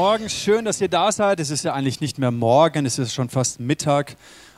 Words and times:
Morgen. 0.00 0.28
Schön, 0.28 0.64
dass 0.64 0.80
ihr 0.80 0.86
da 0.86 1.10
seid. 1.10 1.40
Es 1.40 1.50
ist 1.50 1.64
ja 1.64 1.74
eigentlich 1.74 2.00
nicht 2.00 2.20
mehr 2.20 2.30
morgen, 2.30 2.86
es 2.86 3.00
ist 3.00 3.12
schon 3.12 3.28
fast 3.28 3.58
Mittag, 3.58 4.14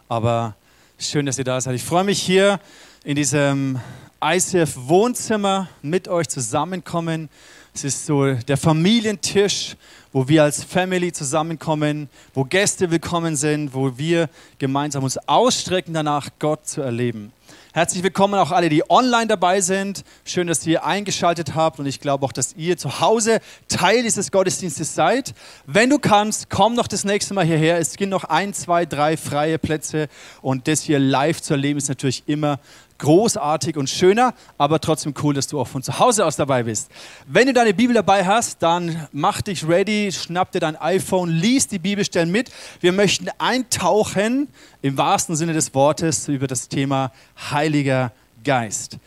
aber 0.06 0.54
schön, 0.98 1.24
dass 1.24 1.38
ihr 1.38 1.44
da 1.44 1.58
seid. 1.62 1.76
Ich 1.76 1.82
freue 1.82 2.04
mich 2.04 2.20
hier 2.20 2.60
in 3.04 3.16
diesem 3.16 3.80
ICF 4.22 4.76
Wohnzimmer 4.76 5.70
mit 5.80 6.08
euch 6.08 6.28
zusammenkommen. 6.28 7.30
Es 7.72 7.84
ist 7.84 8.04
so 8.04 8.34
der 8.34 8.58
Familientisch, 8.58 9.76
wo 10.12 10.28
wir 10.28 10.42
als 10.42 10.62
Family 10.62 11.10
zusammenkommen, 11.10 12.10
wo 12.34 12.44
Gäste 12.44 12.90
willkommen 12.90 13.34
sind, 13.34 13.72
wo 13.72 13.96
wir 13.96 14.28
gemeinsam 14.58 15.04
uns 15.04 15.16
ausstrecken 15.26 15.94
danach, 15.94 16.28
Gott 16.38 16.68
zu 16.68 16.82
erleben. 16.82 17.32
Herzlich 17.72 18.02
willkommen 18.02 18.34
auch 18.34 18.50
alle, 18.50 18.68
die 18.68 18.90
online 18.90 19.28
dabei 19.28 19.60
sind. 19.60 20.02
Schön, 20.24 20.48
dass 20.48 20.66
ihr 20.66 20.84
eingeschaltet 20.84 21.54
habt 21.54 21.78
und 21.78 21.86
ich 21.86 22.00
glaube 22.00 22.26
auch, 22.26 22.32
dass 22.32 22.52
ihr 22.54 22.76
zu 22.76 22.98
Hause 22.98 23.38
Teil 23.68 24.02
dieses 24.02 24.32
Gottesdienstes 24.32 24.96
seid. 24.96 25.34
Wenn 25.66 25.88
du 25.88 26.00
kannst, 26.00 26.50
komm 26.50 26.74
noch 26.74 26.88
das 26.88 27.04
nächste 27.04 27.32
Mal 27.32 27.44
hierher. 27.44 27.78
Es 27.78 27.96
gibt 27.96 28.10
noch 28.10 28.24
ein, 28.24 28.54
zwei, 28.54 28.86
drei 28.86 29.16
freie 29.16 29.56
Plätze 29.56 30.08
und 30.42 30.66
das 30.66 30.82
hier 30.82 30.98
live 30.98 31.40
zu 31.40 31.54
erleben 31.54 31.78
ist 31.78 31.88
natürlich 31.88 32.24
immer 32.26 32.58
großartig 33.00 33.76
und 33.76 33.90
schöner, 33.90 34.34
aber 34.56 34.80
trotzdem 34.80 35.14
cool, 35.22 35.34
dass 35.34 35.48
du 35.48 35.60
auch 35.60 35.66
von 35.66 35.82
zu 35.82 35.98
Hause 35.98 36.24
aus 36.24 36.36
dabei 36.36 36.62
bist. 36.62 36.90
Wenn 37.26 37.46
du 37.46 37.52
deine 37.52 37.74
Bibel 37.74 37.94
dabei 37.94 38.24
hast, 38.24 38.62
dann 38.62 39.08
mach 39.10 39.42
dich 39.42 39.66
ready, 39.66 40.12
schnapp 40.12 40.52
dir 40.52 40.60
dein 40.60 40.76
iPhone, 40.76 41.28
lies 41.28 41.66
die 41.66 41.78
Bibelstellen 41.78 42.30
mit. 42.30 42.50
Wir 42.80 42.92
möchten 42.92 43.28
eintauchen 43.38 44.48
im 44.82 44.96
wahrsten 44.96 45.34
Sinne 45.34 45.52
des 45.52 45.74
Wortes 45.74 46.28
über 46.28 46.46
das 46.46 46.68
Thema 46.68 47.12
Heiliger 47.50 48.12
Geist. 48.44 48.98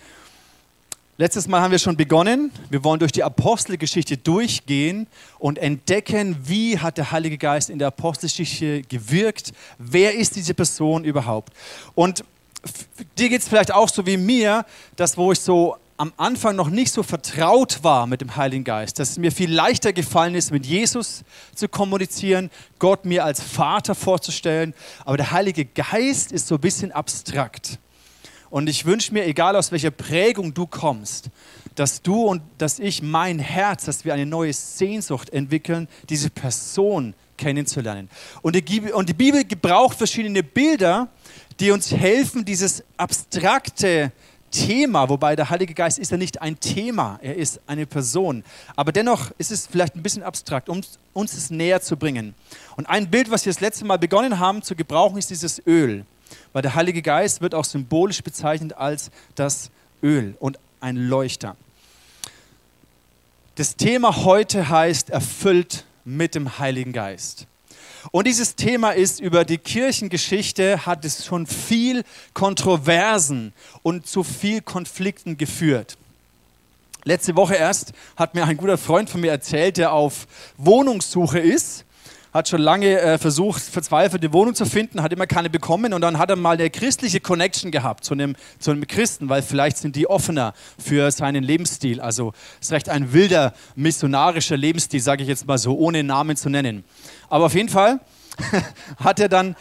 Letztes 1.18 1.48
Mal 1.48 1.62
haben 1.62 1.70
wir 1.70 1.78
schon 1.78 1.96
begonnen. 1.96 2.52
Wir 2.72 2.84
wollen 2.84 3.00
durch 3.00 3.12
die 3.12 3.24
Apostelgeschichte 3.24 4.18
durchgehen 4.18 5.06
und 5.38 5.60
entdecken, 5.60 6.36
wie 6.44 6.80
hat 6.80 6.98
der 6.98 7.12
Heilige 7.12 7.38
Geist 7.38 7.70
in 7.70 7.78
der 7.78 7.90
Apostelgeschichte 7.90 8.82
gewirkt? 8.82 9.54
Wer 9.78 10.16
ist 10.16 10.36
diese 10.36 10.56
Person 10.56 11.04
überhaupt? 11.04 11.54
Und 11.94 12.24
dir 13.18 13.30
geht 13.30 13.42
es 13.42 13.48
vielleicht 13.48 13.74
auch 13.74 13.90
so 13.90 14.06
wie 14.06 14.18
mir, 14.18 14.66
dass 14.96 15.18
wo 15.18 15.32
ich 15.32 15.40
so 15.40 15.78
am 15.98 16.12
Anfang 16.18 16.56
noch 16.56 16.70
nicht 16.70 16.92
so 16.92 17.04
vertraut 17.04 17.84
war 17.84 18.08
mit 18.08 18.22
dem 18.22 18.36
Heiligen 18.36 18.64
Geist, 18.64 19.00
dass 19.00 19.12
es 19.12 19.18
mir 19.18 19.32
viel 19.32 19.52
leichter 19.52 19.94
gefallen 19.94 20.36
ist, 20.36 20.52
mit 20.52 20.66
Jesus 20.66 21.24
zu 21.54 21.70
kommunizieren, 21.70 22.50
Gott 22.80 23.06
mir 23.06 23.24
als 23.24 23.42
Vater 23.42 23.94
vorzustellen. 23.94 24.74
Aber 25.06 25.18
der 25.18 25.32
Heilige 25.32 25.66
Geist 25.66 26.32
ist 26.32 26.48
so 26.48 26.56
ein 26.56 26.62
bisschen 26.62 26.92
abstrakt. 26.92 27.80
Und 28.50 28.70
ich 28.70 28.86
wünsche 28.86 29.14
mir, 29.14 29.26
egal 29.26 29.56
aus 29.56 29.72
welcher 29.72 29.92
Prägung 29.92 30.54
du 30.54 30.68
kommst, 30.68 31.30
dass 31.76 32.02
du 32.02 32.26
und 32.26 32.42
dass 32.58 32.80
ich 32.80 33.02
mein 33.02 33.40
Herz, 33.40 33.86
dass 33.86 34.06
wir 34.06 34.14
eine 34.14 34.26
neue 34.26 34.54
Sehnsucht 34.54 35.30
entwickeln, 35.32 35.88
diese 36.10 36.30
Person 36.30 37.16
kennenzulernen. 37.38 38.10
Und 38.42 38.56
die, 38.56 39.14
Bibel 39.14 39.44
gebraucht 39.44 39.98
verschiedene 39.98 40.44
Bilder, 40.44 41.10
die 41.60 41.72
uns 41.72 41.92
helfen, 41.92 42.46
dieses 42.46 42.84
abstrakte 42.98 44.12
Thema, 44.54 45.10
wobei 45.10 45.36
der 45.36 45.50
Heilige 45.50 45.74
Geist 45.74 45.98
ist 45.98 46.12
ja 46.12 46.18
nicht 46.18 46.42
ein 46.42 46.60
Thema, 46.60 47.20
er 47.22 47.36
ist 47.36 47.60
eine 47.66 47.86
Person. 47.88 48.44
Aber 48.76 48.92
dennoch 48.92 49.32
ist 49.40 49.52
es 49.52 49.66
vielleicht 49.66 49.96
ein 49.96 50.04
bisschen 50.04 50.24
abstrakt, 50.24 50.70
um 50.70 50.82
uns 51.14 51.34
es 51.34 51.50
näher 51.50 51.82
zu 51.82 51.98
bringen. 51.98 52.36
Und 52.78 52.86
ein 52.86 53.10
Bild, 53.10 53.32
was 53.32 53.46
wir 53.46 53.52
das 53.52 53.62
letzte 53.62 53.86
Mal 53.86 53.98
begonnen 53.98 54.40
haben 54.40 54.62
zu 54.62 54.76
gebrauchen, 54.76 55.18
ist 55.18 55.32
dieses 55.32 55.62
Öl. 55.66 56.06
Weil 56.54 56.62
der 56.62 56.76
Heilige 56.76 57.02
Geist 57.02 57.42
wird 57.42 57.56
auch 57.56 57.66
symbolisch 57.66 58.22
bezeichnet 58.22 58.74
als 58.74 59.10
das 59.36 59.72
Öl 60.04 60.36
und 60.40 60.60
ein 60.80 60.98
Leuchter. 60.98 61.56
Das 63.56 63.76
Thema 63.76 64.24
heute 64.24 64.70
heißt 64.70 65.10
erfüllt 65.10 65.86
mit 66.06 66.36
dem 66.36 66.60
Heiligen 66.60 66.92
Geist. 66.92 67.48
Und 68.12 68.28
dieses 68.28 68.56
Thema 68.56 68.92
ist 68.92 69.20
über 69.20 69.46
die 69.46 69.58
Kirchengeschichte, 69.58 70.86
hat 70.86 71.06
es 71.06 71.26
schon 71.26 71.48
viel 71.48 72.04
Kontroversen 72.34 73.54
und 73.82 74.08
zu 74.08 74.24
viel 74.24 74.62
Konflikten 74.62 75.38
geführt. 75.38 75.98
Letzte 77.06 77.36
Woche 77.36 77.56
erst 77.56 77.94
hat 78.16 78.34
mir 78.34 78.46
ein 78.46 78.58
guter 78.58 78.78
Freund 78.78 79.10
von 79.10 79.22
mir 79.22 79.32
erzählt, 79.32 79.78
der 79.78 79.92
auf 79.92 80.28
Wohnungssuche 80.58 81.40
ist 81.40 81.86
hat 82.34 82.50
schon 82.50 82.62
lange 82.62 83.00
äh, 83.00 83.18
versucht, 83.20 83.62
verzweifelt 83.62 84.24
eine 84.24 84.34
Wohnung 84.34 84.56
zu 84.56 84.66
finden, 84.66 85.04
hat 85.04 85.14
immer 85.14 85.28
keine 85.28 85.52
bekommen 85.52 85.94
und 85.94 86.02
dann 86.02 86.18
hat 86.18 86.32
er 86.32 86.36
mal 86.36 86.56
eine 86.56 86.70
christliche 86.70 87.20
Connection 87.20 87.70
gehabt 87.70 88.04
zu 88.04 88.16
einem, 88.16 88.36
zu 88.58 88.72
einem 88.72 88.88
Christen, 88.88 89.30
weil 89.30 89.44
vielleicht 89.44 89.78
sind 89.78 89.96
die 89.96 90.08
offener 90.08 90.54
für 90.80 91.12
seinen 91.12 91.44
Lebensstil. 91.44 92.02
Also 92.02 92.34
es 92.60 92.68
ist 92.68 92.72
recht 92.72 92.90
ein 92.90 93.14
wilder 93.14 93.54
missionarischer 93.76 94.58
Lebensstil, 94.58 95.00
sage 95.00 95.22
ich 95.22 95.30
jetzt 95.30 95.46
mal 95.46 95.60
so, 95.60 95.78
ohne 95.78 96.04
Namen 96.04 96.36
zu 96.36 96.50
nennen. 96.50 96.84
Aber 97.30 97.46
auf 97.46 97.56
jeden 97.56 97.70
Fall 97.70 98.00
hat 98.98 99.20
er 99.20 99.30
dann 99.30 99.56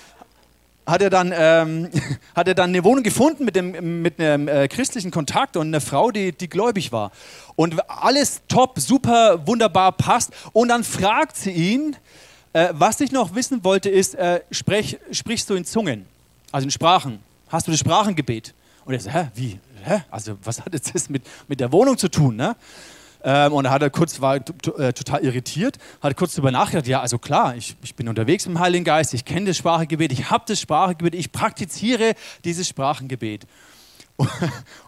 hat 0.87 1.00
er 1.00 1.11
dann, 1.11 1.33
ähm, 1.34 1.91
hat 2.34 2.49
er 2.49 2.55
dann 2.55 2.71
eine 2.71 2.84
Wohnung 2.84 3.05
gefunden 3.05 3.45
mit, 3.45 3.56
dem, 3.56 4.03
mit 4.03 4.19
einem 4.19 4.49
äh, 4.49 4.69
christlichen 4.69 5.11
Kontakt 5.11 5.56
und 5.56 5.69
einer 5.69 5.81
Frau, 5.81 6.11
die, 6.11 6.33
die 6.33 6.49
gläubig 6.49 6.93
war. 6.93 7.12
Und 7.56 7.89
alles 7.89 8.43
top, 8.49 8.78
super, 8.78 9.47
wunderbar 9.47 9.93
passt. 9.93 10.33
Und 10.53 10.69
dann 10.69 10.84
fragt 10.84 11.37
sie 11.37 11.53
ihn, 11.53 11.97
äh, 12.53 12.69
was 12.72 13.01
ich 13.01 13.12
noch 13.12 13.34
wissen 13.34 13.65
wollte, 13.65 13.89
ist, 13.91 14.15
äh, 14.15 14.41
sprech, 14.51 14.99
sprichst 15.11 15.49
du 15.49 15.55
in 15.55 15.65
Zungen, 15.65 16.06
also 16.51 16.67
in 16.67 16.71
Sprachen? 16.71 17.21
Hast 17.49 17.67
du 17.67 17.71
das 17.71 17.81
Sprachengebet? 17.81 18.55
Und 18.84 18.95
er 18.95 19.01
so, 19.01 19.11
hä, 19.11 19.28
wie? 19.34 19.61
Hä? 19.84 20.03
Also, 20.11 20.37
was 20.43 20.61
hat 20.61 20.72
jetzt 20.75 20.95
das 20.95 21.09
mit, 21.09 21.22
mit 21.49 21.61
der 21.61 21.72
Wohnung 21.72 21.99
zu 21.99 22.09
tun? 22.09 22.37
Ne? 22.37 22.56
Ähm, 23.25 23.53
und 23.53 23.71
hat 23.71 23.83
er 23.83 23.91
kurz, 23.91 24.21
war 24.21 24.37
äh, 24.37 24.41
total 24.93 25.25
irritiert, 25.25 25.78
hat 26.00 26.16
kurz 26.16 26.34
darüber 26.34 26.50
nachgedacht, 26.50 26.87
ja, 26.87 27.00
also 27.00 27.19
klar, 27.19 27.55
ich, 27.56 27.77
ich 27.83 27.94
bin 27.94 28.09
unterwegs 28.09 28.44
dem 28.44 28.59
Heiligen 28.59 28.84
Geist, 28.84 29.15
ich 29.15 29.25
kenne 29.25 29.47
das 29.47 29.56
Sprachengebet, 29.56 30.12
ich 30.12 30.31
habe 30.31 30.44
das 30.47 30.60
Sprachengebet, 30.60 31.15
ich 31.15 31.31
praktiziere 31.31 32.15
dieses 32.44 32.69
Sprachengebet. 32.69 33.47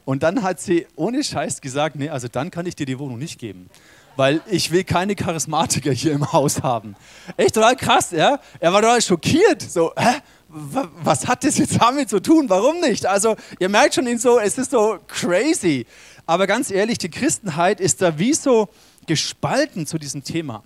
Und 0.05 0.23
dann 0.23 0.43
hat 0.43 0.61
sie 0.61 0.87
ohne 0.97 1.23
Scheiß 1.23 1.61
gesagt, 1.61 1.97
nee, 1.97 2.09
also 2.09 2.29
dann 2.29 2.51
kann 2.51 2.67
ich 2.67 2.77
dir 2.77 2.87
die 2.87 2.99
Wohnung 2.99 3.19
nicht 3.19 3.39
geben 3.39 3.71
weil 4.17 4.41
ich 4.47 4.71
will 4.71 4.85
keine 4.85 5.15
Charismatiker 5.15 5.93
hier 5.93 6.13
im 6.13 6.33
Haus 6.33 6.63
haben. 6.63 6.97
Echt 7.37 7.55
total 7.55 7.77
krass, 7.77 8.11
ja? 8.11 8.39
Er 8.61 8.73
war 8.73 8.81
total 8.81 9.03
schockiert. 9.03 9.63
So, 9.63 9.93
hä? 9.97 10.21
Was 10.49 11.27
hat 11.27 11.43
das 11.43 11.59
jetzt 11.59 11.81
damit 11.81 12.09
zu 12.09 12.21
tun? 12.21 12.49
Warum 12.49 12.81
nicht? 12.81 13.07
Also, 13.07 13.35
ihr 13.59 13.69
merkt 13.69 13.95
schon, 13.95 14.19
so, 14.19 14.39
es 14.39 14.57
ist 14.57 14.71
so 14.71 14.99
crazy. 15.09 15.85
Aber 16.27 16.47
ganz 16.47 16.71
ehrlich, 16.71 16.99
die 16.99 17.11
Christenheit 17.11 17.81
ist 17.81 18.01
da 18.03 18.19
wie 18.19 18.33
so 18.33 18.69
gespalten 19.07 19.87
zu 19.87 19.99
diesem 19.99 20.25
Thema. 20.25 20.63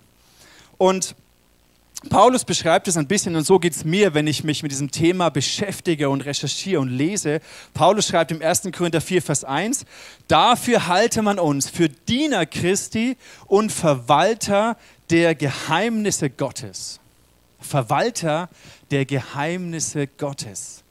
Und 0.77 1.15
Paulus 2.07 2.45
beschreibt 2.45 2.87
es 2.87 2.95
ein 2.95 3.07
bisschen 3.07 3.35
und 3.35 3.45
so 3.45 3.59
geht 3.59 3.73
es 3.73 3.83
mir, 3.83 4.13
wenn 4.13 4.25
ich 4.25 4.45
mich 4.45 4.63
mit 4.63 4.71
diesem 4.71 4.89
Thema 4.89 5.29
beschäftige 5.29 6.09
und 6.09 6.21
recherchiere 6.21 6.79
und 6.79 6.87
lese. 6.87 7.41
Paulus 7.73 8.07
schreibt 8.07 8.31
im 8.31 8.41
1. 8.41 8.69
Korinther 8.71 9.01
4, 9.01 9.21
Vers 9.21 9.43
1, 9.43 9.85
dafür 10.29 10.87
halte 10.87 11.21
man 11.21 11.39
uns 11.39 11.69
für 11.69 11.89
Diener 11.89 12.45
Christi 12.45 13.17
und 13.47 13.73
Verwalter 13.73 14.77
der 15.09 15.35
Geheimnisse 15.35 16.29
Gottes. 16.29 17.01
Verwalter 17.59 18.47
der 18.91 19.03
Geheimnisse 19.03 20.07
Gottes. 20.07 20.83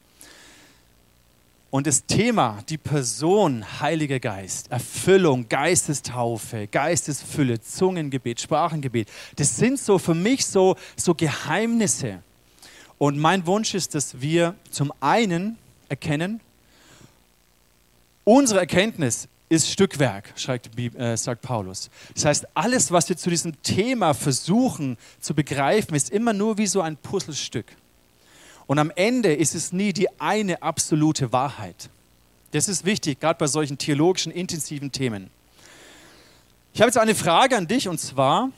Und 1.70 1.86
das 1.86 2.06
Thema, 2.06 2.62
die 2.68 2.78
Person, 2.78 3.62
Heiliger 3.80 4.20
Geist, 4.20 4.70
Erfüllung, 4.70 5.48
Geistestaufe, 5.50 6.66
Geistesfülle, 6.66 7.60
Zungengebet, 7.60 8.40
Sprachengebet, 8.40 9.08
das 9.36 9.56
sind 9.56 9.78
so 9.78 9.98
für 9.98 10.14
mich 10.14 10.46
so, 10.46 10.76
so 10.96 11.14
Geheimnisse. 11.14 12.22
Und 12.96 13.18
mein 13.18 13.46
Wunsch 13.46 13.74
ist, 13.74 13.94
dass 13.94 14.20
wir 14.20 14.54
zum 14.70 14.92
einen 15.00 15.58
erkennen, 15.90 16.40
unsere 18.24 18.60
Erkenntnis 18.60 19.28
ist 19.50 19.70
Stückwerk, 19.70 20.34
äh, 20.46 21.16
sagt 21.16 21.42
Paulus. 21.42 21.90
Das 22.14 22.24
heißt, 22.24 22.46
alles, 22.54 22.92
was 22.92 23.08
wir 23.08 23.16
zu 23.16 23.30
diesem 23.30 23.60
Thema 23.62 24.14
versuchen 24.14 24.96
zu 25.20 25.34
begreifen, 25.34 25.94
ist 25.94 26.10
immer 26.10 26.32
nur 26.32 26.58
wie 26.58 26.66
so 26.66 26.80
ein 26.80 26.96
Puzzlestück. 26.96 27.66
Und 28.68 28.78
am 28.78 28.92
Ende 28.94 29.34
ist 29.34 29.54
es 29.54 29.72
nie 29.72 29.94
die 29.94 30.20
eine 30.20 30.62
absolute 30.62 31.32
Wahrheit. 31.32 31.88
Das 32.52 32.68
ist 32.68 32.84
wichtig, 32.84 33.18
gerade 33.18 33.38
bei 33.38 33.46
solchen 33.46 33.78
theologischen, 33.78 34.30
intensiven 34.30 34.92
Themen. 34.92 35.30
Ich 36.74 36.82
habe 36.82 36.88
jetzt 36.88 36.98
eine 36.98 37.14
Frage 37.14 37.56
an 37.56 37.66
dich 37.66 37.88
und 37.88 37.98
zwar, 37.98 38.50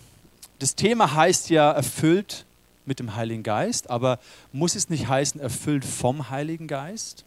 das 0.58 0.74
Thema 0.74 1.14
heißt 1.14 1.48
ja 1.48 1.70
erfüllt 1.70 2.44
mit 2.86 2.98
dem 2.98 3.14
Heiligen 3.14 3.44
Geist, 3.44 3.88
aber 3.88 4.18
muss 4.52 4.74
es 4.74 4.90
nicht 4.90 5.06
heißen 5.06 5.40
erfüllt 5.40 5.84
vom 5.84 6.28
Heiligen 6.28 6.66
Geist? 6.66 7.24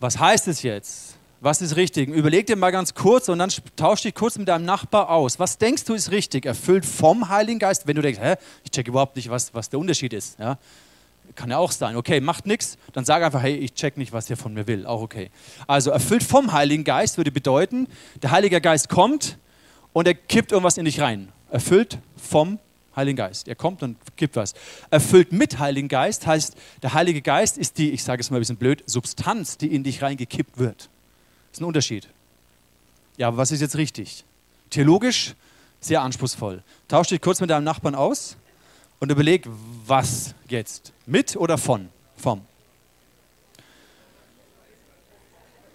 Was 0.00 0.18
heißt 0.18 0.48
es 0.48 0.62
jetzt? 0.62 1.16
Was 1.40 1.60
ist 1.60 1.76
richtig? 1.76 2.08
Überleg 2.08 2.46
dir 2.46 2.56
mal 2.56 2.70
ganz 2.70 2.94
kurz 2.94 3.28
und 3.28 3.38
dann 3.38 3.50
tausch 3.76 4.02
dich 4.02 4.14
kurz 4.14 4.38
mit 4.38 4.48
deinem 4.48 4.64
Nachbar 4.64 5.10
aus. 5.10 5.38
Was 5.38 5.58
denkst 5.58 5.84
du 5.84 5.94
ist 5.94 6.10
richtig? 6.10 6.46
Erfüllt 6.46 6.86
vom 6.86 7.28
Heiligen 7.28 7.58
Geist? 7.58 7.86
Wenn 7.86 7.96
du 7.96 8.02
denkst, 8.02 8.20
hä, 8.20 8.36
ich 8.64 8.70
check 8.70 8.88
überhaupt 8.88 9.16
nicht, 9.16 9.28
was, 9.28 9.52
was 9.52 9.68
der 9.68 9.78
Unterschied 9.78 10.14
ist. 10.14 10.38
Ja? 10.38 10.58
Kann 11.34 11.50
ja 11.50 11.58
auch 11.58 11.72
sein. 11.72 11.96
Okay, 11.96 12.20
macht 12.20 12.46
nichts. 12.46 12.78
Dann 12.92 13.04
sag 13.04 13.22
einfach, 13.22 13.42
hey, 13.42 13.56
ich 13.56 13.74
check 13.74 13.96
nicht, 13.96 14.12
was 14.12 14.26
der 14.26 14.36
von 14.36 14.54
mir 14.54 14.66
will. 14.66 14.86
Auch 14.86 15.02
okay. 15.02 15.30
Also 15.66 15.90
erfüllt 15.90 16.22
vom 16.22 16.52
Heiligen 16.52 16.84
Geist 16.84 17.16
würde 17.16 17.32
bedeuten, 17.32 17.88
der 18.22 18.30
Heilige 18.30 18.60
Geist 18.60 18.88
kommt 18.88 19.38
und 19.92 20.06
er 20.06 20.14
kippt 20.14 20.52
irgendwas 20.52 20.78
in 20.78 20.84
dich 20.84 21.00
rein. 21.00 21.30
Erfüllt 21.50 21.98
vom 22.16 22.58
Heiligen 22.96 23.16
Geist. 23.16 23.48
Er 23.48 23.54
kommt 23.54 23.82
und 23.82 23.96
gibt 24.16 24.36
was. 24.36 24.54
Erfüllt 24.90 25.32
mit 25.32 25.58
Heiligen 25.58 25.88
Geist 25.88 26.26
heißt, 26.26 26.56
der 26.82 26.94
Heilige 26.94 27.22
Geist 27.22 27.58
ist 27.58 27.78
die, 27.78 27.90
ich 27.90 28.04
sage 28.04 28.20
es 28.20 28.30
mal 28.30 28.36
ein 28.36 28.40
bisschen 28.40 28.56
blöd, 28.56 28.82
Substanz, 28.86 29.58
die 29.58 29.74
in 29.74 29.82
dich 29.82 30.02
reingekippt 30.02 30.58
wird. 30.58 30.90
Ist 31.54 31.60
ein 31.60 31.66
Unterschied. 31.66 32.08
Ja, 33.16 33.28
aber 33.28 33.36
was 33.36 33.52
ist 33.52 33.60
jetzt 33.60 33.76
richtig? 33.76 34.24
Theologisch 34.70 35.34
sehr 35.78 36.02
anspruchsvoll. 36.02 36.64
Tausch 36.88 37.06
dich 37.06 37.20
kurz 37.20 37.40
mit 37.40 37.48
deinem 37.48 37.62
Nachbarn 37.62 37.94
aus 37.94 38.36
und 38.98 39.12
überleg, 39.12 39.46
was 39.86 40.34
jetzt? 40.48 40.92
Mit 41.06 41.36
oder 41.36 41.56
von? 41.56 41.90
Vom. 42.16 42.44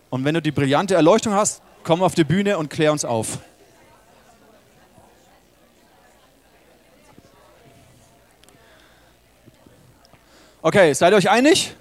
Und 0.09 0.25
wenn 0.25 0.33
du 0.33 0.41
die 0.41 0.51
brillante 0.51 0.95
Erleuchtung 0.95 1.31
hast, 1.31 1.61
komm 1.83 2.03
auf 2.03 2.13
die 2.13 2.25
Bühne 2.25 2.57
und 2.57 2.69
klär 2.69 2.91
uns 2.91 3.05
auf. 3.05 3.39
Okay, 10.61 10.91
seid 10.91 11.13
ihr 11.13 11.15
euch 11.15 11.29
einig? 11.29 11.73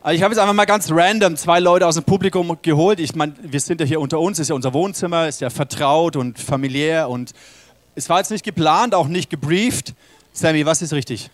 Also 0.00 0.16
ich 0.16 0.22
habe 0.22 0.32
jetzt 0.32 0.40
einfach 0.40 0.54
mal 0.54 0.64
ganz 0.64 0.90
random 0.92 1.36
zwei 1.36 1.58
Leute 1.58 1.86
aus 1.86 1.96
dem 1.96 2.04
Publikum 2.04 2.56
geholt. 2.62 3.00
Ich 3.00 3.16
meine, 3.16 3.34
wir 3.42 3.58
sind 3.58 3.80
ja 3.80 3.86
hier 3.86 4.00
unter 4.00 4.20
uns, 4.20 4.38
ist 4.38 4.48
ja 4.48 4.54
unser 4.54 4.72
Wohnzimmer, 4.72 5.26
ist 5.26 5.40
ja 5.40 5.50
vertraut 5.50 6.14
und 6.14 6.38
familiär 6.38 7.08
und 7.08 7.32
es 7.96 8.08
war 8.08 8.18
jetzt 8.18 8.30
nicht 8.30 8.44
geplant, 8.44 8.94
auch 8.94 9.08
nicht 9.08 9.28
gebrieft. 9.28 9.94
Sammy, 10.32 10.64
was 10.64 10.82
ist 10.82 10.92
richtig? 10.92 11.30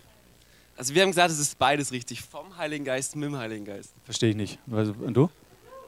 Also 0.77 0.95
wir 0.95 1.03
haben 1.03 1.11
gesagt, 1.11 1.29
es 1.29 1.37
ist 1.37 1.59
beides 1.59 1.91
richtig, 1.91 2.21
vom 2.21 2.57
Heiligen 2.57 2.83
Geist 2.85 3.15
mit 3.15 3.29
dem 3.29 3.37
Heiligen 3.37 3.65
Geist. 3.65 3.93
Verstehe 4.03 4.31
ich 4.31 4.35
nicht. 4.35 4.59
Und 4.67 5.13
du? 5.13 5.29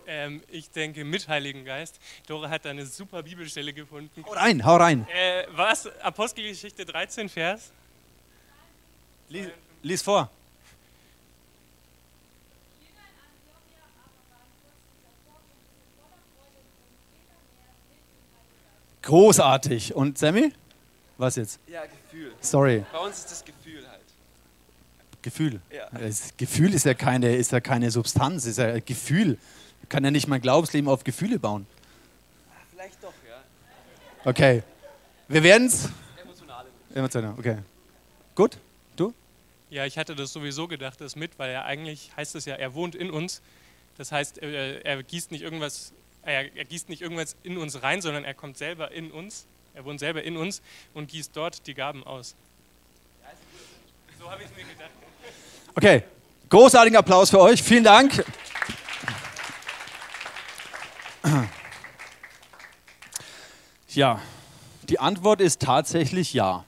Ähm, 0.06 0.42
ich 0.50 0.70
denke 0.70 1.04
mit 1.04 1.28
Heiligen 1.28 1.66
Geist. 1.66 2.00
Dora 2.28 2.48
hat 2.48 2.64
da 2.64 2.70
eine 2.70 2.86
super 2.86 3.24
Bibelstelle 3.24 3.74
gefunden. 3.74 4.24
Hau 4.24 4.34
rein, 4.34 4.64
hau 4.64 4.76
rein. 4.78 5.08
Äh, 5.14 5.48
was? 5.56 5.90
Apostelgeschichte 6.02 6.86
13, 6.86 7.28
Vers? 7.28 7.72
Lies, 9.30 9.48
lies 9.82 10.04
vor. 10.04 10.30
Großartig. 19.08 19.96
Und 19.96 20.18
Sammy? 20.18 20.52
Was 21.18 21.38
jetzt? 21.38 21.62
Ja, 21.66 21.84
Gefühl. 21.86 22.34
Sorry. 22.42 22.86
Bei 22.92 23.00
uns 23.00 23.20
ist 23.20 23.32
das 23.32 23.46
Gefühl 23.46 23.88
halt. 23.90 24.02
Gefühl. 25.22 25.62
Ja. 25.74 25.90
Das 25.98 26.36
Gefühl 26.36 26.74
ist 26.74 26.86
ja 26.86 26.94
keine, 26.94 27.34
ist 27.34 27.54
ja 27.54 27.62
keine 27.62 27.90
Substanz, 27.90 28.46
ist 28.46 28.58
ja 28.58 28.80
Gefühl. 28.82 29.38
Man 29.80 29.90
kann 29.90 30.04
ja 30.04 30.12
nicht 30.12 30.28
mein 30.28 30.42
Glaubensleben 30.42 30.90
auf 30.90 31.06
Gefühle 31.06 31.40
bauen. 31.40 31.66
Vielleicht 32.70 33.02
doch, 33.02 33.14
ja. 33.26 34.30
Okay. 34.30 34.62
Wir 35.30 35.42
werden 35.42 35.68
es. 35.68 35.88
Emotionale. 36.22 36.68
Emotional, 36.94 37.34
okay. 37.40 37.60
Gut? 38.36 38.58
Du? 38.98 39.14
Ja, 39.70 39.86
ich 39.86 39.98
hatte 39.98 40.16
das 40.18 40.34
sowieso 40.34 40.68
gedacht, 40.68 41.00
das 41.00 41.16
mit, 41.16 41.40
weil 41.40 41.52
er 41.52 41.64
eigentlich 41.64 42.12
heißt 42.18 42.36
es 42.36 42.44
ja, 42.44 42.56
er 42.56 42.74
wohnt 42.74 42.94
in 42.94 43.10
uns. 43.10 43.42
Das 43.98 44.12
heißt, 44.12 44.40
er, 44.40 44.86
er 44.86 45.02
gießt 45.02 45.32
nicht 45.32 45.44
irgendwas, 45.44 45.94
er, 46.28 46.56
er 46.56 46.66
gießt 46.66 46.90
nicht 46.90 47.02
irgendwas 47.02 47.36
in 47.44 47.58
uns 47.58 47.82
rein, 47.82 48.02
sondern 48.02 48.24
er 48.24 48.34
kommt 48.34 48.58
selber 48.58 48.92
in 48.92 49.12
uns. 49.12 49.46
Er 49.74 49.86
wohnt 49.86 50.00
selber 50.00 50.24
in 50.24 50.38
uns 50.38 50.62
und 50.94 51.10
gießt 51.10 51.32
dort 51.36 51.66
die 51.68 51.74
Gaben 51.74 52.04
aus. 52.04 52.36
So 54.20 54.30
habe 54.30 54.44
ich 54.44 54.50
es 54.50 54.56
mir 54.56 54.64
gedacht. 54.64 54.90
Okay. 55.76 56.04
Großartigen 56.50 56.98
Applaus 56.98 57.30
für 57.30 57.40
euch. 57.40 57.62
Vielen 57.62 57.84
Dank. 57.84 58.24
Ja, 63.90 64.22
die 64.84 65.00
Antwort 65.00 65.42
ist 65.42 65.62
tatsächlich 65.62 66.34
ja. 66.34 66.64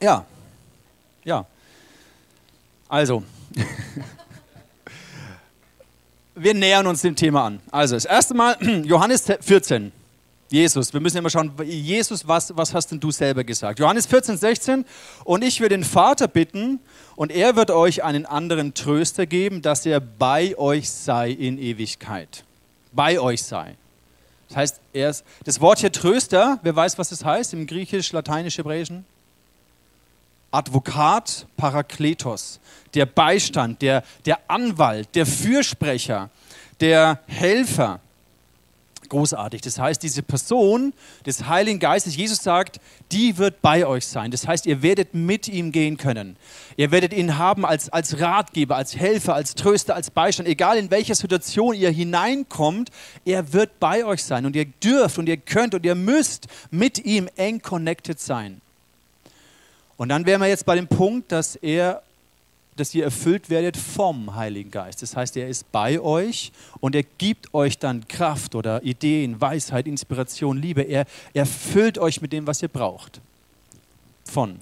Ja. 0.00 0.26
Ja. 1.24 1.46
Also, 2.88 3.22
wir 6.34 6.54
nähern 6.54 6.86
uns 6.86 7.02
dem 7.02 7.16
Thema 7.16 7.46
an. 7.46 7.60
Also, 7.70 7.94
das 7.94 8.04
erste 8.04 8.34
Mal, 8.34 8.56
Johannes 8.84 9.24
14. 9.40 9.92
Jesus, 10.48 10.92
wir 10.92 11.00
müssen 11.00 11.16
immer 11.16 11.30
schauen, 11.30 11.50
Jesus, 11.64 12.28
was, 12.28 12.54
was 12.54 12.74
hast 12.74 12.88
denn 12.88 13.00
du 13.00 13.10
selber 13.10 13.42
gesagt? 13.42 13.78
Johannes 13.78 14.04
14, 14.06 14.36
16. 14.36 14.84
Und 15.24 15.42
ich 15.42 15.60
will 15.60 15.70
den 15.70 15.82
Vater 15.82 16.28
bitten, 16.28 16.78
und 17.16 17.30
er 17.30 17.56
wird 17.56 17.70
euch 17.70 18.02
einen 18.02 18.26
anderen 18.26 18.74
Tröster 18.74 19.26
geben, 19.26 19.62
dass 19.62 19.86
er 19.86 20.00
bei 20.00 20.56
euch 20.58 20.90
sei 20.90 21.30
in 21.30 21.58
Ewigkeit. 21.58 22.44
Bei 22.92 23.20
euch 23.20 23.42
sei. 23.42 23.76
Das 24.48 24.56
heißt, 24.56 24.80
er 24.92 25.10
ist, 25.10 25.24
das 25.44 25.60
Wort 25.60 25.78
hier 25.78 25.92
Tröster, 25.92 26.58
wer 26.62 26.76
weiß, 26.76 26.98
was 26.98 27.10
das 27.10 27.24
heißt 27.24 27.54
im 27.54 27.66
Griechisch, 27.66 28.12
Lateinisch, 28.12 28.58
Hebräischen? 28.58 29.04
Advokat, 30.52 31.46
Parakletos, 31.56 32.60
der 32.94 33.06
Beistand, 33.06 33.82
der, 33.82 34.04
der 34.26 34.38
Anwalt, 34.48 35.14
der 35.14 35.26
Fürsprecher, 35.26 36.30
der 36.80 37.20
Helfer. 37.26 38.00
Großartig. 39.08 39.60
Das 39.60 39.78
heißt, 39.78 40.02
diese 40.02 40.22
Person 40.22 40.94
des 41.26 41.46
Heiligen 41.46 41.78
Geistes, 41.78 42.16
Jesus 42.16 42.42
sagt, 42.42 42.80
die 43.10 43.36
wird 43.36 43.60
bei 43.60 43.86
euch 43.86 44.06
sein. 44.06 44.30
Das 44.30 44.48
heißt, 44.48 44.64
ihr 44.64 44.80
werdet 44.80 45.12
mit 45.12 45.48
ihm 45.48 45.70
gehen 45.70 45.98
können. 45.98 46.36
Ihr 46.78 46.90
werdet 46.92 47.12
ihn 47.12 47.36
haben 47.36 47.66
als, 47.66 47.90
als 47.90 48.20
Ratgeber, 48.20 48.76
als 48.76 48.96
Helfer, 48.96 49.34
als 49.34 49.54
Tröster, 49.54 49.94
als 49.94 50.10
Beistand. 50.10 50.48
Egal 50.48 50.78
in 50.78 50.90
welcher 50.90 51.14
Situation 51.14 51.74
ihr 51.74 51.90
hineinkommt, 51.90 52.88
er 53.26 53.52
wird 53.52 53.78
bei 53.80 54.06
euch 54.06 54.24
sein. 54.24 54.46
Und 54.46 54.56
ihr 54.56 54.64
dürft 54.64 55.18
und 55.18 55.28
ihr 55.28 55.36
könnt 55.36 55.74
und 55.74 55.84
ihr 55.84 55.94
müsst 55.94 56.46
mit 56.70 57.04
ihm 57.04 57.28
eng 57.36 57.60
connected 57.60 58.18
sein. 58.18 58.61
Und 60.02 60.08
dann 60.08 60.26
wären 60.26 60.40
wir 60.40 60.48
jetzt 60.48 60.66
bei 60.66 60.74
dem 60.74 60.88
Punkt, 60.88 61.30
dass 61.30 61.54
er 61.54 62.02
dass 62.74 62.92
ihr 62.92 63.04
erfüllt 63.04 63.50
werdet 63.50 63.76
vom 63.76 64.34
Heiligen 64.34 64.72
Geist. 64.72 65.00
Das 65.00 65.14
heißt, 65.14 65.36
er 65.36 65.46
ist 65.46 65.70
bei 65.70 66.00
euch 66.00 66.50
und 66.80 66.96
er 66.96 67.04
gibt 67.04 67.54
euch 67.54 67.78
dann 67.78 68.08
Kraft 68.08 68.56
oder 68.56 68.82
Ideen, 68.82 69.40
Weisheit, 69.40 69.86
Inspiration, 69.86 70.60
Liebe. 70.60 70.82
Er 70.82 71.06
erfüllt 71.34 71.98
euch 71.98 72.20
mit 72.20 72.32
dem, 72.32 72.48
was 72.48 72.62
ihr 72.62 72.68
braucht. 72.68 73.20
Von. 74.24 74.58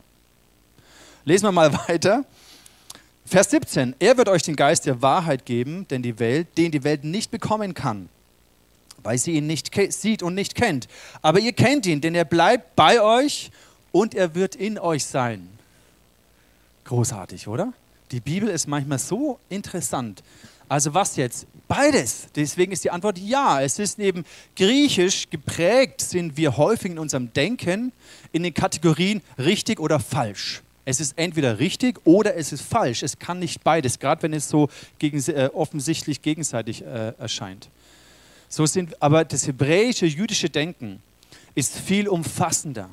Lesen 1.25 1.47
wir 1.47 1.53
mal 1.53 1.73
weiter. 1.89 2.27
Vers 3.25 3.49
17. 3.49 3.97
Er 3.99 4.19
wird 4.19 4.29
euch 4.29 4.43
den 4.43 4.57
Geist 4.57 4.85
der 4.85 5.01
Wahrheit 5.01 5.47
geben, 5.47 5.89
denn 5.89 6.03
die 6.03 6.19
Welt, 6.19 6.49
den 6.59 6.71
die 6.71 6.85
Welt 6.85 7.03
nicht 7.03 7.31
bekommen 7.31 7.73
kann, 7.73 8.11
weil 9.03 9.17
sie 9.17 9.37
ihn 9.37 9.47
nicht 9.47 9.75
sieht 9.91 10.23
und 10.23 10.35
nicht 10.35 10.55
kennt. 10.55 10.87
Aber 11.23 11.39
ihr 11.39 11.55
kennt 11.55 11.87
ihn, 11.87 12.03
denn 12.03 12.15
er 12.15 12.27
bleibt 12.27 12.77
bei 12.77 13.01
euch 13.01 13.51
und 13.93 14.15
er 14.15 14.35
wird 14.35 14.55
in 14.55 14.79
euch 14.79 15.05
sein. 15.05 15.49
Großartig, 16.85 17.49
oder? 17.49 17.73
Die 18.11 18.21
Bibel 18.21 18.49
ist 18.49 18.67
manchmal 18.67 18.99
so 18.99 19.39
interessant. 19.49 20.23
Also 20.69 20.95
was 20.95 21.17
jetzt? 21.17 21.47
Beides. 21.69 22.29
Deswegen 22.35 22.73
ist 22.73 22.85
die 22.85 22.91
Antwort 22.91 23.19
ja. 23.19 23.61
Es 23.61 23.79
ist 23.79 23.99
eben 23.99 24.25
griechisch 24.57 25.29
geprägt, 25.31 26.01
sind 26.01 26.37
wir 26.37 26.57
häufig 26.57 26.93
in 26.93 26.99
unserem 26.99 27.33
Denken 27.33 27.93
in 28.33 28.43
den 28.43 28.55
Kategorien 28.55 29.21
richtig 29.39 29.81
oder 29.81 30.01
falsch. 30.01 30.63
Es 30.85 31.01
ist 31.01 31.17
entweder 31.17 31.59
richtig 31.59 32.01
oder 32.05 32.37
es 32.37 32.53
ist 32.53 32.63
falsch. 32.63 33.03
Es 33.03 33.19
kann 33.19 33.39
nicht 33.39 33.63
beides, 33.63 33.99
gerade 33.99 34.23
wenn 34.23 34.33
es 34.33 34.49
so 34.49 34.69
gegen, 34.99 35.19
äh, 35.29 35.51
offensichtlich 35.53 36.23
gegenseitig 36.23 36.83
äh, 36.83 37.15
erscheint. 37.19 37.69
So 38.49 38.67
sind, 38.67 39.01
aber 39.01 39.25
das 39.25 39.47
hebräische, 39.47 40.07
jüdische 40.07 40.51
Denken 40.51 41.01
ist 41.55 41.79
viel 41.79 42.09
umfassender 42.09 42.91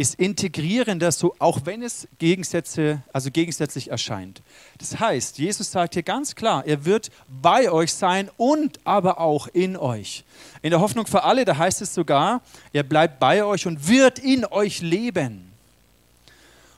ist 0.00 0.14
integrierender, 0.14 1.12
so 1.12 1.34
auch 1.38 1.66
wenn 1.66 1.82
es 1.82 2.08
Gegensätze, 2.18 3.02
also 3.12 3.30
gegensätzlich 3.30 3.90
erscheint. 3.90 4.40
Das 4.78 4.98
heißt, 4.98 5.36
Jesus 5.36 5.70
sagt 5.70 5.92
hier 5.92 6.02
ganz 6.02 6.34
klar, 6.34 6.64
er 6.64 6.86
wird 6.86 7.10
bei 7.28 7.70
euch 7.70 7.92
sein 7.92 8.30
und 8.38 8.80
aber 8.84 9.20
auch 9.20 9.46
in 9.48 9.76
euch. 9.76 10.24
In 10.62 10.70
der 10.70 10.80
Hoffnung 10.80 11.06
für 11.06 11.24
alle, 11.24 11.44
da 11.44 11.58
heißt 11.58 11.82
es 11.82 11.92
sogar, 11.92 12.40
er 12.72 12.82
bleibt 12.82 13.20
bei 13.20 13.44
euch 13.44 13.66
und 13.66 13.88
wird 13.88 14.18
in 14.18 14.46
euch 14.46 14.80
leben. 14.80 15.52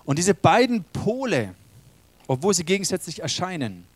Und 0.05 0.19
diese 0.19 0.35
beiden 0.35 0.83
Pole, 0.93 1.55
obwohl 2.27 2.55
sie 2.55 2.65
gegensätzlich 2.65 3.21
erscheinen, 3.21 3.87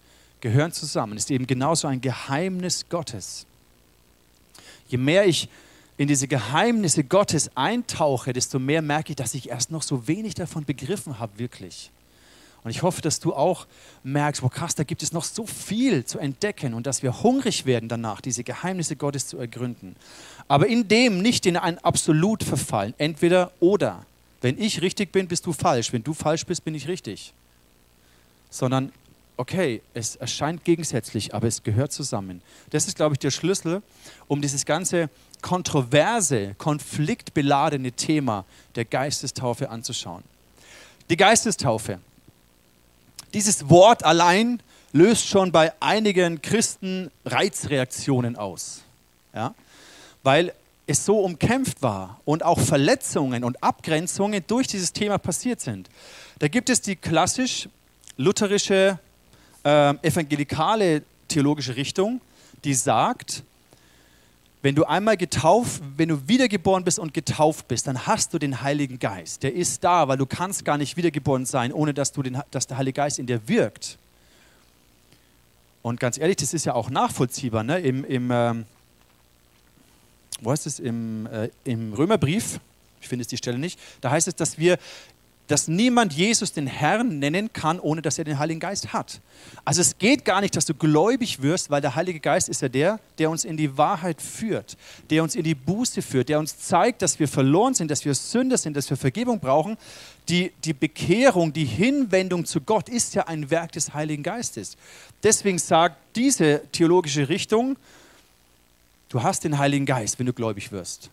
gehören 0.40 0.70
zusammen. 0.70 1.16
Ist 1.16 1.32
eben 1.32 1.48
genauso 1.48 1.88
ein 1.88 2.00
Geheimnis 2.00 2.88
Gottes. 2.88 3.44
Je 4.86 4.98
mehr 4.98 5.26
ich 5.26 5.48
in 5.98 6.08
diese 6.08 6.28
Geheimnisse 6.28 7.04
Gottes 7.04 7.50
eintauche, 7.56 8.32
desto 8.32 8.58
mehr 8.58 8.82
merke 8.82 9.12
ich, 9.12 9.16
dass 9.16 9.34
ich 9.34 9.48
erst 9.48 9.70
noch 9.70 9.82
so 9.82 10.06
wenig 10.08 10.34
davon 10.34 10.64
begriffen 10.64 11.18
habe, 11.18 11.38
wirklich. 11.38 11.90
Und 12.66 12.70
ich 12.70 12.82
hoffe, 12.82 13.00
dass 13.00 13.20
du 13.20 13.32
auch 13.32 13.66
merkst, 14.02 14.42
wo 14.42 14.48
krass, 14.48 14.74
da 14.74 14.82
gibt 14.82 15.04
es 15.04 15.12
noch 15.12 15.22
so 15.22 15.46
viel 15.46 16.04
zu 16.04 16.18
entdecken 16.18 16.74
und 16.74 16.84
dass 16.84 17.00
wir 17.00 17.22
hungrig 17.22 17.64
werden 17.64 17.88
danach, 17.88 18.20
diese 18.20 18.42
Geheimnisse 18.42 18.96
Gottes 18.96 19.28
zu 19.28 19.38
ergründen. 19.38 19.94
Aber 20.48 20.66
in 20.66 20.88
dem 20.88 21.22
nicht 21.22 21.46
in 21.46 21.56
ein 21.56 21.78
Absolut 21.78 22.42
verfallen, 22.42 22.92
entweder 22.98 23.52
oder. 23.60 24.04
Wenn 24.40 24.60
ich 24.60 24.82
richtig 24.82 25.12
bin, 25.12 25.28
bist 25.28 25.46
du 25.46 25.52
falsch. 25.52 25.92
Wenn 25.92 26.02
du 26.02 26.12
falsch 26.12 26.44
bist, 26.44 26.64
bin 26.64 26.74
ich 26.74 26.88
richtig. 26.88 27.32
Sondern, 28.50 28.90
okay, 29.36 29.80
es 29.94 30.16
erscheint 30.16 30.64
gegensätzlich, 30.64 31.34
aber 31.34 31.46
es 31.46 31.62
gehört 31.62 31.92
zusammen. 31.92 32.42
Das 32.70 32.88
ist, 32.88 32.96
glaube 32.96 33.14
ich, 33.14 33.20
der 33.20 33.30
Schlüssel, 33.30 33.80
um 34.26 34.42
dieses 34.42 34.66
ganze 34.66 35.08
kontroverse, 35.46 36.56
konfliktbeladene 36.58 37.92
Thema 37.92 38.44
der 38.74 38.84
Geistestaufe 38.84 39.70
anzuschauen. 39.70 40.24
Die 41.08 41.16
Geistestaufe. 41.16 42.00
Dieses 43.32 43.70
Wort 43.70 44.04
allein 44.04 44.60
löst 44.92 45.28
schon 45.28 45.52
bei 45.52 45.72
einigen 45.78 46.42
Christen 46.42 47.12
Reizreaktionen 47.24 48.34
aus. 48.34 48.82
Ja? 49.32 49.54
Weil 50.24 50.52
es 50.88 51.04
so 51.04 51.20
umkämpft 51.20 51.80
war 51.80 52.20
und 52.24 52.44
auch 52.44 52.58
Verletzungen 52.58 53.44
und 53.44 53.62
Abgrenzungen 53.62 54.42
durch 54.48 54.66
dieses 54.66 54.92
Thema 54.92 55.16
passiert 55.16 55.60
sind. 55.60 55.88
Da 56.40 56.48
gibt 56.48 56.70
es 56.70 56.80
die 56.80 56.96
klassisch 56.96 57.68
lutherische, 58.16 58.98
äh, 59.64 59.94
evangelikale 60.02 61.02
theologische 61.28 61.76
Richtung, 61.76 62.20
die 62.64 62.74
sagt, 62.74 63.44
wenn 64.66 64.74
du 64.74 64.82
einmal 64.82 65.16
getauft, 65.16 65.80
wenn 65.96 66.08
du 66.08 66.26
wiedergeboren 66.26 66.82
bist 66.82 66.98
und 66.98 67.14
getauft 67.14 67.68
bist, 67.68 67.86
dann 67.86 68.04
hast 68.08 68.34
du 68.34 68.38
den 68.40 68.62
Heiligen 68.62 68.98
Geist. 68.98 69.44
Der 69.44 69.54
ist 69.54 69.84
da, 69.84 70.08
weil 70.08 70.18
du 70.18 70.26
kannst 70.26 70.64
gar 70.64 70.76
nicht 70.76 70.96
wiedergeboren 70.96 71.46
sein, 71.46 71.72
ohne 71.72 71.94
dass, 71.94 72.10
du 72.10 72.20
den, 72.20 72.42
dass 72.50 72.66
der 72.66 72.76
Heilige 72.76 72.96
Geist 72.96 73.20
in 73.20 73.26
dir 73.28 73.46
wirkt. 73.46 73.96
Und 75.82 76.00
ganz 76.00 76.18
ehrlich, 76.18 76.38
das 76.38 76.52
ist 76.52 76.64
ja 76.64 76.74
auch 76.74 76.90
nachvollziehbar. 76.90 77.62
Ne? 77.62 77.78
Im, 77.78 78.04
im, 78.06 78.30
ähm, 78.32 78.64
wo 80.40 80.50
heißt 80.50 80.66
es? 80.66 80.80
Im, 80.80 81.26
äh, 81.26 81.48
Im 81.62 81.92
Römerbrief, 81.92 82.58
ich 83.00 83.06
finde 83.06 83.22
es 83.22 83.28
die 83.28 83.36
Stelle 83.36 83.58
nicht, 83.58 83.78
da 84.00 84.10
heißt 84.10 84.26
es, 84.26 84.34
dass 84.34 84.58
wir 84.58 84.78
dass 85.48 85.68
niemand 85.68 86.12
Jesus 86.12 86.52
den 86.52 86.66
Herrn 86.66 87.18
nennen 87.18 87.52
kann, 87.52 87.78
ohne 87.78 88.02
dass 88.02 88.18
er 88.18 88.24
den 88.24 88.38
Heiligen 88.38 88.58
Geist 88.58 88.92
hat. 88.92 89.20
Also 89.64 89.80
es 89.80 89.96
geht 89.98 90.24
gar 90.24 90.40
nicht, 90.40 90.56
dass 90.56 90.64
du 90.64 90.74
gläubig 90.74 91.40
wirst, 91.40 91.70
weil 91.70 91.80
der 91.80 91.94
Heilige 91.94 92.18
Geist 92.18 92.48
ist 92.48 92.62
ja 92.62 92.68
der, 92.68 92.98
der 93.18 93.30
uns 93.30 93.44
in 93.44 93.56
die 93.56 93.76
Wahrheit 93.78 94.20
führt, 94.20 94.76
der 95.10 95.22
uns 95.22 95.36
in 95.36 95.44
die 95.44 95.54
Buße 95.54 96.02
führt, 96.02 96.28
der 96.28 96.40
uns 96.40 96.58
zeigt, 96.58 97.02
dass 97.02 97.18
wir 97.20 97.28
verloren 97.28 97.74
sind, 97.74 97.90
dass 97.90 98.04
wir 98.04 98.14
Sünder 98.14 98.58
sind, 98.58 98.76
dass 98.76 98.90
wir 98.90 98.96
Vergebung 98.96 99.38
brauchen. 99.38 99.76
Die, 100.28 100.52
die 100.64 100.72
Bekehrung, 100.72 101.52
die 101.52 101.64
Hinwendung 101.64 102.44
zu 102.44 102.60
Gott 102.60 102.88
ist 102.88 103.14
ja 103.14 103.28
ein 103.28 103.48
Werk 103.50 103.72
des 103.72 103.94
Heiligen 103.94 104.24
Geistes. 104.24 104.76
Deswegen 105.22 105.58
sagt 105.58 105.96
diese 106.16 106.62
theologische 106.72 107.28
Richtung, 107.28 107.76
du 109.08 109.22
hast 109.22 109.44
den 109.44 109.58
Heiligen 109.58 109.86
Geist, 109.86 110.18
wenn 110.18 110.26
du 110.26 110.32
gläubig 110.32 110.72
wirst. 110.72 111.10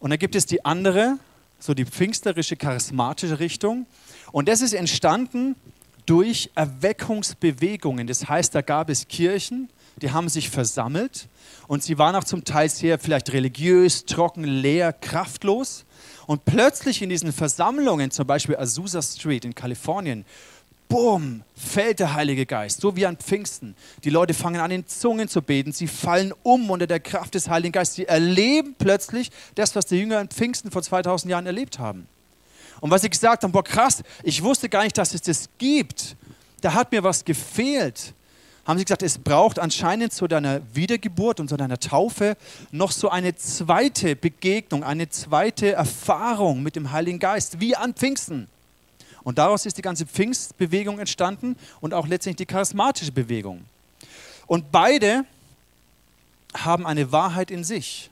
Und 0.00 0.10
dann 0.10 0.18
gibt 0.18 0.34
es 0.34 0.46
die 0.46 0.64
andere, 0.64 1.18
so 1.58 1.74
die 1.74 1.84
pfingsterische, 1.84 2.56
charismatische 2.56 3.38
Richtung. 3.38 3.86
Und 4.32 4.48
das 4.48 4.60
ist 4.60 4.72
entstanden 4.72 5.56
durch 6.06 6.50
Erweckungsbewegungen. 6.54 8.06
Das 8.06 8.28
heißt, 8.28 8.54
da 8.54 8.62
gab 8.62 8.88
es 8.88 9.08
Kirchen, 9.08 9.68
die 10.00 10.10
haben 10.10 10.28
sich 10.28 10.48
versammelt 10.48 11.28
und 11.66 11.82
sie 11.82 11.98
waren 11.98 12.14
auch 12.14 12.24
zum 12.24 12.44
Teil 12.44 12.68
sehr 12.68 12.98
vielleicht 12.98 13.32
religiös, 13.32 14.04
trocken, 14.04 14.44
leer, 14.44 14.92
kraftlos. 14.92 15.84
Und 16.26 16.44
plötzlich 16.44 17.02
in 17.02 17.08
diesen 17.08 17.32
Versammlungen, 17.32 18.10
zum 18.10 18.26
Beispiel 18.26 18.56
Azusa 18.56 19.02
Street 19.02 19.44
in 19.44 19.54
Kalifornien, 19.54 20.24
bumm, 20.88 21.42
fällt 21.54 22.00
der 22.00 22.14
Heilige 22.14 22.46
Geist, 22.46 22.80
so 22.80 22.96
wie 22.96 23.06
an 23.06 23.16
Pfingsten. 23.16 23.76
Die 24.04 24.10
Leute 24.10 24.34
fangen 24.34 24.60
an, 24.60 24.70
in 24.70 24.86
Zungen 24.86 25.28
zu 25.28 25.42
beten, 25.42 25.72
sie 25.72 25.86
fallen 25.86 26.32
um 26.42 26.70
unter 26.70 26.86
der 26.86 27.00
Kraft 27.00 27.34
des 27.34 27.48
Heiligen 27.48 27.72
Geistes. 27.72 27.96
Sie 27.96 28.06
erleben 28.06 28.74
plötzlich 28.78 29.30
das, 29.54 29.76
was 29.76 29.86
die 29.86 29.96
Jünger 29.96 30.18
an 30.18 30.28
Pfingsten 30.28 30.70
vor 30.70 30.82
2000 30.82 31.30
Jahren 31.30 31.46
erlebt 31.46 31.78
haben. 31.78 32.08
Und 32.80 32.90
was 32.90 33.02
sie 33.02 33.10
gesagt 33.10 33.42
haben, 33.42 33.52
boah 33.52 33.64
krass, 33.64 34.02
ich 34.22 34.42
wusste 34.42 34.68
gar 34.68 34.84
nicht, 34.84 34.96
dass 34.96 35.14
es 35.14 35.22
das 35.22 35.48
gibt. 35.58 36.16
Da 36.60 36.74
hat 36.74 36.92
mir 36.92 37.02
was 37.02 37.24
gefehlt. 37.24 38.14
Haben 38.64 38.78
sie 38.78 38.84
gesagt, 38.84 39.02
es 39.02 39.18
braucht 39.18 39.58
anscheinend 39.58 40.12
zu 40.12 40.28
deiner 40.28 40.60
Wiedergeburt 40.74 41.40
und 41.40 41.48
zu 41.48 41.56
deiner 41.56 41.80
Taufe 41.80 42.36
noch 42.70 42.92
so 42.92 43.08
eine 43.08 43.34
zweite 43.34 44.14
Begegnung, 44.14 44.84
eine 44.84 45.08
zweite 45.08 45.72
Erfahrung 45.72 46.62
mit 46.62 46.76
dem 46.76 46.92
Heiligen 46.92 47.18
Geist, 47.18 47.60
wie 47.60 47.74
an 47.74 47.94
Pfingsten. 47.94 48.48
Und 49.28 49.36
daraus 49.36 49.66
ist 49.66 49.76
die 49.76 49.82
ganze 49.82 50.06
Pfingstbewegung 50.06 50.98
entstanden 50.98 51.56
und 51.82 51.92
auch 51.92 52.06
letztendlich 52.06 52.48
die 52.48 52.50
charismatische 52.50 53.12
Bewegung. 53.12 53.66
Und 54.46 54.72
beide 54.72 55.26
haben 56.54 56.86
eine 56.86 57.12
Wahrheit 57.12 57.50
in 57.50 57.62
sich. 57.62 58.08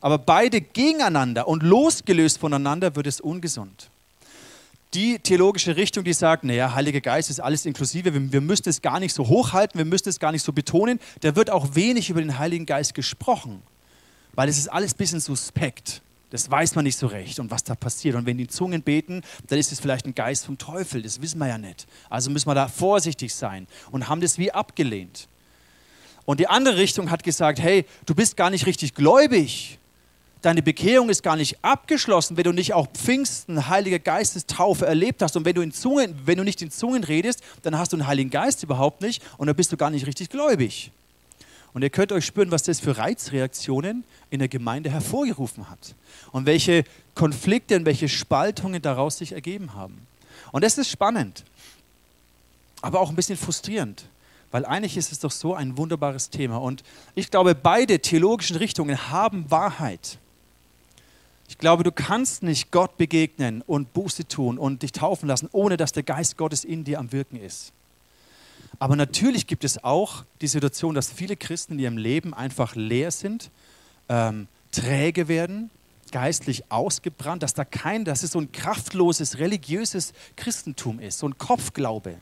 Aber 0.00 0.18
beide 0.18 0.60
gegeneinander 0.60 1.46
und 1.46 1.62
losgelöst 1.62 2.38
voneinander 2.38 2.96
wird 2.96 3.06
es 3.06 3.20
ungesund. 3.20 3.90
Die 4.92 5.20
theologische 5.20 5.76
Richtung, 5.76 6.02
die 6.02 6.12
sagt, 6.12 6.42
naja, 6.42 6.74
Heiliger 6.74 7.00
Geist 7.00 7.30
ist 7.30 7.38
alles 7.38 7.64
inklusive, 7.64 8.12
wir, 8.12 8.32
wir 8.32 8.40
müssen 8.40 8.68
es 8.68 8.82
gar 8.82 8.98
nicht 8.98 9.14
so 9.14 9.28
hochhalten, 9.28 9.78
wir 9.78 9.84
müssen 9.84 10.08
es 10.08 10.18
gar 10.18 10.32
nicht 10.32 10.42
so 10.42 10.52
betonen, 10.52 10.98
da 11.20 11.36
wird 11.36 11.48
auch 11.48 11.76
wenig 11.76 12.10
über 12.10 12.20
den 12.20 12.40
Heiligen 12.40 12.66
Geist 12.66 12.92
gesprochen, 12.92 13.62
weil 14.32 14.48
es 14.48 14.58
ist 14.58 14.66
alles 14.66 14.94
ein 14.94 14.96
bisschen 14.96 15.20
suspekt. 15.20 16.02
Das 16.30 16.50
weiß 16.50 16.74
man 16.74 16.84
nicht 16.84 16.98
so 16.98 17.06
recht 17.06 17.38
und 17.38 17.50
was 17.50 17.62
da 17.62 17.74
passiert. 17.74 18.16
Und 18.16 18.26
wenn 18.26 18.36
die 18.36 18.48
Zungen 18.48 18.82
beten, 18.82 19.22
dann 19.46 19.58
ist 19.58 19.70
es 19.70 19.78
vielleicht 19.78 20.06
ein 20.06 20.14
Geist 20.14 20.44
vom 20.46 20.58
Teufel. 20.58 21.02
Das 21.02 21.22
wissen 21.22 21.38
wir 21.38 21.46
ja 21.46 21.58
nicht. 21.58 21.86
Also 22.10 22.30
müssen 22.30 22.48
wir 22.48 22.54
da 22.54 22.68
vorsichtig 22.68 23.34
sein 23.34 23.66
und 23.92 24.08
haben 24.08 24.20
das 24.20 24.36
wie 24.38 24.50
abgelehnt. 24.50 25.28
Und 26.24 26.40
die 26.40 26.48
andere 26.48 26.76
Richtung 26.76 27.10
hat 27.10 27.22
gesagt, 27.22 27.60
hey, 27.60 27.86
du 28.04 28.14
bist 28.14 28.36
gar 28.36 28.50
nicht 28.50 28.66
richtig 28.66 28.94
gläubig. 28.94 29.78
Deine 30.42 30.62
Bekehrung 30.62 31.08
ist 31.08 31.22
gar 31.22 31.36
nicht 31.36 31.64
abgeschlossen, 31.64 32.36
wenn 32.36 32.44
du 32.44 32.52
nicht 32.52 32.74
auch 32.74 32.88
Pfingsten, 32.92 33.68
Heiliger 33.68 34.00
Geistestaufe 34.00 34.84
erlebt 34.84 35.22
hast. 35.22 35.36
Und 35.36 35.44
wenn 35.44 35.54
du, 35.54 35.62
in 35.62 35.72
Zungen, 35.72 36.14
wenn 36.24 36.36
du 36.36 36.44
nicht 36.44 36.60
in 36.60 36.70
Zungen 36.70 37.04
redest, 37.04 37.42
dann 37.62 37.78
hast 37.78 37.92
du 37.92 37.96
einen 37.96 38.06
Heiligen 38.06 38.30
Geist 38.30 38.62
überhaupt 38.62 39.00
nicht 39.00 39.22
und 39.38 39.46
dann 39.46 39.56
bist 39.56 39.72
du 39.72 39.76
gar 39.76 39.90
nicht 39.90 40.06
richtig 40.06 40.28
gläubig. 40.28 40.90
Und 41.76 41.82
ihr 41.82 41.90
könnt 41.90 42.10
euch 42.10 42.24
spüren, 42.24 42.50
was 42.50 42.62
das 42.62 42.80
für 42.80 42.96
Reizreaktionen 42.96 44.02
in 44.30 44.38
der 44.38 44.48
Gemeinde 44.48 44.88
hervorgerufen 44.88 45.68
hat 45.68 45.94
und 46.32 46.46
welche 46.46 46.84
Konflikte 47.14 47.76
und 47.76 47.84
welche 47.84 48.08
Spaltungen 48.08 48.80
daraus 48.80 49.18
sich 49.18 49.32
ergeben 49.32 49.74
haben. 49.74 50.06
Und 50.52 50.64
das 50.64 50.78
ist 50.78 50.88
spannend, 50.88 51.44
aber 52.80 52.98
auch 52.98 53.10
ein 53.10 53.14
bisschen 53.14 53.36
frustrierend, 53.36 54.06
weil 54.52 54.64
eigentlich 54.64 54.96
ist 54.96 55.12
es 55.12 55.18
doch 55.18 55.30
so 55.30 55.52
ein 55.52 55.76
wunderbares 55.76 56.30
Thema. 56.30 56.56
Und 56.62 56.82
ich 57.14 57.30
glaube, 57.30 57.54
beide 57.54 58.00
theologischen 58.00 58.56
Richtungen 58.56 59.10
haben 59.10 59.50
Wahrheit. 59.50 60.16
Ich 61.50 61.58
glaube, 61.58 61.84
du 61.84 61.92
kannst 61.92 62.42
nicht 62.42 62.70
Gott 62.70 62.96
begegnen 62.96 63.60
und 63.66 63.92
Buße 63.92 64.26
tun 64.26 64.56
und 64.56 64.80
dich 64.80 64.92
taufen 64.92 65.28
lassen, 65.28 65.50
ohne 65.52 65.76
dass 65.76 65.92
der 65.92 66.04
Geist 66.04 66.38
Gottes 66.38 66.64
in 66.64 66.84
dir 66.84 66.98
am 66.98 67.12
Wirken 67.12 67.36
ist. 67.38 67.74
Aber 68.78 68.96
natürlich 68.96 69.46
gibt 69.46 69.64
es 69.64 69.82
auch 69.82 70.24
die 70.40 70.48
Situation, 70.48 70.94
dass 70.94 71.10
viele 71.10 71.36
Christen 71.36 71.74
in 71.74 71.78
ihrem 71.78 71.96
Leben 71.96 72.34
einfach 72.34 72.74
leer 72.74 73.10
sind, 73.10 73.50
ähm, 74.08 74.48
träge 74.70 75.28
werden, 75.28 75.70
geistlich 76.12 76.70
ausgebrannt, 76.70 77.42
dass 77.42 77.54
da 77.54 77.64
kein, 77.64 78.04
dass 78.04 78.22
es 78.22 78.32
so 78.32 78.40
ein 78.40 78.52
kraftloses, 78.52 79.38
religiöses 79.38 80.12
Christentum 80.36 81.00
ist, 81.00 81.18
so 81.18 81.28
ein 81.28 81.38
Kopfglaube. 81.38 82.16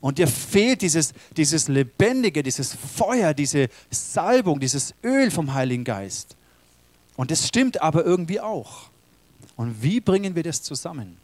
Und 0.00 0.18
dir 0.18 0.28
fehlt 0.28 0.82
dieses, 0.82 1.12
dieses 1.36 1.68
Lebendige, 1.68 2.42
dieses 2.42 2.74
Feuer, 2.74 3.34
diese 3.34 3.68
Salbung, 3.90 4.58
dieses 4.58 4.94
Öl 5.04 5.30
vom 5.30 5.52
Heiligen 5.52 5.84
Geist. 5.84 6.36
Und 7.16 7.30
das 7.30 7.46
stimmt 7.46 7.82
aber 7.82 8.04
irgendwie 8.04 8.40
auch. 8.40 8.88
Und 9.56 9.82
wie 9.82 10.00
bringen 10.00 10.34
wir 10.34 10.42
das 10.42 10.62
zusammen? 10.62 11.18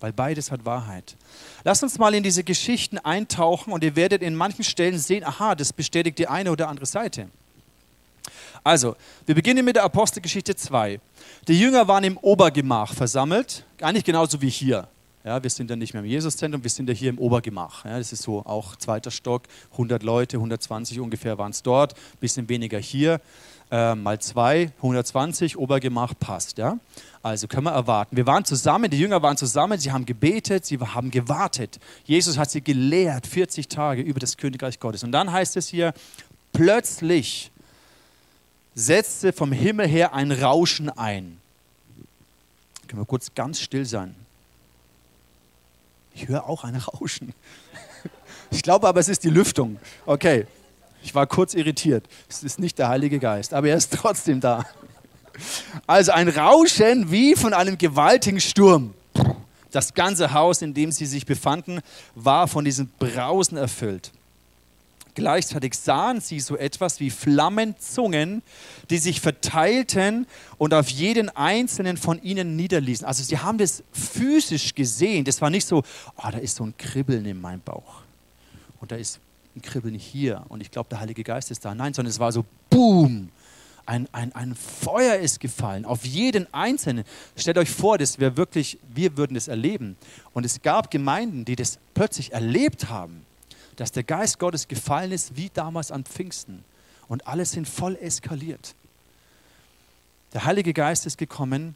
Weil 0.00 0.12
beides 0.12 0.50
hat 0.50 0.64
Wahrheit. 0.64 1.16
Lasst 1.62 1.82
uns 1.82 1.98
mal 1.98 2.14
in 2.14 2.22
diese 2.22 2.42
Geschichten 2.42 2.98
eintauchen 2.98 3.72
und 3.72 3.84
ihr 3.84 3.94
werdet 3.96 4.22
in 4.22 4.34
manchen 4.34 4.64
Stellen 4.64 4.98
sehen, 4.98 5.24
aha, 5.24 5.54
das 5.54 5.72
bestätigt 5.72 6.18
die 6.18 6.26
eine 6.26 6.50
oder 6.50 6.68
andere 6.68 6.86
Seite. 6.86 7.28
Also, 8.64 8.96
wir 9.26 9.34
beginnen 9.34 9.64
mit 9.64 9.76
der 9.76 9.84
Apostelgeschichte 9.84 10.54
2. 10.54 11.00
Die 11.48 11.58
Jünger 11.58 11.88
waren 11.88 12.04
im 12.04 12.18
Obergemach 12.18 12.94
versammelt, 12.94 13.64
nicht 13.92 14.04
genauso 14.04 14.40
wie 14.42 14.50
hier. 14.50 14.88
Ja, 15.24 15.42
wir 15.42 15.50
sind 15.50 15.68
ja 15.68 15.76
nicht 15.76 15.92
mehr 15.92 16.02
im 16.02 16.08
Jesuszentrum, 16.08 16.62
wir 16.62 16.70
sind 16.70 16.88
ja 16.88 16.94
hier 16.94 17.10
im 17.10 17.18
Obergemach. 17.18 17.84
Ja, 17.84 17.98
das 17.98 18.12
ist 18.12 18.22
so 18.22 18.40
auch 18.40 18.76
zweiter 18.76 19.10
Stock, 19.10 19.42
100 19.72 20.02
Leute, 20.02 20.38
120 20.38 20.98
ungefähr 20.98 21.36
waren 21.36 21.50
es 21.50 21.62
dort, 21.62 21.94
bisschen 22.20 22.48
weniger 22.48 22.78
hier 22.78 23.20
äh, 23.70 23.94
mal 23.94 24.20
zwei, 24.20 24.72
120, 24.78 25.56
Obergemach 25.56 26.14
passt. 26.18 26.58
Ja? 26.58 26.78
Also 27.22 27.46
können 27.46 27.64
wir 27.64 27.72
erwarten. 27.72 28.16
Wir 28.16 28.26
waren 28.26 28.44
zusammen, 28.44 28.90
die 28.90 28.98
Jünger 28.98 29.22
waren 29.22 29.36
zusammen, 29.36 29.78
sie 29.78 29.92
haben 29.92 30.06
gebetet, 30.06 30.64
sie 30.64 30.78
haben 30.78 31.10
gewartet. 31.10 31.78
Jesus 32.04 32.38
hat 32.38 32.50
sie 32.50 32.62
gelehrt, 32.62 33.26
40 33.26 33.68
Tage 33.68 34.02
über 34.02 34.18
das 34.18 34.36
Königreich 34.36 34.80
Gottes. 34.80 35.04
Und 35.04 35.12
dann 35.12 35.30
heißt 35.30 35.56
es 35.56 35.68
hier, 35.68 35.92
plötzlich 36.52 37.50
setzte 38.74 39.32
vom 39.32 39.52
Himmel 39.52 39.86
her 39.86 40.14
ein 40.14 40.32
Rauschen 40.32 40.90
ein. 40.90 41.38
Können 42.88 43.02
wir 43.02 43.06
kurz 43.06 43.34
ganz 43.34 43.60
still 43.60 43.84
sein? 43.84 44.14
Ich 46.14 46.26
höre 46.26 46.48
auch 46.48 46.64
ein 46.64 46.76
Rauschen. 46.76 47.34
Ich 48.52 48.64
glaube 48.64 48.88
aber, 48.88 48.98
es 48.98 49.08
ist 49.08 49.22
die 49.22 49.30
Lüftung. 49.30 49.78
Okay. 50.06 50.44
Ich 51.02 51.14
war 51.14 51.26
kurz 51.26 51.54
irritiert. 51.54 52.06
Es 52.28 52.42
ist 52.42 52.58
nicht 52.58 52.78
der 52.78 52.88
Heilige 52.88 53.18
Geist, 53.18 53.54
aber 53.54 53.68
er 53.68 53.76
ist 53.76 53.92
trotzdem 53.96 54.40
da. 54.40 54.64
Also 55.86 56.12
ein 56.12 56.28
Rauschen 56.28 57.10
wie 57.10 57.34
von 57.34 57.54
einem 57.54 57.78
gewaltigen 57.78 58.40
Sturm. 58.40 58.94
Das 59.70 59.94
ganze 59.94 60.32
Haus, 60.32 60.62
in 60.62 60.74
dem 60.74 60.90
sie 60.92 61.06
sich 61.06 61.26
befanden, 61.26 61.80
war 62.14 62.48
von 62.48 62.64
diesem 62.64 62.88
Brausen 62.98 63.56
erfüllt. 63.56 64.12
Gleichzeitig 65.14 65.74
sahen 65.74 66.20
sie 66.20 66.40
so 66.40 66.56
etwas 66.56 67.00
wie 67.00 67.10
Flammenzungen, 67.10 68.42
die 68.90 68.98
sich 68.98 69.20
verteilten 69.20 70.26
und 70.56 70.72
auf 70.72 70.88
jeden 70.88 71.28
einzelnen 71.30 71.96
von 71.96 72.22
ihnen 72.22 72.56
niederließen. 72.56 73.06
Also 73.06 73.22
sie 73.22 73.38
haben 73.38 73.58
das 73.58 73.82
physisch 73.92 74.74
gesehen. 74.74 75.24
Das 75.24 75.40
war 75.40 75.50
nicht 75.50 75.66
so, 75.66 75.82
oh, 76.16 76.28
da 76.30 76.38
ist 76.38 76.56
so 76.56 76.64
ein 76.64 76.76
Kribbeln 76.76 77.26
in 77.26 77.40
meinem 77.40 77.60
Bauch. 77.60 78.02
Und 78.80 78.92
da 78.92 78.96
ist 78.96 79.20
ein 79.60 79.62
Kribbeln 79.62 79.94
hier. 79.94 80.44
Und 80.48 80.60
ich 80.60 80.70
glaube, 80.70 80.88
der 80.88 81.00
Heilige 81.00 81.22
Geist 81.22 81.50
ist 81.50 81.64
da. 81.64 81.74
Nein, 81.74 81.94
sondern 81.94 82.10
es 82.10 82.18
war 82.18 82.32
so, 82.32 82.44
boom. 82.68 83.30
Ein, 83.86 84.08
ein, 84.12 84.32
ein 84.34 84.54
Feuer 84.54 85.16
ist 85.16 85.40
gefallen 85.40 85.84
auf 85.84 86.04
jeden 86.04 86.52
Einzelnen. 86.54 87.04
Stellt 87.36 87.58
euch 87.58 87.70
vor, 87.70 87.98
das 87.98 88.18
wäre 88.18 88.36
wirklich, 88.36 88.78
wir 88.94 89.16
würden 89.16 89.34
das 89.34 89.48
erleben. 89.48 89.96
Und 90.32 90.44
es 90.44 90.62
gab 90.62 90.90
Gemeinden, 90.90 91.44
die 91.44 91.56
das 91.56 91.78
plötzlich 91.94 92.32
erlebt 92.32 92.88
haben 92.88 93.26
dass 93.80 93.92
der 93.92 94.02
Geist 94.02 94.38
Gottes 94.38 94.68
gefallen 94.68 95.10
ist 95.10 95.38
wie 95.38 95.48
damals 95.48 95.90
an 95.90 96.04
Pfingsten. 96.04 96.64
Und 97.08 97.26
alles 97.26 97.52
sind 97.52 97.66
voll 97.66 97.96
eskaliert. 97.96 98.74
Der 100.34 100.44
Heilige 100.44 100.74
Geist 100.74 101.06
ist 101.06 101.16
gekommen. 101.16 101.74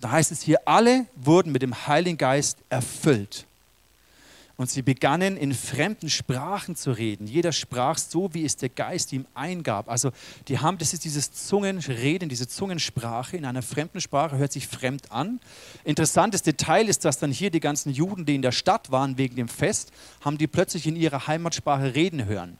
Da 0.00 0.10
heißt 0.10 0.32
es 0.32 0.42
hier, 0.42 0.66
alle 0.66 1.06
wurden 1.14 1.52
mit 1.52 1.62
dem 1.62 1.86
Heiligen 1.86 2.18
Geist 2.18 2.58
erfüllt. 2.70 3.46
Und 4.58 4.70
sie 4.70 4.80
begannen 4.80 5.36
in 5.36 5.52
fremden 5.52 6.08
Sprachen 6.08 6.76
zu 6.76 6.90
reden. 6.90 7.26
Jeder 7.26 7.52
sprach 7.52 7.98
so, 7.98 8.32
wie 8.32 8.46
es 8.46 8.56
der 8.56 8.70
Geist 8.70 9.12
ihm 9.12 9.26
eingab. 9.34 9.90
Also 9.90 10.12
die 10.48 10.58
haben, 10.58 10.78
das 10.78 10.94
ist 10.94 11.04
dieses 11.04 11.30
Zungenreden, 11.30 12.30
diese 12.30 12.48
Zungensprache 12.48 13.36
in 13.36 13.44
einer 13.44 13.60
fremden 13.60 14.00
Sprache, 14.00 14.38
hört 14.38 14.52
sich 14.52 14.66
fremd 14.66 15.12
an. 15.12 15.40
Interessantes 15.84 16.40
Detail 16.42 16.88
ist, 16.88 17.04
dass 17.04 17.18
dann 17.18 17.32
hier 17.32 17.50
die 17.50 17.60
ganzen 17.60 17.92
Juden, 17.92 18.24
die 18.24 18.34
in 18.34 18.40
der 18.40 18.52
Stadt 18.52 18.90
waren 18.90 19.18
wegen 19.18 19.36
dem 19.36 19.48
Fest, 19.48 19.92
haben 20.22 20.38
die 20.38 20.46
plötzlich 20.46 20.86
in 20.86 20.96
ihrer 20.96 21.26
Heimatsprache 21.26 21.94
reden 21.94 22.24
hören. 22.24 22.56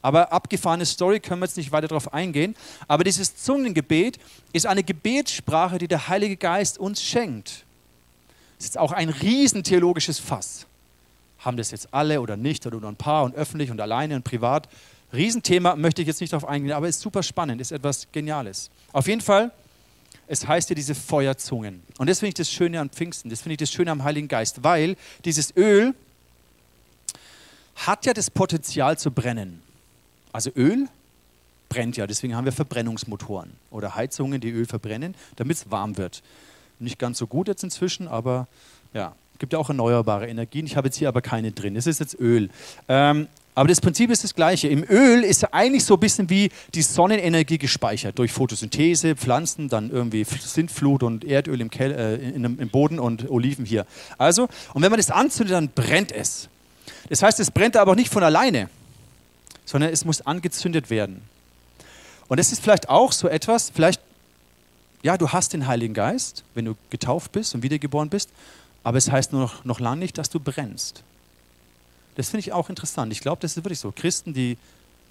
Aber 0.00 0.32
abgefahrene 0.32 0.86
Story 0.86 1.20
können 1.20 1.42
wir 1.42 1.46
jetzt 1.46 1.58
nicht 1.58 1.72
weiter 1.72 1.88
darauf 1.88 2.14
eingehen. 2.14 2.56
Aber 2.88 3.04
dieses 3.04 3.36
Zungengebet 3.36 4.18
ist 4.54 4.66
eine 4.66 4.82
Gebetssprache, 4.82 5.76
die 5.76 5.88
der 5.88 6.08
Heilige 6.08 6.38
Geist 6.38 6.78
uns 6.78 7.02
schenkt. 7.02 7.64
Es 8.58 8.64
ist 8.64 8.78
auch 8.78 8.92
ein 8.92 9.10
riesen 9.10 9.62
theologisches 9.62 10.18
Fass 10.18 10.66
haben 11.44 11.56
das 11.56 11.70
jetzt 11.70 11.92
alle 11.92 12.20
oder 12.20 12.36
nicht 12.36 12.66
oder 12.66 12.80
nur 12.80 12.90
ein 12.90 12.96
paar 12.96 13.24
und 13.24 13.34
öffentlich 13.34 13.70
und 13.70 13.80
alleine 13.80 14.16
und 14.16 14.24
privat. 14.24 14.68
Riesenthema, 15.12 15.76
möchte 15.76 16.02
ich 16.02 16.08
jetzt 16.08 16.20
nicht 16.20 16.32
darauf 16.32 16.48
eingehen, 16.48 16.72
aber 16.72 16.88
ist 16.88 17.00
super 17.00 17.22
spannend, 17.22 17.60
ist 17.60 17.72
etwas 17.72 18.08
Geniales. 18.10 18.70
Auf 18.92 19.06
jeden 19.06 19.20
Fall, 19.20 19.52
es 20.26 20.46
heißt 20.46 20.70
ja 20.70 20.74
diese 20.74 20.94
Feuerzungen. 20.94 21.82
Und 21.98 22.08
das 22.08 22.18
finde 22.18 22.28
ich 22.28 22.34
das 22.34 22.50
Schöne 22.50 22.80
an 22.80 22.90
Pfingsten, 22.90 23.30
das 23.30 23.42
finde 23.42 23.54
ich 23.54 23.58
das 23.58 23.70
Schöne 23.70 23.90
am 23.90 24.02
Heiligen 24.02 24.28
Geist, 24.28 24.64
weil 24.64 24.96
dieses 25.24 25.56
Öl 25.56 25.94
hat 27.76 28.06
ja 28.06 28.12
das 28.12 28.30
Potenzial 28.30 28.98
zu 28.98 29.10
brennen. 29.10 29.62
Also 30.32 30.50
Öl 30.56 30.88
brennt 31.68 31.96
ja, 31.96 32.06
deswegen 32.06 32.34
haben 32.36 32.44
wir 32.44 32.52
Verbrennungsmotoren 32.52 33.52
oder 33.70 33.94
Heizungen, 33.94 34.40
die 34.40 34.50
Öl 34.50 34.66
verbrennen, 34.66 35.14
damit 35.36 35.56
es 35.58 35.70
warm 35.70 35.96
wird. 35.96 36.22
Nicht 36.78 36.98
ganz 36.98 37.18
so 37.18 37.26
gut 37.26 37.48
jetzt 37.48 37.62
inzwischen, 37.62 38.08
aber 38.08 38.48
ja, 38.92 39.14
gibt 39.38 39.52
ja 39.52 39.58
auch 39.58 39.68
erneuerbare 39.68 40.28
Energien. 40.28 40.66
Ich 40.66 40.76
habe 40.76 40.88
jetzt 40.88 40.96
hier 40.96 41.08
aber 41.08 41.22
keine 41.22 41.52
drin. 41.52 41.76
Es 41.76 41.86
ist 41.86 42.00
jetzt 42.00 42.18
Öl. 42.18 42.50
Ähm, 42.88 43.28
aber 43.56 43.68
das 43.68 43.80
Prinzip 43.80 44.10
ist 44.10 44.24
das 44.24 44.34
gleiche. 44.34 44.66
Im 44.68 44.84
Öl 44.88 45.22
ist 45.22 45.54
eigentlich 45.54 45.84
so 45.84 45.94
ein 45.94 46.00
bisschen 46.00 46.28
wie 46.28 46.50
die 46.74 46.82
Sonnenenergie 46.82 47.58
gespeichert 47.58 48.18
durch 48.18 48.32
Photosynthese, 48.32 49.14
Pflanzen, 49.14 49.68
dann 49.68 49.90
irgendwie 49.90 50.24
Sintflut 50.24 51.04
und 51.04 51.24
Erdöl 51.24 51.60
im, 51.60 51.70
Kel 51.70 51.92
äh, 51.92 52.14
in, 52.16 52.44
im 52.44 52.68
Boden 52.68 52.98
und 52.98 53.30
Oliven 53.30 53.64
hier. 53.64 53.86
Also, 54.18 54.48
und 54.72 54.82
wenn 54.82 54.90
man 54.90 54.98
das 54.98 55.10
anzündet, 55.10 55.54
dann 55.54 55.68
brennt 55.68 56.10
es. 56.10 56.48
Das 57.08 57.22
heißt, 57.22 57.38
es 57.38 57.50
brennt 57.50 57.76
aber 57.76 57.92
auch 57.92 57.96
nicht 57.96 58.12
von 58.12 58.24
alleine, 58.24 58.68
sondern 59.64 59.92
es 59.92 60.04
muss 60.04 60.20
angezündet 60.22 60.90
werden. 60.90 61.22
Und 62.26 62.40
das 62.40 62.50
ist 62.50 62.60
vielleicht 62.60 62.88
auch 62.88 63.12
so 63.12 63.28
etwas, 63.28 63.70
vielleicht, 63.72 64.00
ja, 65.02 65.16
du 65.16 65.28
hast 65.28 65.52
den 65.52 65.68
Heiligen 65.68 65.94
Geist, 65.94 66.42
wenn 66.54 66.64
du 66.64 66.74
getauft 66.90 67.30
bist 67.30 67.54
und 67.54 67.62
wiedergeboren 67.62 68.08
bist, 68.08 68.30
aber 68.84 68.98
es 68.98 69.10
heißt 69.10 69.32
noch, 69.32 69.64
noch 69.64 69.80
lange 69.80 70.00
nicht, 70.00 70.18
dass 70.18 70.30
du 70.30 70.38
brennst. 70.38 71.02
Das 72.14 72.28
finde 72.28 72.40
ich 72.40 72.52
auch 72.52 72.68
interessant. 72.68 73.10
Ich 73.12 73.20
glaube, 73.20 73.40
das 73.42 73.56
ist 73.56 73.64
wirklich 73.64 73.80
so. 73.80 73.90
Christen, 73.90 74.34
die 74.34 74.56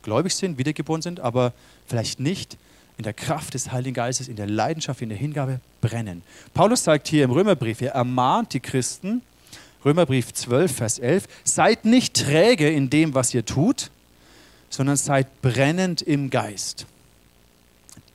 gläubig 0.03 0.35
sind, 0.35 0.57
wiedergeboren 0.57 1.01
sind, 1.01 1.19
aber 1.19 1.51
vielleicht 1.87 2.19
nicht 2.19 2.57
in 2.97 3.03
der 3.03 3.13
Kraft 3.13 3.55
des 3.55 3.71
Heiligen 3.71 3.95
Geistes, 3.95 4.27
in 4.27 4.35
der 4.35 4.47
Leidenschaft, 4.47 5.01
in 5.01 5.09
der 5.09 5.17
Hingabe 5.17 5.59
brennen. 5.81 6.21
Paulus 6.53 6.83
sagt 6.83 7.07
hier 7.07 7.23
im 7.23 7.31
Römerbrief, 7.31 7.81
er 7.81 7.93
ermahnt 7.93 8.53
die 8.53 8.59
Christen, 8.59 9.21
Römerbrief 9.83 10.33
12, 10.33 10.71
Vers 10.75 10.99
11, 10.99 11.27
seid 11.43 11.85
nicht 11.85 12.15
träge 12.15 12.69
in 12.69 12.89
dem, 12.89 13.13
was 13.15 13.33
ihr 13.33 13.45
tut, 13.45 13.89
sondern 14.69 14.95
seid 14.95 15.41
brennend 15.41 16.01
im 16.01 16.29
Geist. 16.29 16.85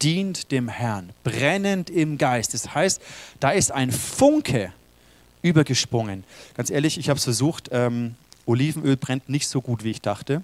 Dient 0.00 0.52
dem 0.52 0.68
Herrn, 0.68 1.10
brennend 1.24 1.90
im 1.90 2.16
Geist. 2.16 2.54
Das 2.54 2.74
heißt, 2.74 3.02
da 3.40 3.50
ist 3.50 3.72
ein 3.72 3.90
Funke, 3.90 4.72
übergesprungen. 5.42 6.24
Ganz 6.54 6.70
ehrlich, 6.70 6.98
ich 6.98 7.08
habe 7.08 7.18
es 7.18 7.24
versucht. 7.24 7.68
Ähm, 7.72 8.14
Olivenöl 8.46 8.96
brennt 8.96 9.28
nicht 9.28 9.48
so 9.48 9.60
gut, 9.60 9.84
wie 9.84 9.90
ich 9.90 10.00
dachte. 10.00 10.42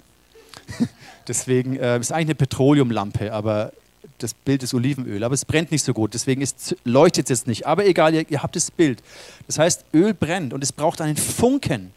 Deswegen 1.29 1.77
äh, 1.77 1.99
ist 1.99 2.13
eigentlich 2.13 2.27
eine 2.27 2.35
Petroleumlampe, 2.35 3.33
aber 3.33 3.73
das 4.19 4.35
Bild 4.35 4.63
ist 4.63 4.75
Olivenöl. 4.75 5.25
Aber 5.25 5.35
es 5.35 5.45
brennt 5.45 5.71
nicht 5.71 5.85
so 5.85 5.93
gut, 5.93 6.15
deswegen 6.15 6.41
ist, 6.41 6.77
leuchtet 6.85 7.27
es 7.27 7.41
jetzt 7.41 7.47
nicht. 7.47 7.67
Aber 7.67 7.87
egal, 7.87 8.15
ihr, 8.15 8.31
ihr 8.31 8.43
habt 8.43 8.55
das 8.57 8.71
Bild. 8.71 9.03
Das 9.47 9.59
heißt, 9.59 9.85
Öl 9.93 10.15
brennt 10.15 10.53
und 10.53 10.63
es 10.63 10.73
braucht 10.73 11.01
einen 11.01 11.17
Funken. 11.17 11.93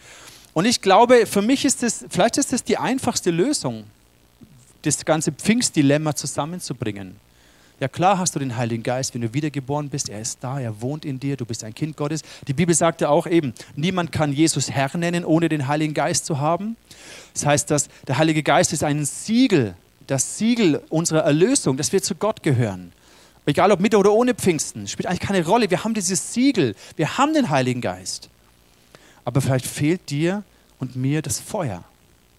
Und 0.54 0.66
ich 0.66 0.82
glaube, 0.82 1.26
für 1.26 1.42
mich 1.42 1.66
ist 1.66 1.84
das, 1.84 2.06
vielleicht 2.10 2.38
ist 2.38 2.52
das 2.52 2.64
die 2.64 2.78
einfachste 2.78 3.30
Lösung, 3.30 3.84
das 4.82 5.06
ganze 5.06 5.32
Pfingstdilemma 5.32 6.16
zusammenzubringen. 6.16 7.16
Ja 7.80 7.88
klar 7.88 8.18
hast 8.18 8.34
du 8.34 8.40
den 8.40 8.58
Heiligen 8.58 8.82
Geist, 8.82 9.14
wenn 9.14 9.22
du 9.22 9.34
wiedergeboren 9.36 9.90
bist. 9.90 10.10
Er 10.10 10.20
ist 10.20 10.40
da, 10.42 10.60
er 10.60 10.82
wohnt 10.82 11.06
in 11.06 11.20
dir, 11.20 11.38
du 11.38 11.46
bist 11.46 11.64
ein 11.64 11.76
Kind 11.76 11.96
Gottes. 11.96 12.22
Die 12.48 12.54
Bibel 12.54 12.74
sagt 12.74 13.02
ja 13.02 13.10
auch 13.10 13.28
eben, 13.28 13.54
niemand 13.76 14.12
kann 14.12 14.34
Jesus 14.34 14.72
Herr 14.72 14.90
nennen, 14.98 15.24
ohne 15.24 15.48
den 15.48 15.68
Heiligen 15.68 15.94
Geist 15.94 16.26
zu 16.26 16.40
haben. 16.40 16.76
Das 17.34 17.46
heißt, 17.46 17.70
dass 17.70 17.88
der 18.08 18.18
Heilige 18.18 18.42
Geist 18.42 18.74
ist 18.74 18.84
ein 18.84 19.06
Siegel, 19.06 19.76
das 20.08 20.40
Siegel 20.40 20.82
unserer 20.90 21.22
Erlösung, 21.22 21.78
dass 21.78 21.92
wir 21.92 22.02
zu 22.02 22.16
Gott 22.16 22.42
gehören. 22.42 22.94
Egal 23.46 23.72
ob 23.72 23.80
mit 23.80 23.94
oder 23.94 24.12
ohne 24.12 24.34
Pfingsten, 24.34 24.88
spielt 24.88 25.06
eigentlich 25.06 25.20
keine 25.20 25.46
Rolle. 25.46 25.70
Wir 25.70 25.84
haben 25.84 25.94
dieses 25.94 26.34
Siegel, 26.34 26.76
wir 26.96 27.18
haben 27.20 27.34
den 27.34 27.50
Heiligen 27.50 27.82
Geist. 27.82 28.30
Aber 29.24 29.40
vielleicht 29.40 29.68
fehlt 29.68 30.10
dir 30.10 30.44
und 30.80 30.96
mir 30.96 31.22
das 31.22 31.40
Feuer, 31.40 31.84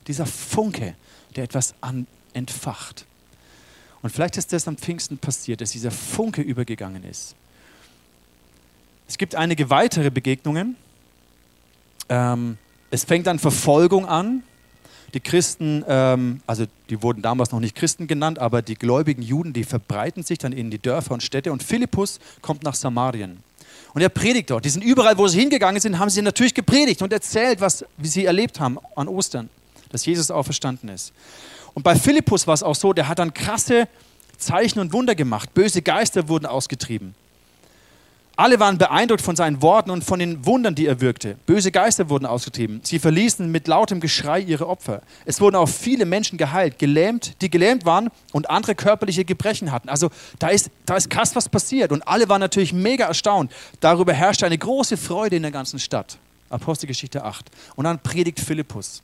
dieser 0.06 0.26
Funke, 0.26 0.94
der 1.36 1.44
etwas 1.44 1.74
entfacht. 2.32 3.06
Und 4.02 4.10
vielleicht 4.10 4.36
ist 4.36 4.52
das 4.52 4.68
am 4.68 4.76
Pfingsten 4.76 5.18
passiert, 5.18 5.60
dass 5.60 5.72
dieser 5.72 5.90
Funke 5.90 6.42
übergegangen 6.42 7.04
ist. 7.04 7.34
Es 9.08 9.18
gibt 9.18 9.34
einige 9.34 9.70
weitere 9.70 10.10
Begegnungen. 10.10 10.76
Ähm, 12.08 12.58
es 12.90 13.04
fängt 13.04 13.26
an 13.26 13.38
Verfolgung 13.38 14.06
an. 14.06 14.42
Die 15.14 15.20
Christen, 15.20 15.84
ähm, 15.88 16.42
also 16.46 16.66
die 16.90 17.02
wurden 17.02 17.22
damals 17.22 17.50
noch 17.50 17.60
nicht 17.60 17.74
Christen 17.74 18.06
genannt, 18.06 18.38
aber 18.38 18.60
die 18.60 18.74
gläubigen 18.74 19.22
Juden, 19.22 19.54
die 19.54 19.64
verbreiten 19.64 20.22
sich 20.22 20.38
dann 20.38 20.52
in 20.52 20.70
die 20.70 20.78
Dörfer 20.78 21.14
und 21.14 21.22
Städte. 21.22 21.50
Und 21.50 21.62
Philippus 21.62 22.20
kommt 22.42 22.62
nach 22.62 22.74
Samarien. 22.74 23.42
Und 23.94 24.02
er 24.02 24.10
predigt 24.10 24.50
dort. 24.50 24.66
Die 24.66 24.70
sind 24.70 24.84
überall, 24.84 25.16
wo 25.16 25.26
sie 25.28 25.40
hingegangen 25.40 25.80
sind, 25.80 25.98
haben 25.98 26.10
sie 26.10 26.20
natürlich 26.20 26.54
gepredigt 26.54 27.00
und 27.00 27.12
erzählt, 27.12 27.60
was, 27.60 27.84
sie 28.02 28.26
erlebt 28.26 28.60
haben 28.60 28.78
an 28.94 29.08
Ostern, 29.08 29.48
dass 29.90 30.04
Jesus 30.04 30.30
auferstanden 30.30 30.90
ist. 30.90 31.12
Und 31.74 31.82
bei 31.82 31.94
Philippus 31.94 32.46
war 32.46 32.54
es 32.54 32.62
auch 32.62 32.74
so, 32.74 32.92
der 32.92 33.08
hat 33.08 33.18
dann 33.18 33.34
krasse 33.34 33.88
Zeichen 34.36 34.78
und 34.78 34.92
Wunder 34.92 35.14
gemacht. 35.14 35.52
Böse 35.54 35.82
Geister 35.82 36.28
wurden 36.28 36.46
ausgetrieben. 36.46 37.14
Alle 38.38 38.60
waren 38.60 38.78
beeindruckt 38.78 39.20
von 39.20 39.34
seinen 39.34 39.62
Worten 39.62 39.90
und 39.90 40.04
von 40.04 40.20
den 40.20 40.46
Wundern, 40.46 40.76
die 40.76 40.86
er 40.86 41.00
wirkte. 41.00 41.36
Böse 41.46 41.72
Geister 41.72 42.08
wurden 42.08 42.24
ausgetrieben. 42.24 42.80
Sie 42.84 43.00
verließen 43.00 43.50
mit 43.50 43.66
lautem 43.66 43.98
Geschrei 43.98 44.38
ihre 44.38 44.68
Opfer. 44.68 45.02
Es 45.24 45.40
wurden 45.40 45.56
auch 45.56 45.68
viele 45.68 46.04
Menschen 46.04 46.38
geheilt, 46.38 46.78
gelähmt, 46.78 47.42
die 47.42 47.50
gelähmt 47.50 47.84
waren 47.84 48.10
und 48.30 48.48
andere 48.48 48.76
körperliche 48.76 49.24
Gebrechen 49.24 49.72
hatten. 49.72 49.88
Also 49.88 50.10
da 50.38 50.50
ist, 50.50 50.70
da 50.86 50.94
ist 50.94 51.10
krass 51.10 51.34
was 51.34 51.48
passiert. 51.48 51.90
Und 51.90 52.06
alle 52.06 52.28
waren 52.28 52.40
natürlich 52.40 52.72
mega 52.72 53.06
erstaunt. 53.06 53.50
Darüber 53.80 54.12
herrschte 54.12 54.46
eine 54.46 54.56
große 54.56 54.96
Freude 54.96 55.34
in 55.34 55.42
der 55.42 55.50
ganzen 55.50 55.80
Stadt. 55.80 56.16
Apostelgeschichte 56.48 57.24
8. 57.24 57.50
Und 57.74 57.86
dann 57.86 57.98
predigt 57.98 58.38
Philippus. 58.38 59.02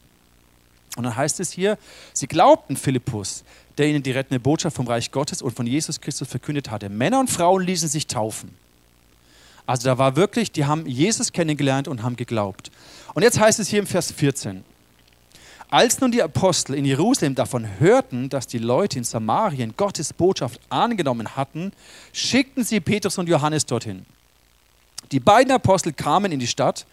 Und 0.96 1.04
dann 1.04 1.16
heißt 1.16 1.40
es 1.40 1.50
hier, 1.50 1.76
sie 2.12 2.26
glaubten 2.26 2.76
Philippus, 2.76 3.44
der 3.78 3.88
ihnen 3.88 4.02
die 4.02 4.12
rettende 4.12 4.38
Botschaft 4.38 4.76
vom 4.76 4.86
Reich 4.86 5.10
Gottes 5.10 5.42
und 5.42 5.54
von 5.56 5.66
Jesus 5.66 6.00
Christus 6.00 6.28
verkündet 6.28 6.70
hatte. 6.70 6.88
Männer 6.88 7.20
und 7.20 7.30
Frauen 7.30 7.64
ließen 7.64 7.88
sich 7.88 8.06
taufen. 8.06 8.54
Also 9.66 9.84
da 9.88 9.98
war 9.98 10.14
wirklich, 10.14 10.52
die 10.52 10.66
haben 10.66 10.86
Jesus 10.86 11.32
kennengelernt 11.32 11.88
und 11.88 12.02
haben 12.02 12.16
geglaubt. 12.16 12.70
Und 13.14 13.22
jetzt 13.22 13.40
heißt 13.40 13.58
es 13.60 13.68
hier 13.68 13.78
im 13.78 13.86
Vers 13.86 14.12
14, 14.12 14.62
als 15.70 16.00
nun 16.00 16.12
die 16.12 16.22
Apostel 16.22 16.74
in 16.74 16.84
Jerusalem 16.84 17.34
davon 17.34 17.66
hörten, 17.80 18.28
dass 18.28 18.46
die 18.46 18.58
Leute 18.58 18.98
in 18.98 19.04
Samarien 19.04 19.74
Gottes 19.76 20.12
Botschaft 20.12 20.60
angenommen 20.68 21.34
hatten, 21.34 21.72
schickten 22.12 22.62
sie 22.62 22.78
Petrus 22.80 23.18
und 23.18 23.28
Johannes 23.28 23.66
dorthin. 23.66 24.04
Die 25.10 25.20
beiden 25.20 25.52
Apostel 25.52 25.92
kamen 25.92 26.30
in 26.30 26.38
die 26.38 26.46
Stadt 26.46 26.86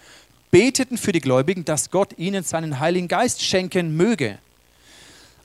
beteten 0.52 0.98
für 0.98 1.14
die 1.14 1.22
Gläubigen, 1.22 1.66
dass 1.66 1.90
Gott 1.90 2.18
ihnen 2.18 2.44
seinen 2.44 2.80
Heiligen 2.80 3.08
Geist 3.08 3.42
schenken 3.42 3.96
möge. 3.96 4.38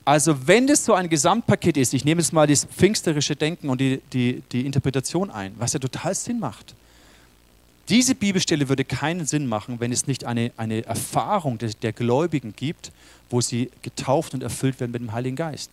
Also 0.05 0.47
wenn 0.47 0.66
das 0.66 0.85
so 0.85 0.95
ein 0.95 1.09
Gesamtpaket 1.09 1.77
ist, 1.77 1.95
ich 1.95 2.05
nehme 2.05 2.21
jetzt 2.21 2.33
mal 2.33 2.47
das 2.47 2.64
pfingsterische 2.64 3.35
Denken 3.35 3.69
und 3.69 3.81
die, 3.81 4.01
die, 4.12 4.42
die 4.53 4.66
Interpretation 4.66 5.31
ein, 5.31 5.55
was 5.59 5.73
ja 5.73 5.79
total 5.81 6.14
Sinn 6.14 6.38
macht. 6.38 6.75
Diese 7.88 8.14
Bibelstelle 8.14 8.69
würde 8.69 8.85
keinen 8.85 9.27
Sinn 9.27 9.47
machen, 9.47 9.79
wenn 9.79 9.92
es 9.92 10.07
nicht 10.07 10.25
eine, 10.25 10.53
eine 10.57 10.85
Erfahrung 10.85 11.59
der, 11.59 11.71
der 11.71 11.92
Gläubigen 11.92 12.55
gibt, 12.55 12.90
wo 13.31 13.40
sie 13.40 13.71
getauft 13.83 14.35
und 14.35 14.42
erfüllt 14.42 14.79
werden 14.81 14.92
mit 14.92 15.03
dem 15.03 15.12
Heiligen 15.12 15.37
Geist. 15.37 15.71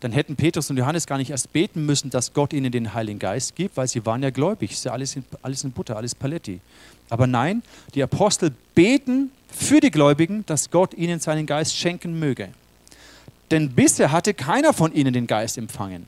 Dann 0.00 0.12
hätten 0.12 0.36
Petrus 0.36 0.70
und 0.70 0.76
Johannes 0.76 1.06
gar 1.06 1.18
nicht 1.18 1.30
erst 1.30 1.52
beten 1.52 1.84
müssen, 1.84 2.10
dass 2.10 2.32
Gott 2.32 2.52
ihnen 2.52 2.70
den 2.70 2.94
Heiligen 2.94 3.18
Geist 3.18 3.56
gibt, 3.56 3.76
weil 3.76 3.88
sie 3.88 4.04
waren 4.06 4.22
ja 4.22 4.30
gläubig. 4.30 4.70
Ist 4.70 4.84
ja 4.84 4.92
alles 4.92 5.16
in, 5.16 5.24
alles 5.42 5.64
in 5.64 5.72
Butter, 5.72 5.96
alles 5.96 6.14
Paletti. 6.14 6.60
Aber 7.10 7.26
nein, 7.26 7.62
die 7.94 8.02
Apostel 8.02 8.52
beten 8.74 9.30
für 9.48 9.80
die 9.80 9.90
Gläubigen, 9.90 10.44
dass 10.46 10.70
Gott 10.70 10.94
ihnen 10.94 11.20
seinen 11.20 11.46
Geist 11.46 11.76
schenken 11.76 12.18
möge. 12.18 12.50
Denn 13.50 13.70
bisher 13.74 14.12
hatte 14.12 14.34
keiner 14.34 14.72
von 14.72 14.92
ihnen 14.92 15.12
den 15.12 15.26
Geist 15.26 15.56
empfangen. 15.56 16.06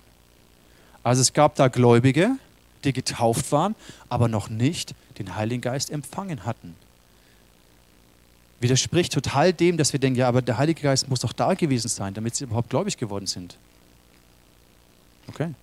Also 1.02 1.22
es 1.22 1.32
gab 1.32 1.54
da 1.54 1.68
Gläubige, 1.68 2.36
die 2.84 2.92
getauft 2.92 3.50
waren, 3.52 3.74
aber 4.08 4.28
noch 4.28 4.50
nicht 4.50 4.94
den 5.18 5.36
Heiligen 5.36 5.62
Geist 5.62 5.90
empfangen 5.90 6.44
hatten. 6.44 6.74
Widerspricht 8.60 9.12
total 9.12 9.54
dem, 9.54 9.78
dass 9.78 9.94
wir 9.94 10.00
denken, 10.00 10.18
ja, 10.18 10.28
aber 10.28 10.42
der 10.42 10.58
Heilige 10.58 10.82
Geist 10.82 11.08
muss 11.08 11.20
doch 11.20 11.32
da 11.32 11.54
gewesen 11.54 11.88
sein, 11.88 12.12
damit 12.12 12.36
sie 12.36 12.44
überhaupt 12.44 12.68
gläubig 12.68 12.98
geworden 12.98 13.26
sind. 13.26 13.56
Okay. 15.28 15.54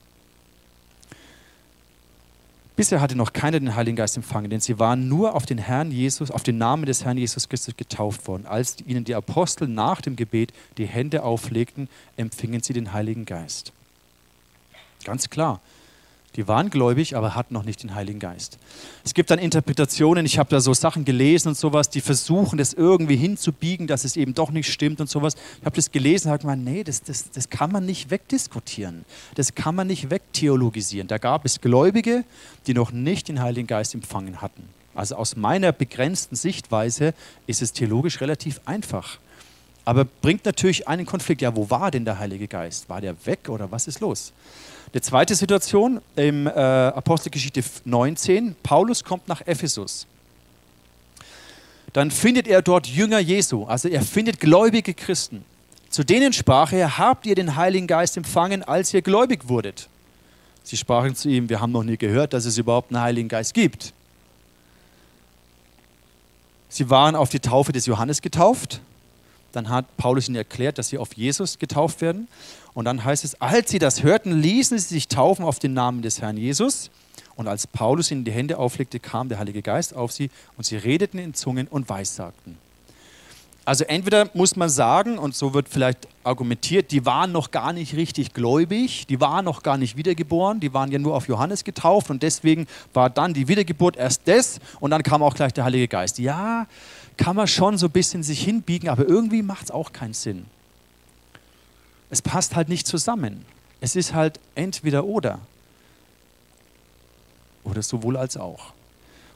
Bisher 2.78 3.02
hatte 3.02 3.16
noch 3.16 3.34
keiner 3.34 3.60
den 3.60 3.76
Heiligen 3.76 3.98
Geist 3.98 4.18
empfangen, 4.18 4.52
denn 4.52 4.60
sie 4.60 4.78
waren 4.78 5.10
nur 5.10 5.34
auf 5.34 5.48
den 5.48 5.58
Herrn 5.58 5.90
Jesus, 5.90 6.30
auf 6.30 6.44
den 6.44 6.60
Namen 6.60 6.86
des 6.86 7.04
Herrn 7.04 7.18
Jesus 7.18 7.50
Christus 7.50 7.76
getauft 7.76 8.28
worden. 8.28 8.46
Als 8.46 8.78
ihnen 8.86 9.04
die 9.04 9.16
Apostel 9.16 9.68
nach 9.68 10.00
dem 10.00 10.16
Gebet 10.16 10.54
die 10.78 10.86
Hände 10.86 11.24
auflegten, 11.24 11.90
empfingen 12.18 12.62
sie 12.62 12.74
den 12.74 12.94
Heiligen 12.94 13.26
Geist. 13.26 13.74
Ganz 15.06 15.32
klar. 15.32 15.60
Die 16.38 16.48
waren 16.48 16.70
gläubig, 16.70 17.18
aber 17.18 17.34
hatten 17.34 17.56
noch 17.56 17.64
nicht 17.64 17.82
den 17.82 17.96
Heiligen 17.96 18.20
Geist. 18.20 18.60
Es 19.04 19.16
gibt 19.16 19.32
dann 19.32 19.40
Interpretationen, 19.40 20.24
ich 20.24 20.38
habe 20.38 20.52
da 20.52 20.62
so 20.62 20.72
Sachen 20.76 21.04
gelesen 21.04 21.50
und 21.50 21.58
sowas, 21.58 21.90
die 21.90 22.00
versuchen, 22.00 22.60
das 22.60 22.74
irgendwie 22.74 23.16
hinzubiegen, 23.16 23.88
dass 23.88 24.06
es 24.06 24.16
eben 24.16 24.36
doch 24.36 24.52
nicht 24.52 24.72
stimmt 24.72 25.02
und 25.02 25.10
sowas. 25.10 25.36
Ich 25.60 25.66
habe 25.66 25.76
das 25.76 25.92
gelesen 25.92 26.32
und 26.32 26.44
habe 26.44 26.56
nee, 26.56 26.84
das, 26.84 27.02
das, 27.02 27.32
das 27.32 27.50
kann 27.50 27.72
man 27.72 27.88
nicht 27.88 28.12
wegdiskutieren. 28.12 29.04
Das 29.34 29.56
kann 29.56 29.74
man 29.74 29.88
nicht 29.88 30.12
wegtheologisieren. 30.12 31.08
Da 31.08 31.18
gab 31.18 31.44
es 31.44 31.60
Gläubige, 31.60 32.24
die 32.68 32.76
noch 32.76 32.92
nicht 32.92 33.30
den 33.30 33.42
Heiligen 33.42 33.68
Geist 33.68 33.96
empfangen 33.96 34.40
hatten. 34.40 34.70
Also 34.94 35.16
aus 35.16 35.36
meiner 35.36 35.72
begrenzten 35.72 36.36
Sichtweise 36.36 37.16
ist 37.48 37.64
es 37.64 37.74
theologisch 37.74 38.22
relativ 38.22 38.62
einfach. 38.66 39.18
Aber 39.86 40.06
bringt 40.06 40.46
natürlich 40.46 40.88
einen 40.88 41.08
Konflikt. 41.08 41.42
Ja, 41.42 41.56
wo 41.56 41.70
war 41.72 41.90
denn 41.90 42.06
der 42.06 42.20
Heilige 42.20 42.48
Geist? 42.48 42.90
War 42.90 43.02
der 43.02 43.16
weg 43.26 43.50
oder 43.50 43.72
was 43.72 43.88
ist 43.88 44.02
los? 44.02 44.34
Die 44.94 45.02
zweite 45.02 45.36
Situation 45.36 46.02
im 46.16 46.48
äh, 46.48 46.50
Apostelgeschichte 46.50 47.62
19, 47.86 48.56
Paulus 48.64 49.04
kommt 49.04 49.28
nach 49.28 49.42
Ephesus. 49.46 50.08
Dann 51.94 52.10
findet 52.12 52.48
er 52.48 52.62
dort 52.62 52.88
Jünger 52.88 53.20
Jesu, 53.20 53.66
also 53.66 53.90
er 53.90 54.02
findet 54.02 54.40
gläubige 54.40 54.94
Christen. 54.94 55.44
Zu 55.90 56.04
denen 56.04 56.32
sprach 56.32 56.72
er, 56.72 56.98
habt 56.98 57.26
ihr 57.26 57.36
den 57.36 57.56
Heiligen 57.56 57.88
Geist 57.88 58.18
empfangen, 58.18 58.64
als 58.64 58.94
ihr 58.94 59.02
gläubig 59.02 59.50
wurdet? 59.50 59.90
Sie 60.64 60.78
sprachen 60.78 61.16
zu 61.16 61.30
ihm, 61.30 61.50
wir 61.50 61.62
haben 61.62 61.72
noch 61.72 61.84
nie 61.84 61.98
gehört, 61.98 62.34
dass 62.34 62.46
es 62.46 62.58
überhaupt 62.58 62.92
einen 62.92 63.02
Heiligen 63.02 63.30
Geist 63.30 63.54
gibt. 63.54 63.94
Sie 66.70 66.90
waren 66.90 67.16
auf 67.16 67.30
die 67.30 67.40
Taufe 67.40 67.72
des 67.72 67.86
Johannes 67.86 68.22
getauft. 68.22 68.82
Dann 69.58 69.70
hat 69.70 69.98
Paulus 69.98 70.28
ihnen 70.28 70.36
erklärt, 70.36 70.78
dass 70.78 70.90
sie 70.90 71.00
auf 71.00 71.14
Jesus 71.14 71.58
getauft 71.58 72.02
werden. 72.02 72.28
Und 72.76 72.86
dann 72.86 73.04
heißt 73.04 73.26
es, 73.26 73.42
als 73.42 73.72
sie 73.72 73.80
das 73.80 74.04
hörten, 74.04 74.40
ließen 74.40 74.78
sie 74.78 74.94
sich 74.94 75.08
taufen 75.08 75.44
auf 75.44 75.58
den 75.58 75.74
Namen 75.74 76.04
des 76.04 76.22
Herrn 76.22 76.38
Jesus. 76.38 76.92
Und 77.36 77.48
als 77.48 77.66
Paulus 77.66 78.12
ihnen 78.12 78.24
die 78.24 78.32
Hände 78.32 78.60
auflegte, 78.60 79.00
kam 79.00 79.30
der 79.30 79.40
Heilige 79.40 79.64
Geist 79.64 79.96
auf 79.96 80.12
sie 80.12 80.30
und 80.58 80.64
sie 80.64 80.78
redeten 80.78 81.18
in 81.18 81.34
Zungen 81.34 81.68
und 81.68 81.90
weissagten. 81.90 82.60
Also 83.66 83.84
entweder 83.84 84.30
muss 84.34 84.56
man 84.56 84.70
sagen, 84.70 85.18
und 85.18 85.36
so 85.36 85.56
wird 85.56 85.68
vielleicht 85.68 86.08
argumentiert, 86.24 86.92
die 86.92 87.06
waren 87.06 87.32
noch 87.32 87.50
gar 87.50 87.74
nicht 87.74 87.96
richtig 87.96 88.34
gläubig, 88.34 89.08
die 89.08 89.20
waren 89.20 89.44
noch 89.44 89.62
gar 89.62 89.78
nicht 89.78 89.98
wiedergeboren, 89.98 90.60
die 90.60 90.74
waren 90.74 90.92
ja 90.92 91.00
nur 91.00 91.16
auf 91.16 91.28
Johannes 91.28 91.64
getauft 91.64 92.10
und 92.10 92.24
deswegen 92.24 92.68
war 92.94 93.10
dann 93.10 93.34
die 93.34 93.48
Wiedergeburt 93.48 93.98
erst 93.98 94.22
das 94.28 94.60
und 94.80 94.92
dann 94.92 95.04
kam 95.04 95.22
auch 95.22 95.34
gleich 95.34 95.52
der 95.52 95.66
Heilige 95.66 95.88
Geist. 95.90 96.18
Ja, 96.20 96.68
kann 97.18 97.36
man 97.36 97.48
schon 97.48 97.78
so 97.78 97.88
ein 97.88 97.92
bisschen 97.92 98.24
sich 98.24 98.44
hinbiegen, 98.44 98.90
aber 98.90 99.08
irgendwie 99.08 99.42
macht 99.42 99.66
es 99.66 99.72
auch 99.72 99.92
keinen 99.92 100.14
Sinn 100.14 100.46
es 102.10 102.22
passt 102.22 102.56
halt 102.56 102.70
nicht 102.70 102.88
zusammen. 102.88 103.46
Es 103.82 103.96
ist 103.96 104.14
halt 104.14 104.40
entweder 104.56 105.06
oder. 105.06 105.40
Oder 107.64 107.82
sowohl 107.82 108.18
als 108.18 108.38
auch. 108.38 108.74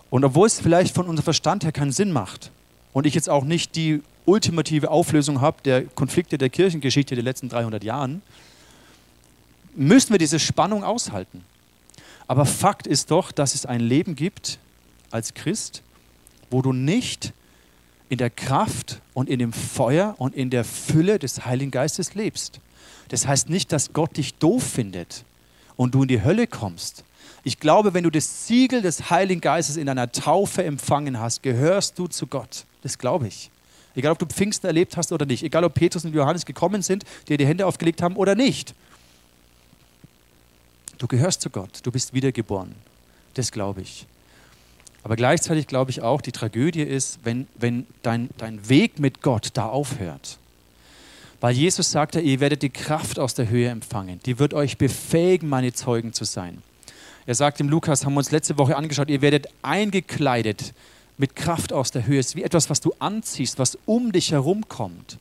Und 0.10 0.24
obwohl 0.24 0.48
es 0.48 0.60
vielleicht 0.60 0.96
von 0.96 1.08
unserem 1.08 1.26
Verstand 1.26 1.63
her 1.63 1.72
keinen 1.72 1.91
Sinn 1.91 2.12
macht 2.12 2.52
und 2.94 3.06
ich 3.06 3.13
jetzt 3.13 3.30
auch 3.30 3.44
nicht 3.44 3.76
die 3.76 4.02
ultimative 4.26 4.89
Auflösung 4.89 5.41
habe 5.41 5.58
der 5.63 5.84
Konflikte 5.84 6.38
der 6.38 6.50
Kirchengeschichte 6.50 7.15
der 7.15 7.24
letzten 7.24 7.50
300 7.50 7.84
Jahren, 7.84 8.22
müssen 9.76 10.12
wir 10.12 10.20
diese 10.20 10.39
Spannung 10.39 10.84
aushalten. 10.84 11.44
Aber 12.28 12.46
Fakt 12.46 12.88
ist 12.88 13.12
doch, 13.12 13.32
dass 13.32 13.56
es 13.56 13.65
ein 13.65 13.80
Leben 13.82 14.15
gibt 14.15 14.60
als 15.12 15.34
Christ, 15.34 15.82
wo 16.50 16.62
du 16.62 16.72
nicht 16.72 17.34
in 18.12 18.17
der 18.17 18.30
Kraft 18.30 19.00
und 19.13 19.30
in 19.30 19.39
dem 19.39 19.54
Feuer 19.54 20.15
und 20.17 20.36
in 20.36 20.50
der 20.50 20.65
Fülle 20.65 21.17
des 21.17 21.45
Heiligen 21.45 21.71
Geistes 21.71 22.13
lebst. 22.13 22.60
Das 23.08 23.26
heißt 23.26 23.50
nicht, 23.50 23.71
dass 23.71 23.93
Gott 23.93 24.17
dich 24.17 24.34
doof 24.34 24.63
findet 24.63 25.24
und 25.78 25.95
du 25.95 26.02
in 26.02 26.10
die 26.10 26.21
Hölle 26.21 26.45
kommst. 26.45 27.06
Ich 27.45 27.58
glaube, 27.58 27.93
wenn 27.93 28.04
du 28.04 28.10
das 28.10 28.47
Siegel 28.47 28.82
des 28.82 29.10
Heiligen 29.10 29.39
Geistes 29.39 29.78
in 29.78 29.86
deiner 29.86 30.12
Taufe 30.12 30.62
empfangen 30.65 31.21
hast, 31.21 31.41
gehörst 31.41 31.97
du 31.97 32.08
zu 32.08 32.28
Gott. 32.28 32.65
Das 32.84 32.97
glaube 32.97 33.30
ich. 33.30 33.50
Egal, 33.95 34.12
ob 34.12 34.19
du 34.19 34.26
Pfingsten 34.26 34.67
erlebt 34.67 34.97
hast 34.97 35.13
oder 35.13 35.26
nicht. 35.26 35.41
Egal, 35.41 35.63
ob 35.63 35.74
Petrus 35.74 36.04
und 36.04 36.13
Johannes 36.13 36.45
gekommen 36.45 36.82
sind, 36.82 37.06
dir 37.30 37.38
die 37.38 37.47
Hände 37.47 37.65
aufgelegt 37.65 38.02
haben 38.02 38.17
oder 38.17 38.36
nicht. 38.36 38.76
Du 40.97 41.08
gehörst 41.08 41.41
zu 41.41 41.50
Gott. 41.50 41.80
Du 41.84 41.91
bist 41.93 42.13
wiedergeboren. 42.13 42.76
Das 43.36 43.54
glaube 43.54 43.84
ich. 43.84 44.06
Aber 45.04 45.16
gleichzeitig 45.16 45.68
glaube 45.68 45.92
ich 45.92 46.02
auch, 46.02 46.22
die 46.22 46.32
Tragödie 46.32 46.84
ist, 46.84 47.20
wenn, 47.24 47.48
wenn 47.56 47.88
dein, 48.04 48.30
dein 48.38 48.70
Weg 48.70 49.00
mit 49.00 49.22
Gott 49.22 49.50
da 49.54 49.68
aufhört. 49.68 50.38
Weil 51.40 51.56
Jesus 51.56 51.90
sagte, 51.90 52.20
ihr 52.20 52.40
werdet 52.40 52.62
die 52.62 52.70
Kraft 52.70 53.18
aus 53.18 53.34
der 53.34 53.50
Höhe 53.50 53.70
empfangen. 53.70 54.20
Die 54.28 54.38
wird 54.38 54.54
euch 54.54 54.78
befähigen, 54.78 55.50
meine 55.50 55.74
Zeugen 55.74 56.14
zu 56.14 56.24
sein. 56.24 56.62
Er 57.26 57.34
sagt 57.34 57.60
im 57.60 57.70
Lukas, 57.70 58.06
haben 58.06 58.14
wir 58.14 58.20
uns 58.20 58.32
letzte 58.32 58.58
Woche 58.58 58.76
angeschaut, 58.76 59.10
ihr 59.10 59.22
werdet 59.22 59.48
eingekleidet 59.64 60.74
mit 61.18 61.36
Kraft 61.36 61.74
aus 61.74 61.90
der 61.92 62.06
Höhe. 62.06 62.20
Es 62.20 62.28
ist 62.28 62.36
wie 62.36 62.44
etwas, 62.44 62.70
was 62.70 62.80
du 62.80 62.94
anziehst, 63.00 63.58
was 63.58 63.78
um 63.86 64.12
dich 64.12 64.32
herum 64.32 64.68
kommt. 64.68 65.18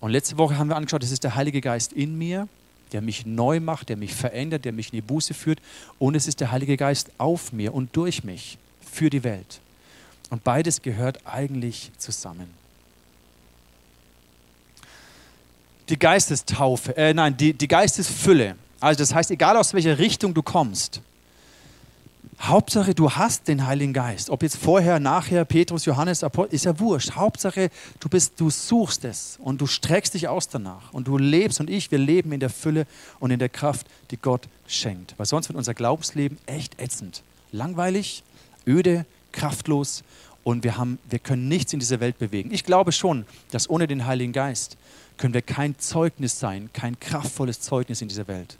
Und 0.00 0.10
letzte 0.10 0.36
Woche 0.36 0.58
haben 0.58 0.68
wir 0.68 0.76
angeschaut, 0.76 1.02
es 1.02 1.12
ist 1.12 1.24
der 1.24 1.34
Heilige 1.34 1.60
Geist 1.60 1.92
in 1.92 2.16
mir, 2.16 2.46
der 2.92 3.00
mich 3.00 3.26
neu 3.26 3.60
macht, 3.60 3.88
der 3.88 3.96
mich 3.96 4.14
verändert, 4.14 4.64
der 4.64 4.72
mich 4.72 4.92
in 4.92 4.96
die 4.96 5.02
Buße 5.02 5.34
führt. 5.34 5.60
Und 5.98 6.14
es 6.14 6.28
ist 6.28 6.40
der 6.40 6.50
Heilige 6.50 6.76
Geist 6.76 7.10
auf 7.18 7.52
mir 7.52 7.74
und 7.74 7.96
durch 7.96 8.22
mich 8.22 8.58
für 8.90 9.10
die 9.10 9.24
Welt. 9.24 9.60
Und 10.30 10.44
beides 10.44 10.82
gehört 10.82 11.26
eigentlich 11.26 11.90
zusammen. 11.98 12.48
Die 15.88 15.98
Geistestaufe, 15.98 16.96
äh, 16.96 17.14
nein, 17.14 17.36
die, 17.36 17.54
die 17.54 17.68
Geistesfülle. 17.68 18.56
Also 18.80 18.98
das 18.98 19.14
heißt, 19.14 19.30
egal 19.30 19.56
aus 19.56 19.72
welcher 19.72 19.98
Richtung 19.98 20.34
du 20.34 20.42
kommst, 20.42 21.00
Hauptsache, 22.40 22.94
du 22.94 23.10
hast 23.10 23.48
den 23.48 23.66
Heiligen 23.66 23.92
Geist. 23.92 24.30
Ob 24.30 24.42
jetzt 24.42 24.56
vorher, 24.56 25.00
nachher, 25.00 25.44
Petrus, 25.44 25.84
Johannes, 25.86 26.22
Apostel, 26.22 26.54
ist 26.54 26.64
ja 26.66 26.78
wurscht. 26.78 27.12
Hauptsache, 27.12 27.70
du, 27.98 28.08
bist, 28.08 28.34
du 28.38 28.48
suchst 28.48 29.04
es 29.04 29.38
und 29.42 29.60
du 29.60 29.66
streckst 29.66 30.14
dich 30.14 30.28
aus 30.28 30.48
danach. 30.48 30.92
Und 30.92 31.08
du 31.08 31.18
lebst 31.18 31.58
und 31.58 31.68
ich, 31.68 31.90
wir 31.90 31.98
leben 31.98 32.30
in 32.32 32.38
der 32.38 32.50
Fülle 32.50 32.86
und 33.18 33.32
in 33.32 33.40
der 33.40 33.48
Kraft, 33.48 33.88
die 34.12 34.16
Gott 34.16 34.48
schenkt. 34.68 35.14
Weil 35.16 35.26
sonst 35.26 35.48
wird 35.48 35.58
unser 35.58 35.74
Glaubensleben 35.74 36.38
echt 36.46 36.80
ätzend. 36.80 37.22
Langweilig, 37.50 38.22
öde, 38.68 39.06
kraftlos 39.32 40.04
und 40.44 40.64
wir, 40.64 40.76
haben, 40.76 40.98
wir 41.08 41.18
können 41.18 41.48
nichts 41.48 41.72
in 41.72 41.80
dieser 41.80 42.00
Welt 42.00 42.18
bewegen. 42.18 42.52
Ich 42.52 42.64
glaube 42.64 42.92
schon, 42.92 43.26
dass 43.50 43.68
ohne 43.68 43.86
den 43.86 44.06
Heiligen 44.06 44.32
Geist 44.32 44.76
können 45.16 45.34
wir 45.34 45.42
kein 45.42 45.78
Zeugnis 45.78 46.38
sein, 46.38 46.70
kein 46.72 46.98
kraftvolles 47.00 47.60
Zeugnis 47.60 48.00
in 48.02 48.08
dieser 48.08 48.28
Welt. 48.28 48.56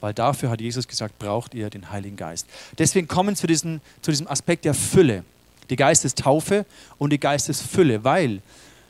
Weil 0.00 0.14
dafür 0.14 0.50
hat 0.50 0.60
Jesus 0.60 0.86
gesagt, 0.86 1.18
braucht 1.18 1.54
ihr 1.54 1.70
den 1.70 1.90
Heiligen 1.90 2.16
Geist. 2.16 2.46
Deswegen 2.78 3.08
kommen 3.08 3.30
wir 3.30 3.36
zu 3.36 3.46
diesem, 3.46 3.80
zu 4.02 4.10
diesem 4.10 4.28
Aspekt 4.28 4.64
der 4.64 4.74
Fülle. 4.74 5.24
Die 5.70 5.76
Geistestaufe 5.76 6.66
und 6.98 7.10
die 7.10 7.18
Geistesfülle, 7.18 8.04
weil 8.04 8.42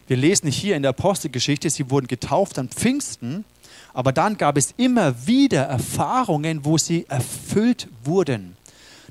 wir 0.06 0.16
lesen 0.16 0.50
hier 0.50 0.76
in 0.76 0.82
der 0.82 0.90
Apostelgeschichte, 0.90 1.70
sie 1.70 1.88
wurden 1.88 2.08
getauft 2.08 2.58
an 2.58 2.68
Pfingsten, 2.68 3.44
aber 3.92 4.12
dann 4.12 4.36
gab 4.36 4.56
es 4.56 4.74
immer 4.76 5.26
wieder 5.26 5.62
Erfahrungen, 5.62 6.64
wo 6.64 6.76
sie 6.76 7.06
erfüllt 7.08 7.88
wurden. 8.02 8.56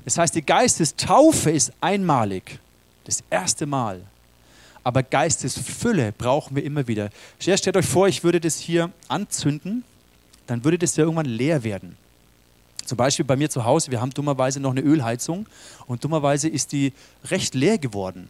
Das 0.04 0.18
heißt, 0.18 0.34
die 0.34 0.44
Geistestaufe 0.44 1.50
ist 1.50 1.72
einmalig, 1.80 2.58
das 3.04 3.22
erste 3.30 3.66
Mal. 3.66 4.02
aber 4.84 5.02
Geistesfülle 5.02 6.12
brauchen 6.12 6.54
wir 6.54 6.62
immer 6.62 6.86
wieder. 6.86 7.08
Stellt 7.38 7.76
euch 7.76 7.86
vor, 7.86 8.06
ich 8.06 8.22
würde 8.22 8.38
das 8.38 8.58
hier 8.58 8.92
anzünden, 9.08 9.82
dann 10.46 10.62
würde 10.62 10.78
das 10.78 10.94
ja 10.96 11.04
irgendwann 11.04 11.26
leer 11.26 11.64
werden. 11.64 11.96
Zum 12.84 12.98
Beispiel 12.98 13.24
bei 13.24 13.34
mir 13.34 13.48
zu 13.48 13.64
Hause, 13.64 13.90
wir 13.90 14.02
haben 14.02 14.10
dummerweise 14.10 14.60
noch 14.60 14.72
eine 14.72 14.82
Ölheizung 14.82 15.46
und 15.86 16.04
dummerweise 16.04 16.50
ist 16.50 16.72
die 16.72 16.92
recht 17.24 17.54
leer 17.54 17.78
geworden. 17.78 18.28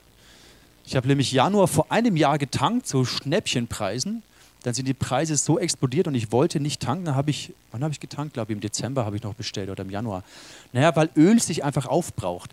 Ich 0.87 0.95
habe 0.95 1.09
nämlich 1.09 1.33
Januar 1.33 1.67
vor 1.67 1.91
einem 1.91 2.17
Jahr 2.17 2.39
getankt, 2.39 2.87
so 2.87 3.05
Schnäppchenpreisen. 3.05 4.23
Dann 4.65 4.73
sind 4.73 4.89
die 4.89 4.95
Preise 4.95 5.37
so 5.37 5.59
explodiert 5.59 6.09
und 6.09 6.15
ich 6.15 6.33
wollte 6.33 6.59
nicht 6.59 6.81
tanken. 6.81 7.15
Habe 7.15 7.31
ich, 7.31 7.53
wann 7.71 7.85
habe 7.85 7.93
ich 7.93 8.01
getankt? 8.01 8.33
Glaube 8.33 8.51
ich, 8.51 8.57
im 8.57 8.63
Dezember 8.63 9.05
habe 9.05 9.15
ich 9.15 9.23
noch 9.23 9.35
bestellt 9.35 9.69
oder 9.69 9.83
im 9.83 9.91
Januar. 9.91 10.25
Naja, 10.73 10.97
weil 10.97 11.11
Öl 11.17 11.39
sich 11.39 11.63
einfach 11.63 11.85
aufbraucht. 11.85 12.51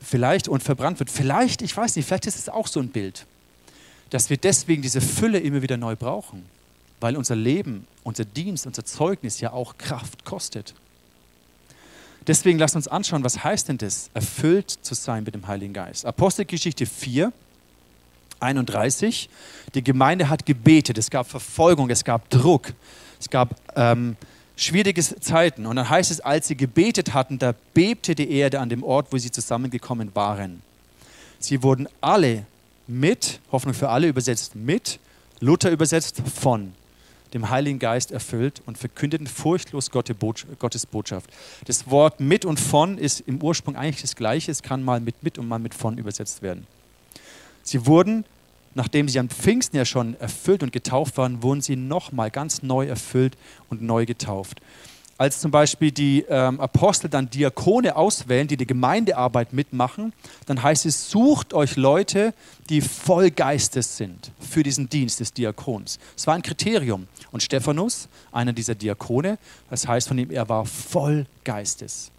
Vielleicht 0.00 0.48
und 0.48 0.62
verbrannt 0.62 1.00
wird. 1.00 1.10
Vielleicht, 1.10 1.60
ich 1.60 1.76
weiß 1.76 1.96
nicht, 1.96 2.06
vielleicht 2.06 2.26
ist 2.26 2.38
es 2.38 2.48
auch 2.48 2.66
so 2.66 2.80
ein 2.80 2.88
Bild, 2.88 3.26
dass 4.08 4.30
wir 4.30 4.38
deswegen 4.38 4.80
diese 4.80 5.02
Fülle 5.02 5.38
immer 5.38 5.60
wieder 5.60 5.76
neu 5.76 5.96
brauchen. 5.96 6.46
Weil 6.98 7.14
unser 7.14 7.36
Leben, 7.36 7.86
unser 8.04 8.24
Dienst, 8.24 8.66
unser 8.66 8.86
Zeugnis 8.86 9.40
ja 9.40 9.52
auch 9.52 9.76
Kraft 9.76 10.24
kostet. 10.24 10.74
Deswegen 12.26 12.58
lasst 12.58 12.74
uns 12.74 12.88
anschauen, 12.88 13.22
was 13.22 13.44
heißt 13.44 13.68
denn 13.68 13.76
das, 13.76 14.08
erfüllt 14.14 14.70
zu 14.70 14.94
sein 14.94 15.24
mit 15.24 15.34
dem 15.34 15.46
Heiligen 15.46 15.74
Geist. 15.74 16.06
Apostelgeschichte 16.06 16.86
4, 16.86 17.34
31. 18.40 19.28
Die 19.74 19.84
Gemeinde 19.84 20.28
hat 20.28 20.46
gebetet, 20.46 20.98
es 20.98 21.10
gab 21.10 21.28
Verfolgung, 21.28 21.90
es 21.90 22.04
gab 22.04 22.28
Druck, 22.30 22.72
es 23.18 23.30
gab 23.30 23.54
ähm, 23.76 24.16
schwierige 24.56 25.02
Zeiten. 25.02 25.66
Und 25.66 25.76
dann 25.76 25.88
heißt 25.88 26.10
es, 26.10 26.20
als 26.20 26.48
sie 26.48 26.56
gebetet 26.56 27.14
hatten, 27.14 27.38
da 27.38 27.54
bebte 27.74 28.14
die 28.14 28.30
Erde 28.30 28.60
an 28.60 28.68
dem 28.68 28.82
Ort, 28.82 29.12
wo 29.12 29.18
sie 29.18 29.30
zusammengekommen 29.30 30.14
waren. 30.14 30.62
Sie 31.38 31.62
wurden 31.62 31.88
alle 32.00 32.44
mit, 32.86 33.40
Hoffnung 33.52 33.74
für 33.74 33.88
alle 33.88 34.08
übersetzt 34.08 34.54
mit, 34.56 34.98
Luther 35.40 35.70
übersetzt 35.70 36.22
von 36.34 36.74
dem 37.32 37.48
Heiligen 37.48 37.78
Geist 37.78 38.10
erfüllt 38.10 38.60
und 38.66 38.76
verkündeten 38.76 39.26
furchtlos 39.26 39.90
Gottes 39.90 40.86
Botschaft. 40.86 41.30
Das 41.64 41.88
Wort 41.88 42.20
mit 42.20 42.44
und 42.44 42.58
von 42.58 42.98
ist 42.98 43.20
im 43.20 43.42
Ursprung 43.42 43.76
eigentlich 43.76 44.02
das 44.02 44.16
gleiche, 44.16 44.50
es 44.50 44.62
kann 44.62 44.82
mal 44.82 45.00
mit 45.00 45.22
mit 45.22 45.38
und 45.38 45.48
mal 45.48 45.58
mit 45.58 45.74
von 45.74 45.96
übersetzt 45.96 46.42
werden. 46.42 46.66
Sie 47.62 47.86
wurden, 47.86 48.24
nachdem 48.74 49.08
sie 49.08 49.18
am 49.18 49.28
Pfingsten 49.28 49.76
ja 49.76 49.84
schon 49.84 50.18
erfüllt 50.20 50.62
und 50.62 50.72
getauft 50.72 51.16
waren, 51.16 51.42
wurden 51.42 51.60
sie 51.60 51.76
nochmal 51.76 52.30
ganz 52.30 52.62
neu 52.62 52.86
erfüllt 52.86 53.36
und 53.68 53.82
neu 53.82 54.06
getauft. 54.06 54.60
Als 55.20 55.38
zum 55.38 55.50
Beispiel 55.50 55.92
die 55.92 56.24
ähm, 56.30 56.58
Apostel 56.60 57.10
dann 57.10 57.28
Diakone 57.28 57.94
auswählen, 57.94 58.48
die 58.48 58.56
die 58.56 58.66
Gemeindearbeit 58.66 59.52
mitmachen, 59.52 60.14
dann 60.46 60.62
heißt 60.62 60.86
es, 60.86 61.10
sucht 61.10 61.52
euch 61.52 61.76
Leute, 61.76 62.32
die 62.70 62.80
voll 62.80 63.30
Geistes 63.30 63.98
sind 63.98 64.32
für 64.40 64.62
diesen 64.62 64.88
Dienst 64.88 65.20
des 65.20 65.34
Diakons. 65.34 65.98
Das 66.16 66.26
war 66.26 66.36
ein 66.36 66.42
Kriterium. 66.42 67.06
Und 67.32 67.42
Stephanus, 67.42 68.08
einer 68.32 68.54
dieser 68.54 68.74
Diakone, 68.74 69.36
das 69.68 69.86
heißt 69.86 70.08
von 70.08 70.16
ihm, 70.16 70.30
er 70.30 70.48
war 70.48 70.64
voll 70.64 71.26
Geistes. 71.44 72.10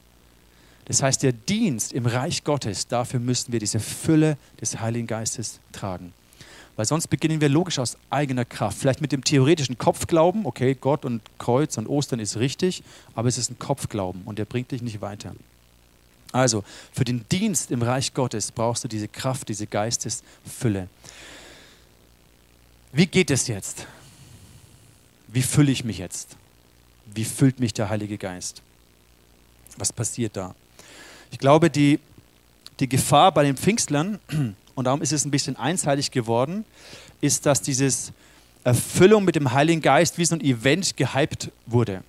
Das 0.91 1.01
heißt, 1.01 1.23
der 1.23 1.31
Dienst 1.31 1.93
im 1.93 2.05
Reich 2.05 2.43
Gottes, 2.43 2.85
dafür 2.85 3.21
müssen 3.21 3.53
wir 3.53 3.61
diese 3.61 3.79
Fülle 3.79 4.37
des 4.59 4.81
Heiligen 4.81 5.07
Geistes 5.07 5.61
tragen. 5.71 6.11
Weil 6.75 6.85
sonst 6.85 7.07
beginnen 7.07 7.39
wir 7.39 7.47
logisch 7.47 7.79
aus 7.79 7.95
eigener 8.09 8.43
Kraft. 8.43 8.77
Vielleicht 8.77 8.99
mit 8.99 9.13
dem 9.13 9.23
theoretischen 9.23 9.77
Kopfglauben, 9.77 10.45
okay, 10.45 10.75
Gott 10.75 11.05
und 11.05 11.21
Kreuz 11.37 11.77
und 11.77 11.87
Ostern 11.87 12.19
ist 12.19 12.35
richtig, 12.35 12.83
aber 13.15 13.29
es 13.29 13.37
ist 13.37 13.51
ein 13.51 13.57
Kopfglauben 13.57 14.23
und 14.25 14.37
der 14.37 14.43
bringt 14.43 14.71
dich 14.71 14.81
nicht 14.81 14.99
weiter. 14.99 15.33
Also, 16.33 16.65
für 16.91 17.05
den 17.05 17.23
Dienst 17.31 17.71
im 17.71 17.83
Reich 17.83 18.13
Gottes 18.13 18.51
brauchst 18.51 18.83
du 18.83 18.89
diese 18.89 19.07
Kraft, 19.07 19.47
diese 19.47 19.67
Geistesfülle. 19.67 20.89
Wie 22.91 23.07
geht 23.07 23.31
es 23.31 23.47
jetzt? 23.47 23.87
Wie 25.29 25.41
fülle 25.41 25.71
ich 25.71 25.85
mich 25.85 25.99
jetzt? 25.99 26.35
Wie 27.05 27.23
füllt 27.23 27.61
mich 27.61 27.71
der 27.71 27.87
Heilige 27.87 28.17
Geist? 28.17 28.61
Was 29.77 29.93
passiert 29.93 30.35
da? 30.35 30.53
Ich 31.31 31.39
glaube, 31.39 31.69
die, 31.69 31.99
die 32.79 32.87
Gefahr 32.87 33.31
bei 33.31 33.43
den 33.43 33.57
Pfingstlern, 33.57 34.19
und 34.75 34.85
darum 34.85 35.01
ist 35.01 35.13
es 35.13 35.25
ein 35.25 35.31
bisschen 35.31 35.55
einseitig 35.55 36.11
geworden, 36.11 36.65
ist, 37.21 37.45
dass 37.45 37.61
diese 37.61 37.89
Erfüllung 38.63 39.25
mit 39.25 39.35
dem 39.35 39.51
Heiligen 39.51 39.81
Geist 39.81 40.17
wie 40.17 40.25
so 40.25 40.35
ein 40.35 40.41
Event 40.41 40.95
gehypt 40.97 41.51
wurde. 41.65 42.03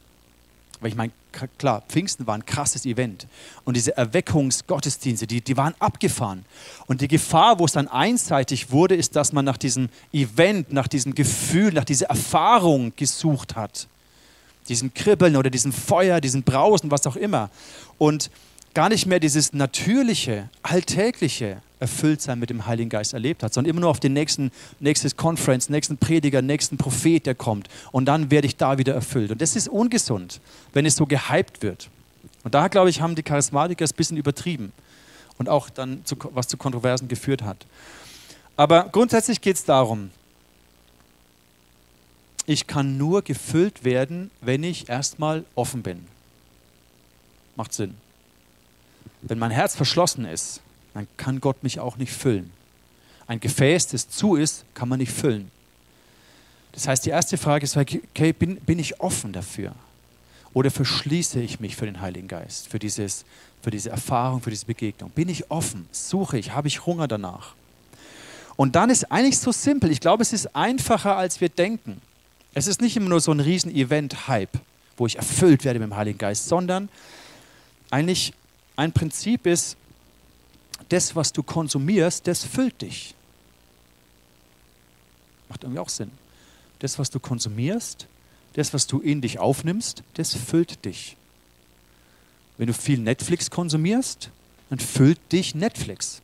Weil 0.80 0.90
ich 0.90 0.96
meine, 0.96 1.12
klar, 1.58 1.82
Pfingsten 1.88 2.26
war 2.26 2.34
ein 2.34 2.44
krasses 2.44 2.84
Event. 2.84 3.28
Und 3.64 3.76
diese 3.76 3.96
Erweckungsgottesdienste, 3.96 5.28
die, 5.28 5.40
die 5.40 5.56
waren 5.56 5.74
abgefahren. 5.78 6.44
Und 6.86 7.00
die 7.00 7.08
Gefahr, 7.08 7.60
wo 7.60 7.64
es 7.64 7.72
dann 7.72 7.86
einseitig 7.86 8.72
wurde, 8.72 8.96
ist, 8.96 9.14
dass 9.14 9.32
man 9.32 9.44
nach 9.44 9.56
diesem 9.56 9.88
Event, 10.12 10.72
nach 10.72 10.88
diesem 10.88 11.14
Gefühl, 11.14 11.72
nach 11.72 11.84
dieser 11.84 12.06
Erfahrung 12.06 12.92
gesucht 12.96 13.54
hat. 13.54 13.86
Diesem 14.68 14.92
Kribbeln 14.92 15.36
oder 15.36 15.50
diesem 15.50 15.72
Feuer, 15.72 16.20
diesem 16.20 16.42
Brausen, 16.42 16.90
was 16.90 17.06
auch 17.06 17.16
immer. 17.16 17.50
Und 17.98 18.30
gar 18.74 18.88
nicht 18.88 19.06
mehr 19.06 19.20
dieses 19.20 19.52
natürliche, 19.52 20.48
alltägliche 20.62 21.62
Erfülltsein 21.78 22.38
mit 22.38 22.48
dem 22.48 22.66
Heiligen 22.66 22.90
Geist 22.90 23.12
erlebt 23.12 23.42
hat, 23.42 23.52
sondern 23.52 23.70
immer 23.70 23.80
nur 23.80 23.90
auf 23.90 24.00
den 24.00 24.12
nächsten, 24.12 24.50
nächstes 24.78 25.16
Conference, 25.16 25.68
nächsten 25.68 25.98
Prediger, 25.98 26.40
nächsten 26.40 26.78
Prophet, 26.78 27.26
der 27.26 27.34
kommt. 27.34 27.68
Und 27.90 28.06
dann 28.06 28.30
werde 28.30 28.46
ich 28.46 28.56
da 28.56 28.78
wieder 28.78 28.94
erfüllt. 28.94 29.32
Und 29.32 29.42
das 29.42 29.56
ist 29.56 29.68
ungesund, 29.68 30.40
wenn 30.72 30.86
es 30.86 30.96
so 30.96 31.06
gehypt 31.06 31.62
wird. 31.62 31.90
Und 32.44 32.54
da, 32.54 32.68
glaube 32.68 32.90
ich, 32.90 33.00
haben 33.00 33.14
die 33.14 33.22
Charismatiker 33.22 33.84
es 33.84 33.92
ein 33.92 33.96
bisschen 33.96 34.16
übertrieben 34.16 34.72
und 35.38 35.48
auch 35.48 35.70
dann, 35.70 36.04
zu, 36.04 36.16
was 36.32 36.48
zu 36.48 36.56
Kontroversen 36.56 37.08
geführt 37.08 37.42
hat. 37.42 37.66
Aber 38.56 38.88
grundsätzlich 38.90 39.40
geht 39.40 39.56
es 39.56 39.64
darum, 39.64 40.10
ich 42.46 42.66
kann 42.66 42.96
nur 42.96 43.22
gefüllt 43.22 43.84
werden, 43.84 44.30
wenn 44.40 44.64
ich 44.64 44.88
erstmal 44.88 45.44
offen 45.54 45.82
bin. 45.82 46.06
Macht 47.56 47.72
Sinn. 47.72 47.94
Wenn 49.22 49.38
mein 49.38 49.50
Herz 49.50 49.74
verschlossen 49.74 50.24
ist, 50.24 50.60
dann 50.94 51.06
kann 51.16 51.40
Gott 51.40 51.62
mich 51.62 51.80
auch 51.80 51.96
nicht 51.96 52.12
füllen. 52.12 52.50
Ein 53.26 53.40
Gefäß, 53.40 53.88
das 53.88 54.08
zu 54.08 54.34
ist, 54.34 54.64
kann 54.74 54.88
man 54.88 54.98
nicht 54.98 55.12
füllen. 55.12 55.50
Das 56.72 56.88
heißt, 56.88 57.06
die 57.06 57.10
erste 57.10 57.38
Frage 57.38 57.64
ist, 57.64 57.76
okay, 57.76 58.32
bin, 58.32 58.56
bin 58.56 58.78
ich 58.78 59.00
offen 59.00 59.32
dafür? 59.32 59.74
Oder 60.54 60.70
verschließe 60.70 61.40
ich 61.40 61.60
mich 61.60 61.76
für 61.76 61.86
den 61.86 62.00
Heiligen 62.00 62.28
Geist, 62.28 62.68
für, 62.68 62.78
dieses, 62.78 63.24
für 63.62 63.70
diese 63.70 63.90
Erfahrung, 63.90 64.42
für 64.42 64.50
diese 64.50 64.66
Begegnung? 64.66 65.10
Bin 65.10 65.28
ich 65.28 65.50
offen? 65.50 65.86
Suche 65.92 66.38
ich? 66.38 66.52
Habe 66.52 66.68
ich 66.68 66.84
Hunger 66.84 67.08
danach? 67.08 67.54
Und 68.56 68.76
dann 68.76 68.90
ist 68.90 69.10
eigentlich 69.10 69.38
so 69.38 69.50
simpel. 69.52 69.90
Ich 69.90 70.00
glaube, 70.00 70.22
es 70.22 70.32
ist 70.32 70.54
einfacher, 70.54 71.16
als 71.16 71.40
wir 71.40 71.48
denken. 71.48 72.02
Es 72.54 72.66
ist 72.66 72.82
nicht 72.82 72.96
immer 72.96 73.08
nur 73.08 73.20
so 73.20 73.32
ein 73.32 73.40
Riesen-Event-Hype, 73.40 74.58
wo 74.98 75.06
ich 75.06 75.16
erfüllt 75.16 75.64
werde 75.64 75.78
mit 75.78 75.88
dem 75.88 75.96
Heiligen 75.96 76.18
Geist, 76.18 76.48
sondern 76.48 76.90
eigentlich 77.90 78.34
ein 78.82 78.90
Prinzip 78.90 79.46
ist, 79.46 79.76
das, 80.88 81.14
was 81.14 81.32
du 81.32 81.44
konsumierst, 81.44 82.26
das 82.26 82.44
füllt 82.44 82.82
dich. 82.82 83.14
Macht 85.48 85.62
irgendwie 85.62 85.78
auch 85.78 85.88
Sinn. 85.88 86.10
Das, 86.80 86.98
was 86.98 87.08
du 87.08 87.20
konsumierst, 87.20 88.08
das, 88.54 88.74
was 88.74 88.88
du 88.88 88.98
in 88.98 89.20
dich 89.20 89.38
aufnimmst, 89.38 90.02
das 90.14 90.34
füllt 90.34 90.84
dich. 90.84 91.16
Wenn 92.58 92.66
du 92.66 92.74
viel 92.74 92.98
Netflix 92.98 93.50
konsumierst, 93.50 94.30
dann 94.68 94.80
füllt 94.80 95.20
dich 95.30 95.54
Netflix. 95.54 96.20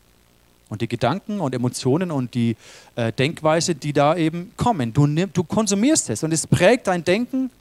Und 0.69 0.83
die 0.83 0.89
Gedanken 0.89 1.39
und 1.39 1.55
Emotionen 1.55 2.11
und 2.11 2.35
die 2.35 2.57
äh, 2.97 3.13
Denkweise, 3.13 3.77
die 3.77 3.93
da 3.93 4.17
eben 4.17 4.53
kommen. 4.57 4.93
Du, 4.93 5.07
nimm, 5.07 5.33
du 5.33 5.45
konsumierst 5.45 6.11
es 6.11 6.25
und 6.25 6.33
es 6.33 6.45
prägt 6.49 6.89
dein 6.89 7.05
Denken, 7.05 7.53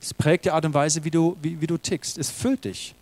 es 0.00 0.12
prägt 0.12 0.44
die 0.44 0.50
Art 0.50 0.64
und 0.64 0.74
Weise, 0.74 1.04
wie 1.04 1.10
du, 1.12 1.36
wie, 1.40 1.60
wie 1.60 1.68
du 1.68 1.78
tickst. 1.78 2.18
Es 2.18 2.30
füllt 2.30 2.64
dich 2.64 2.96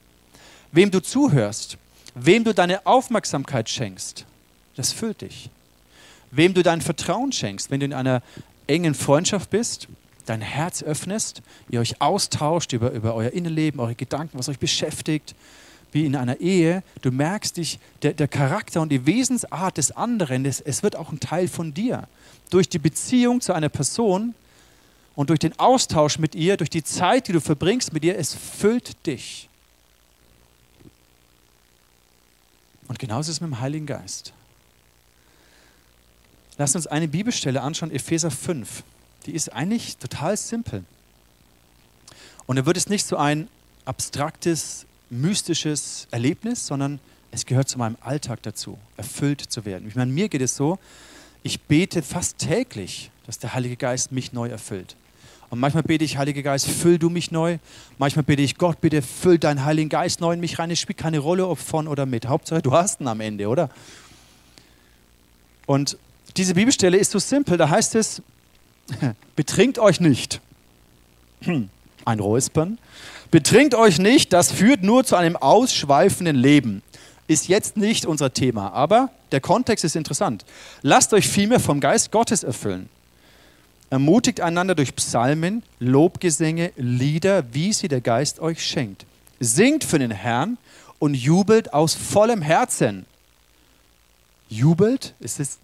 wem 0.73 0.91
du 0.91 1.01
zuhörst, 1.01 1.79
wem 2.15 2.45
du 2.45 2.55
deine 2.55 2.87
Aufmerksamkeit 2.87 3.69
schenkst, 3.69 4.25
das 4.77 4.93
füllt 4.93 5.21
dich. 5.23 5.51
Wem 6.31 6.55
du 6.55 6.63
dein 6.63 6.81
Vertrauen 6.81 7.33
schenkst, 7.33 7.71
wenn 7.71 7.81
du 7.81 7.87
in 7.87 7.93
einer 7.93 8.23
engen 8.67 8.95
Freundschaft 8.95 9.51
bist, 9.51 9.89
dein 10.27 10.41
Herz 10.41 10.83
öffnest, 10.83 11.43
ihr 11.69 11.81
euch 11.81 12.01
austauscht 12.01 12.73
über, 12.73 12.93
über 12.93 13.15
euer 13.15 13.33
Innenleben, 13.33 13.81
eure 13.81 13.97
Gedanken, 13.97 14.39
was 14.39 14.49
euch 14.49 14.61
beschäftigt, 14.61 15.35
wie 15.93 16.07
in 16.07 16.15
einer 16.15 16.39
Ehe, 16.41 16.85
du 17.03 17.11
merkst 17.11 17.57
dich, 17.57 17.81
der, 18.03 18.13
der 18.13 18.29
Charakter 18.29 18.81
und 18.81 18.91
die 18.91 19.07
Wesensart 19.07 19.77
des 19.77 19.91
anderen, 19.91 20.45
das, 20.45 20.61
es 20.61 20.85
wird 20.85 20.95
auch 20.95 21.11
ein 21.11 21.19
Teil 21.19 21.49
von 21.49 21.75
dir. 21.75 22.07
Durch 22.51 22.69
die 22.69 22.79
Beziehung 22.79 23.41
zu 23.41 23.53
einer 23.53 23.69
Person 23.69 24.35
und 25.17 25.31
durch 25.31 25.41
den 25.41 25.59
Austausch 25.59 26.19
mit 26.19 26.37
ihr, 26.37 26.57
durch 26.57 26.71
die 26.71 26.85
Zeit, 26.85 27.27
die 27.27 27.33
du 27.33 27.41
verbringst 27.41 27.93
mit 27.93 28.05
ihr, 28.05 28.17
es 28.17 28.35
füllt 28.35 29.05
dich. 29.07 29.50
Und 32.91 32.99
genauso 32.99 33.31
ist 33.31 33.37
es 33.37 33.41
mit 33.41 33.51
dem 33.51 33.61
Heiligen 33.61 33.87
Geist. 33.87 34.33
Lass 36.59 36.75
uns 36.75 36.89
eine 36.89 37.07
Bibelstelle 37.07 37.63
anschauen, 37.63 37.93
Epheser 37.93 38.33
5. 38.33 38.83
Die 39.27 39.31
ist 39.31 39.53
eigentlich 39.53 39.99
total 39.99 40.37
simpel. 40.37 40.83
Und 42.47 42.57
da 42.57 42.67
wird 42.67 42.77
es 42.77 42.89
nicht 42.89 43.07
so 43.07 43.17
ein 43.17 43.47
abstraktes, 43.85 44.87
mystisches 45.09 46.09
Erlebnis, 46.11 46.67
sondern 46.67 46.99
es 47.31 47.47
gehört 47.47 47.69
zu 47.69 47.79
meinem 47.79 47.97
Alltag 48.01 48.43
dazu, 48.43 48.77
erfüllt 48.97 49.41
zu 49.41 49.65
werden. 49.65 49.87
Ich 49.87 49.95
meine, 49.95 50.11
mir 50.11 50.29
geht 50.29 50.43
es 50.43 50.57
so, 50.57 50.81
ich 51.45 51.61
bete 51.61 52.03
fast 52.03 52.39
täglich, 52.39 53.13
dass 53.25 53.39
der 53.39 53.55
Heilige 53.55 53.77
Geist 53.77 54.11
mich 54.11 54.33
neu 54.33 54.49
erfüllt. 54.49 54.97
Und 55.51 55.59
manchmal 55.59 55.83
bete 55.83 56.05
ich, 56.05 56.17
Heiliger 56.17 56.43
Geist, 56.43 56.69
füll 56.69 56.99
du 56.99 57.11
mich 57.11 57.33
neu. 57.33 57.59
Manchmal 57.99 58.23
bete 58.23 58.41
ich, 58.41 58.57
Gott, 58.57 58.81
bitte 58.81 59.03
füll 59.03 59.39
deinen 59.39 59.65
Heiligen 59.65 59.89
Geist 59.89 60.21
neu 60.21 60.33
in 60.33 60.41
mich 60.41 60.61
rein. 60.61 60.71
Es 60.71 60.79
spielt 60.79 60.99
keine 60.99 61.19
Rolle, 61.19 61.47
ob 61.49 61.59
von 61.59 61.89
oder 61.89 62.07
mit. 62.07 62.29
Hauptsache, 62.29 62.63
du 62.63 62.73
hast 62.73 63.01
ihn 63.01 63.09
am 63.09 63.21
Ende, 63.21 63.49
oder? 63.49 63.69
Und 65.67 65.99
diese 66.37 66.55
Bibelstelle 66.55 66.97
ist 66.97 67.11
so 67.11 67.19
simpel. 67.19 67.59
Da 67.59 67.69
heißt 67.69 67.97
es, 67.97 68.23
betrinkt 69.37 69.81
euch 69.81 70.01
nicht. 70.01 70.41
Ein 72.05 72.21
Räuspern. 72.21 72.79
Betrinkt 73.33 73.75
euch 73.75 73.99
nicht, 73.99 74.33
das 74.33 74.53
führt 74.53 74.83
nur 74.83 75.05
zu 75.05 75.17
einem 75.17 75.37
ausschweifenden 75.37 76.37
Leben. 76.37 76.83
Ist 77.27 77.49
jetzt 77.49 77.77
nicht 77.77 78.07
unser 78.07 78.33
Thema, 78.33 78.73
aber 78.73 79.11
der 79.31 79.41
Kontext 79.41 79.85
ist 79.85 79.95
interessant. 79.95 80.45
Lasst 80.83 81.13
euch 81.13 81.29
vielmehr 81.29 81.61
vom 81.61 81.79
Geist 81.81 82.11
Gottes 82.11 82.43
erfüllen. 82.43 82.89
Ermutigt 83.91 84.41
einander 84.41 84.77
durch 84.77 84.95
Psalmen, 84.95 85.65
Lobgesänge, 85.81 86.71
Lieder, 86.77 87.53
wie 87.53 87.73
sie 87.73 87.89
der 87.89 88.01
Geist 88.01 88.39
euch 88.39 88.65
schenkt. 88.65 89.05
Singt 89.41 89.83
für 89.83 89.99
den 89.99 90.13
Herrn 90.13 90.59
und 91.01 91.15
jubelt 91.15 91.75
aus 91.75 91.95
vollem 91.95 92.41
Herzen. 92.41 93.05
Jubelt? 94.49 95.15
Ist 95.19 95.41
es, 95.41 95.59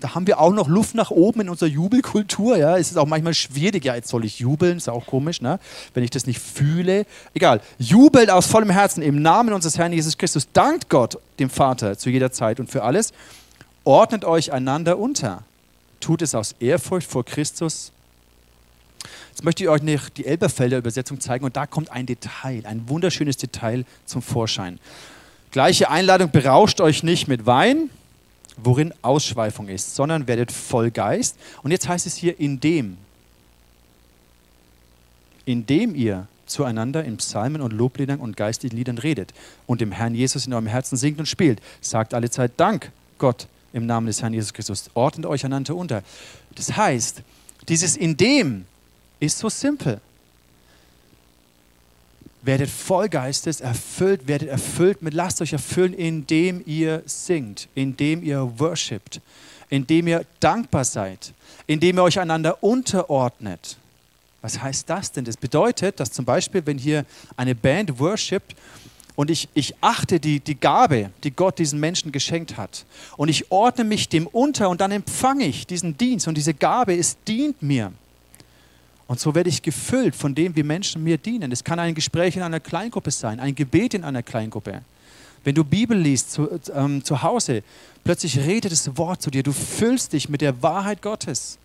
da 0.00 0.16
haben 0.16 0.26
wir 0.26 0.40
auch 0.40 0.52
noch 0.52 0.66
Luft 0.66 0.96
nach 0.96 1.12
oben 1.12 1.42
in 1.42 1.48
unserer 1.48 1.68
Jubelkultur. 1.68 2.56
Ja? 2.56 2.76
Es 2.76 2.90
ist 2.90 2.96
auch 2.96 3.06
manchmal 3.06 3.34
schwierig. 3.34 3.84
Ja, 3.84 3.94
jetzt 3.94 4.08
soll 4.08 4.24
ich 4.24 4.40
jubeln. 4.40 4.78
Ist 4.78 4.88
auch 4.88 5.06
komisch, 5.06 5.40
ne? 5.40 5.60
wenn 5.94 6.02
ich 6.02 6.10
das 6.10 6.26
nicht 6.26 6.40
fühle. 6.40 7.06
Egal. 7.34 7.60
Jubelt 7.78 8.30
aus 8.30 8.46
vollem 8.46 8.70
Herzen 8.70 9.00
im 9.00 9.22
Namen 9.22 9.52
unseres 9.52 9.78
Herrn 9.78 9.92
Jesus 9.92 10.18
Christus. 10.18 10.48
Dankt 10.52 10.88
Gott, 10.88 11.18
dem 11.38 11.50
Vater, 11.50 11.96
zu 11.96 12.10
jeder 12.10 12.32
Zeit 12.32 12.58
und 12.58 12.68
für 12.68 12.82
alles. 12.82 13.12
Ordnet 13.84 14.24
euch 14.24 14.52
einander 14.52 14.98
unter 14.98 15.44
tut 16.00 16.22
es 16.22 16.34
aus 16.34 16.54
Ehrfurcht 16.60 17.08
vor 17.08 17.24
Christus. 17.24 17.92
Jetzt 19.30 19.44
möchte 19.44 19.62
ich 19.62 19.68
euch 19.68 19.82
noch 19.82 20.08
die 20.08 20.26
Elberfelder 20.26 20.78
Übersetzung 20.78 21.20
zeigen 21.20 21.44
und 21.44 21.56
da 21.56 21.66
kommt 21.66 21.90
ein 21.90 22.06
Detail, 22.06 22.64
ein 22.66 22.88
wunderschönes 22.88 23.36
Detail 23.36 23.84
zum 24.04 24.22
Vorschein. 24.22 24.78
Gleiche 25.50 25.90
Einladung, 25.90 26.30
berauscht 26.30 26.80
euch 26.80 27.02
nicht 27.02 27.26
mit 27.26 27.46
Wein, 27.46 27.90
worin 28.56 28.92
Ausschweifung 29.02 29.68
ist, 29.68 29.94
sondern 29.94 30.26
werdet 30.26 30.52
voll 30.52 30.90
Geist. 30.90 31.36
Und 31.62 31.70
jetzt 31.70 31.88
heißt 31.88 32.06
es 32.06 32.16
hier, 32.16 32.38
indem, 32.38 32.98
indem 35.44 35.94
ihr 35.94 36.28
zueinander 36.46 37.04
in 37.04 37.16
Psalmen 37.16 37.62
und 37.62 37.72
Lobliedern 37.72 38.20
und 38.20 38.36
geistlichen 38.36 38.76
Liedern 38.76 38.98
redet 38.98 39.32
und 39.66 39.80
dem 39.80 39.92
Herrn 39.92 40.14
Jesus 40.14 40.46
in 40.46 40.52
eurem 40.52 40.66
Herzen 40.66 40.96
singt 40.96 41.18
und 41.18 41.26
spielt. 41.26 41.60
Sagt 41.80 42.12
alle 42.12 42.30
Zeit 42.30 42.52
Dank, 42.56 42.90
Gott, 43.18 43.46
im 43.72 43.86
Namen 43.86 44.06
des 44.06 44.22
Herrn 44.22 44.32
Jesus 44.32 44.52
Christus. 44.52 44.90
Ordnet 44.94 45.26
euch 45.26 45.44
einander 45.44 45.74
unter. 45.74 46.02
Das 46.54 46.76
heißt, 46.76 47.22
dieses 47.68 47.96
in 47.96 48.16
dem 48.16 48.64
ist 49.20 49.38
so 49.38 49.48
simpel. 49.48 50.00
Werdet 52.42 52.70
voll 52.70 53.08
Geistes, 53.08 53.60
erfüllt, 53.60 54.26
werdet 54.26 54.48
erfüllt 54.48 55.02
mit, 55.02 55.12
lasst 55.12 55.42
euch 55.42 55.52
erfüllen, 55.52 55.92
indem 55.92 56.62
ihr 56.64 57.02
singt, 57.04 57.68
indem 57.74 58.22
ihr 58.22 58.50
worshipt, 58.56 59.20
indem 59.68 60.08
ihr 60.08 60.24
dankbar 60.40 60.84
seid, 60.84 61.34
indem 61.66 61.98
ihr 61.98 62.02
euch 62.02 62.18
einander 62.18 62.62
unterordnet. 62.62 63.76
Was 64.40 64.62
heißt 64.62 64.88
das 64.88 65.12
denn? 65.12 65.26
Das 65.26 65.36
bedeutet, 65.36 66.00
dass 66.00 66.12
zum 66.12 66.24
Beispiel, 66.24 66.64
wenn 66.64 66.78
hier 66.78 67.04
eine 67.36 67.54
Band 67.54 67.98
worshipt 67.98 68.56
und 69.20 69.30
ich, 69.30 69.50
ich 69.52 69.74
achte 69.82 70.18
die, 70.18 70.40
die 70.40 70.58
Gabe, 70.58 71.10
die 71.24 71.30
Gott 71.30 71.58
diesen 71.58 71.78
Menschen 71.78 72.10
geschenkt 72.10 72.56
hat. 72.56 72.86
Und 73.18 73.28
ich 73.28 73.52
ordne 73.52 73.84
mich 73.84 74.08
dem 74.08 74.26
unter 74.26 74.70
und 74.70 74.80
dann 74.80 74.92
empfange 74.92 75.44
ich 75.44 75.66
diesen 75.66 75.98
Dienst. 75.98 76.26
Und 76.26 76.38
diese 76.38 76.54
Gabe, 76.54 76.96
es 76.96 77.18
dient 77.28 77.60
mir. 77.60 77.92
Und 79.08 79.20
so 79.20 79.34
werde 79.34 79.50
ich 79.50 79.60
gefüllt 79.60 80.16
von 80.16 80.34
dem, 80.34 80.56
wie 80.56 80.62
Menschen 80.62 81.04
mir 81.04 81.18
dienen. 81.18 81.52
Es 81.52 81.62
kann 81.62 81.78
ein 81.78 81.94
Gespräch 81.94 82.34
in 82.34 82.42
einer 82.42 82.60
Kleingruppe 82.60 83.10
sein, 83.10 83.40
ein 83.40 83.54
Gebet 83.54 83.92
in 83.92 84.04
einer 84.04 84.22
Kleingruppe. 84.22 84.80
Wenn 85.44 85.54
du 85.54 85.64
Bibel 85.64 85.98
liest 85.98 86.32
zu, 86.32 86.48
ähm, 86.74 87.04
zu 87.04 87.20
Hause, 87.20 87.62
plötzlich 88.02 88.38
redet 88.38 88.72
das 88.72 88.96
Wort 88.96 89.20
zu 89.20 89.30
dir. 89.30 89.42
Du 89.42 89.52
füllst 89.52 90.14
dich 90.14 90.30
mit 90.30 90.40
der 90.40 90.62
Wahrheit 90.62 91.02
Gottes. 91.02 91.58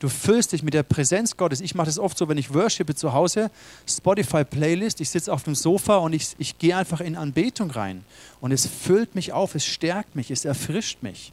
Du 0.00 0.08
füllst 0.08 0.52
dich 0.52 0.62
mit 0.62 0.74
der 0.74 0.82
Präsenz 0.82 1.36
Gottes. 1.36 1.60
Ich 1.60 1.74
mache 1.74 1.86
das 1.86 1.98
oft 1.98 2.18
so, 2.18 2.28
wenn 2.28 2.38
ich 2.38 2.52
worshipe 2.52 2.94
zu 2.94 3.12
Hause, 3.12 3.50
Spotify-Playlist, 3.88 5.00
ich 5.00 5.10
sitze 5.10 5.32
auf 5.32 5.44
dem 5.44 5.54
Sofa 5.54 5.98
und 5.98 6.12
ich, 6.12 6.34
ich 6.38 6.58
gehe 6.58 6.76
einfach 6.76 7.00
in 7.00 7.16
Anbetung 7.16 7.70
rein. 7.70 8.04
Und 8.40 8.52
es 8.52 8.66
füllt 8.66 9.14
mich 9.14 9.32
auf, 9.32 9.54
es 9.54 9.64
stärkt 9.64 10.16
mich, 10.16 10.30
es 10.30 10.44
erfrischt 10.44 11.02
mich. 11.02 11.32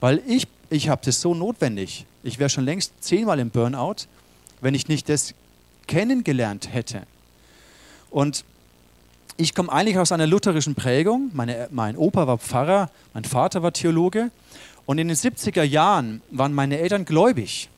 Weil 0.00 0.22
ich, 0.26 0.46
ich 0.70 0.88
habe 0.88 1.02
das 1.04 1.20
so 1.20 1.34
notwendig. 1.34 2.06
Ich 2.22 2.38
wäre 2.38 2.50
schon 2.50 2.64
längst 2.64 2.92
zehnmal 3.00 3.38
im 3.38 3.50
Burnout, 3.50 4.06
wenn 4.60 4.74
ich 4.74 4.88
nicht 4.88 5.08
das 5.08 5.34
kennengelernt 5.86 6.72
hätte. 6.72 7.02
Und 8.10 8.44
ich 9.36 9.54
komme 9.54 9.72
eigentlich 9.72 9.98
aus 9.98 10.12
einer 10.12 10.26
lutherischen 10.26 10.74
Prägung. 10.76 11.30
Meine, 11.32 11.68
mein 11.72 11.96
Opa 11.96 12.26
war 12.26 12.38
Pfarrer, 12.38 12.90
mein 13.14 13.24
Vater 13.24 13.62
war 13.62 13.72
Theologe. 13.72 14.30
Und 14.86 14.98
in 14.98 15.08
den 15.08 15.16
70er 15.16 15.62
Jahren 15.62 16.22
waren 16.30 16.52
meine 16.52 16.78
Eltern 16.78 17.04
gläubig. 17.04 17.68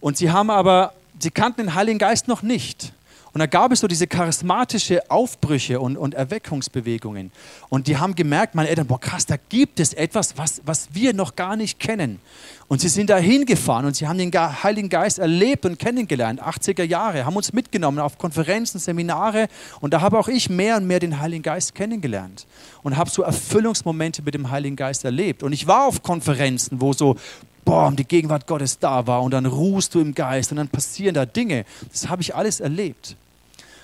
Und 0.00 0.16
sie 0.16 0.30
haben 0.30 0.50
aber, 0.50 0.94
sie 1.18 1.30
kannten 1.30 1.62
den 1.62 1.74
Heiligen 1.74 1.98
Geist 1.98 2.26
noch 2.26 2.42
nicht. 2.42 2.92
Und 3.34 3.38
da 3.38 3.46
gab 3.46 3.72
es 3.72 3.80
so 3.80 3.88
diese 3.88 4.06
charismatische 4.06 5.10
Aufbrüche 5.10 5.80
und, 5.80 5.96
und 5.96 6.12
Erweckungsbewegungen. 6.12 7.30
Und 7.70 7.86
die 7.86 7.96
haben 7.96 8.14
gemerkt, 8.14 8.54
meine 8.54 8.68
Eltern, 8.68 8.86
boah 8.86 9.00
krass, 9.00 9.24
da 9.24 9.36
gibt 9.48 9.80
es 9.80 9.94
etwas, 9.94 10.36
was, 10.36 10.60
was 10.66 10.88
wir 10.92 11.14
noch 11.14 11.34
gar 11.34 11.56
nicht 11.56 11.80
kennen. 11.80 12.20
Und 12.68 12.82
sie 12.82 12.88
sind 12.88 13.08
da 13.08 13.16
hingefahren 13.16 13.86
und 13.86 13.96
sie 13.96 14.06
haben 14.06 14.18
den 14.18 14.30
Heiligen 14.32 14.90
Geist 14.90 15.18
erlebt 15.18 15.64
und 15.64 15.78
kennengelernt, 15.78 16.42
80er 16.42 16.84
Jahre, 16.84 17.24
haben 17.24 17.36
uns 17.36 17.54
mitgenommen 17.54 18.00
auf 18.00 18.18
Konferenzen, 18.18 18.78
Seminare. 18.78 19.48
Und 19.80 19.94
da 19.94 20.02
habe 20.02 20.18
auch 20.18 20.28
ich 20.28 20.50
mehr 20.50 20.76
und 20.76 20.86
mehr 20.86 21.00
den 21.00 21.18
Heiligen 21.18 21.42
Geist 21.42 21.74
kennengelernt 21.74 22.46
und 22.82 22.98
habe 22.98 23.08
so 23.08 23.22
Erfüllungsmomente 23.22 24.22
mit 24.22 24.34
dem 24.34 24.50
Heiligen 24.50 24.76
Geist 24.76 25.06
erlebt. 25.06 25.42
Und 25.42 25.54
ich 25.54 25.66
war 25.66 25.86
auf 25.86 26.02
Konferenzen, 26.02 26.82
wo 26.82 26.92
so 26.92 27.16
boah, 27.64 27.90
die 27.92 28.04
Gegenwart 28.04 28.46
Gottes 28.46 28.78
da 28.78 29.06
war 29.06 29.22
und 29.22 29.30
dann 29.32 29.46
ruhst 29.46 29.94
du 29.94 30.00
im 30.00 30.14
Geist 30.14 30.50
und 30.50 30.58
dann 30.58 30.68
passieren 30.68 31.14
da 31.14 31.24
Dinge. 31.24 31.64
Das 31.90 32.08
habe 32.08 32.20
ich 32.20 32.34
alles 32.34 32.60
erlebt. 32.60 33.16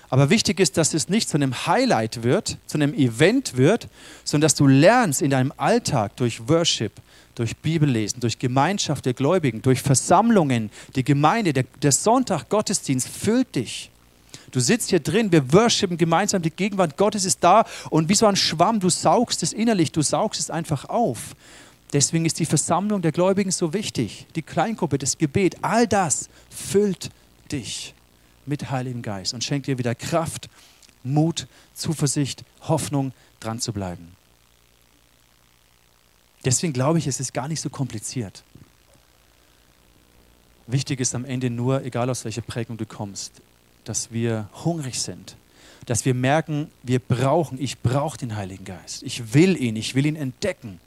Aber 0.09 0.31
wichtig 0.31 0.59
ist, 0.59 0.77
dass 0.77 0.93
es 0.93 1.07
nicht 1.07 1.29
zu 1.29 1.37
einem 1.37 1.67
Highlight 1.67 2.23
wird, 2.23 2.57
zu 2.65 2.77
einem 2.77 2.93
Event 2.93 3.57
wird, 3.57 3.87
sondern 4.23 4.47
dass 4.47 4.55
du 4.55 4.65
lernst 4.65 5.21
in 5.21 5.29
deinem 5.29 5.53
Alltag 5.57 6.15
durch 6.17 6.47
Worship, 6.47 6.93
durch 7.35 7.55
Bibellesen, 7.57 8.19
durch 8.19 8.39
Gemeinschaft 8.39 9.05
der 9.05 9.13
Gläubigen, 9.13 9.61
durch 9.61 9.81
Versammlungen, 9.81 10.71
die 10.95 11.03
Gemeinde, 11.03 11.53
der, 11.53 11.65
der 11.81 11.91
Sonntag, 11.91 12.49
Gottesdienst 12.49 13.07
füllt 13.07 13.55
dich. 13.55 13.91
Du 14.51 14.59
sitzt 14.59 14.89
hier 14.89 14.99
drin, 14.99 15.31
wir 15.31 15.53
worshipen 15.53 15.95
gemeinsam, 15.95 16.41
die 16.41 16.49
Gegenwart 16.49 16.97
Gottes 16.97 17.23
ist 17.23 17.43
da 17.43 17.65
und 17.91 18.09
wie 18.09 18.15
so 18.15 18.25
ein 18.25 18.35
Schwamm, 18.35 18.79
du 18.79 18.89
saugst 18.89 19.43
es 19.43 19.53
innerlich, 19.53 19.91
du 19.91 20.01
saugst 20.01 20.39
es 20.39 20.49
einfach 20.49 20.85
auf. 20.85 21.35
Deswegen 21.93 22.25
ist 22.25 22.39
die 22.39 22.45
Versammlung 22.45 23.03
der 23.03 23.11
Gläubigen 23.11 23.51
so 23.51 23.73
wichtig. 23.73 24.25
Die 24.35 24.41
Kleingruppe, 24.41 24.97
das 24.97 25.19
Gebet, 25.19 25.57
all 25.61 25.87
das 25.87 26.29
füllt 26.49 27.11
dich 27.51 27.93
mit 28.49 28.71
Heiligen 28.71 29.01
Geist 29.01 29.33
und 29.33 29.43
schenkt 29.43 29.67
dir 29.67 29.77
wieder 29.77 29.95
Kraft, 29.95 30.49
Mut, 31.03 31.47
Zuversicht, 31.73 32.43
Hoffnung, 32.61 33.13
dran 33.39 33.59
zu 33.59 33.71
bleiben. 33.71 34.15
Deswegen 36.43 36.73
glaube 36.73 36.99
ich, 36.99 37.07
es 37.07 37.19
ist 37.19 37.33
gar 37.33 37.47
nicht 37.47 37.61
so 37.61 37.69
kompliziert. 37.69 38.43
Wichtig 40.67 40.99
ist 40.99 41.15
am 41.15 41.25
Ende 41.25 41.49
nur, 41.49 41.83
egal 41.83 42.09
aus 42.09 42.25
welcher 42.25 42.41
Prägung 42.41 42.77
du 42.77 42.85
kommst, 42.85 43.41
dass 43.85 44.11
wir 44.11 44.49
hungrig 44.63 45.01
sind, 45.01 45.35
dass 45.85 46.05
wir 46.05 46.13
merken, 46.13 46.69
wir 46.83 46.99
brauchen, 46.99 47.59
ich 47.59 47.79
brauche 47.79 48.17
den 48.17 48.35
Heiligen 48.35 48.65
Geist. 48.65 49.03
Ich 49.03 49.33
will 49.33 49.57
ihn, 49.57 49.75
ich 49.75 49.95
will 49.95 50.05
ihn 50.05 50.15
entdecken 50.15 50.79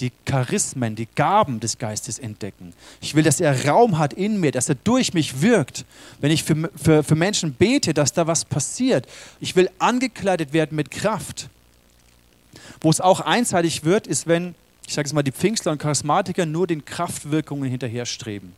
die 0.00 0.12
Charismen, 0.24 0.94
die 0.94 1.08
Gaben 1.14 1.60
des 1.60 1.78
Geistes 1.78 2.18
entdecken. 2.18 2.74
Ich 3.00 3.14
will, 3.14 3.22
dass 3.22 3.40
er 3.40 3.66
Raum 3.66 3.98
hat 3.98 4.12
in 4.12 4.40
mir, 4.40 4.52
dass 4.52 4.68
er 4.68 4.74
durch 4.74 5.14
mich 5.14 5.40
wirkt. 5.40 5.84
Wenn 6.20 6.30
ich 6.30 6.44
für, 6.44 6.70
für, 6.76 7.02
für 7.02 7.14
Menschen 7.14 7.54
bete, 7.54 7.94
dass 7.94 8.12
da 8.12 8.26
was 8.26 8.44
passiert. 8.44 9.06
Ich 9.40 9.56
will 9.56 9.70
angekleidet 9.78 10.52
werden 10.52 10.76
mit 10.76 10.90
Kraft. 10.90 11.48
Wo 12.80 12.90
es 12.90 13.00
auch 13.00 13.20
einseitig 13.20 13.84
wird, 13.84 14.06
ist, 14.06 14.26
wenn, 14.26 14.54
ich 14.86 14.94
sage 14.94 15.06
es 15.06 15.12
mal, 15.12 15.22
die 15.22 15.32
Pfingstler 15.32 15.72
und 15.72 15.78
Charismatiker 15.78 16.44
nur 16.44 16.66
den 16.66 16.84
Kraftwirkungen 16.84 17.70
hinterherstreben 17.70 18.52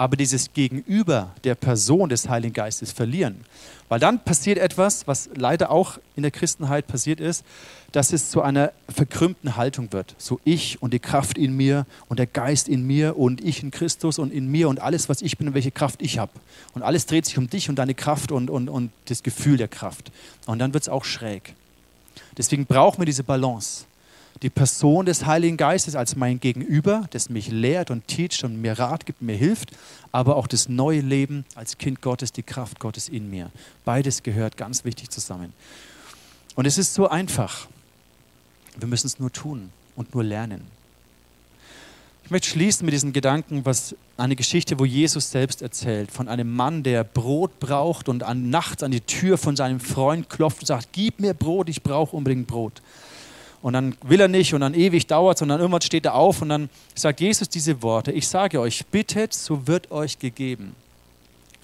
aber 0.00 0.16
dieses 0.16 0.54
Gegenüber 0.54 1.34
der 1.44 1.54
Person 1.54 2.08
des 2.08 2.26
Heiligen 2.26 2.54
Geistes 2.54 2.90
verlieren. 2.90 3.44
Weil 3.90 4.00
dann 4.00 4.24
passiert 4.24 4.56
etwas, 4.56 5.06
was 5.06 5.28
leider 5.34 5.70
auch 5.70 5.98
in 6.16 6.22
der 6.22 6.30
Christenheit 6.30 6.86
passiert 6.86 7.20
ist, 7.20 7.44
dass 7.92 8.14
es 8.14 8.30
zu 8.30 8.40
einer 8.40 8.72
verkrümmten 8.88 9.56
Haltung 9.56 9.92
wird. 9.92 10.14
So 10.16 10.40
ich 10.42 10.80
und 10.80 10.94
die 10.94 11.00
Kraft 11.00 11.36
in 11.36 11.54
mir 11.54 11.84
und 12.08 12.18
der 12.18 12.26
Geist 12.26 12.66
in 12.66 12.86
mir 12.86 13.18
und 13.18 13.44
ich 13.44 13.62
in 13.62 13.70
Christus 13.70 14.18
und 14.18 14.32
in 14.32 14.50
mir 14.50 14.70
und 14.70 14.80
alles, 14.80 15.10
was 15.10 15.20
ich 15.20 15.36
bin 15.36 15.48
und 15.48 15.54
welche 15.54 15.70
Kraft 15.70 16.00
ich 16.00 16.18
habe. 16.18 16.32
Und 16.72 16.82
alles 16.82 17.04
dreht 17.04 17.26
sich 17.26 17.36
um 17.36 17.50
dich 17.50 17.68
und 17.68 17.76
deine 17.76 17.92
Kraft 17.92 18.32
und, 18.32 18.48
und, 18.48 18.70
und 18.70 18.92
das 19.04 19.22
Gefühl 19.22 19.58
der 19.58 19.68
Kraft. 19.68 20.10
Und 20.46 20.60
dann 20.60 20.72
wird 20.72 20.84
es 20.84 20.88
auch 20.88 21.04
schräg. 21.04 21.54
Deswegen 22.38 22.64
brauchen 22.64 23.02
wir 23.02 23.06
diese 23.06 23.22
Balance. 23.22 23.84
Die 24.42 24.50
Person 24.50 25.06
des 25.06 25.26
Heiligen 25.26 25.56
Geistes 25.56 25.94
als 25.94 26.16
mein 26.16 26.40
Gegenüber, 26.40 27.06
das 27.10 27.28
mich 27.28 27.50
lehrt 27.50 27.90
und 27.90 28.06
teacht 28.06 28.42
und 28.44 28.60
mir 28.60 28.78
Rat 28.78 29.04
gibt, 29.04 29.20
mir 29.20 29.36
hilft, 29.36 29.72
aber 30.12 30.36
auch 30.36 30.46
das 30.46 30.68
neue 30.68 31.00
Leben 31.00 31.44
als 31.54 31.76
Kind 31.78 32.00
Gottes, 32.00 32.32
die 32.32 32.42
Kraft 32.42 32.80
Gottes 32.80 33.08
in 33.08 33.28
mir. 33.28 33.50
Beides 33.84 34.22
gehört 34.22 34.56
ganz 34.56 34.84
wichtig 34.84 35.10
zusammen. 35.10 35.52
Und 36.54 36.66
es 36.66 36.78
ist 36.78 36.94
so 36.94 37.08
einfach. 37.08 37.68
Wir 38.78 38.88
müssen 38.88 39.06
es 39.06 39.18
nur 39.18 39.32
tun 39.32 39.70
und 39.94 40.14
nur 40.14 40.24
lernen. 40.24 40.62
Ich 42.24 42.30
möchte 42.30 42.48
schließen 42.48 42.84
mit 42.84 42.94
diesem 42.94 43.12
Gedanken, 43.12 43.64
was 43.64 43.96
eine 44.16 44.36
Geschichte, 44.36 44.78
wo 44.78 44.84
Jesus 44.84 45.32
selbst 45.32 45.62
erzählt, 45.62 46.12
von 46.12 46.28
einem 46.28 46.54
Mann, 46.54 46.84
der 46.84 47.02
Brot 47.02 47.58
braucht 47.58 48.08
und 48.08 48.22
an 48.22 48.50
nachts 48.50 48.84
an 48.84 48.92
die 48.92 49.00
Tür 49.00 49.36
von 49.36 49.56
seinem 49.56 49.80
Freund 49.80 50.30
klopft 50.30 50.60
und 50.60 50.66
sagt, 50.66 50.90
gib 50.92 51.18
mir 51.18 51.34
Brot, 51.34 51.68
ich 51.68 51.82
brauche 51.82 52.16
unbedingt 52.16 52.46
Brot. 52.46 52.82
Und 53.62 53.74
dann 53.74 53.96
will 54.02 54.20
er 54.20 54.28
nicht 54.28 54.54
und 54.54 54.62
dann 54.62 54.74
ewig 54.74 55.06
dauert 55.06 55.36
es 55.36 55.42
und 55.42 55.48
dann 55.48 55.60
irgendwann 55.60 55.82
steht 55.82 56.06
er 56.06 56.14
auf 56.14 56.40
und 56.40 56.48
dann 56.48 56.70
sagt 56.94 57.20
Jesus 57.20 57.48
diese 57.48 57.82
Worte, 57.82 58.10
ich 58.10 58.26
sage 58.26 58.58
euch, 58.58 58.86
bittet, 58.86 59.34
so 59.34 59.66
wird 59.66 59.90
euch 59.90 60.18
gegeben. 60.18 60.74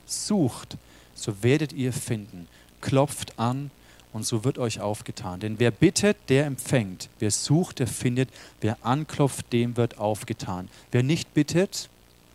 Sucht, 0.04 0.76
so 1.14 1.42
werdet 1.42 1.72
ihr 1.72 1.92
finden. 1.92 2.48
Klopft 2.82 3.38
an 3.38 3.70
und 4.12 4.26
so 4.26 4.44
wird 4.44 4.58
euch 4.58 4.80
aufgetan. 4.80 5.40
Denn 5.40 5.58
wer 5.58 5.70
bittet, 5.70 6.16
der 6.28 6.46
empfängt. 6.46 7.08
Wer 7.18 7.30
sucht, 7.30 7.78
der 7.78 7.86
findet. 7.86 8.28
Wer 8.60 8.76
anklopft, 8.82 9.52
dem 9.52 9.76
wird 9.76 9.98
aufgetan. 9.98 10.68
Wer 10.92 11.02
nicht 11.02 11.32
bittet, 11.32 11.88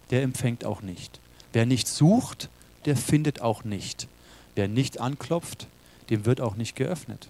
der 0.09 0.23
empfängt 0.23 0.65
auch 0.65 0.81
nicht. 0.81 1.19
Wer 1.53 1.65
nicht 1.65 1.87
sucht, 1.87 2.49
der 2.85 2.97
findet 2.97 3.41
auch 3.41 3.63
nicht. 3.63 4.07
Wer 4.55 4.67
nicht 4.67 4.99
anklopft, 4.99 5.67
dem 6.09 6.25
wird 6.25 6.41
auch 6.41 6.55
nicht 6.55 6.75
geöffnet. 6.75 7.27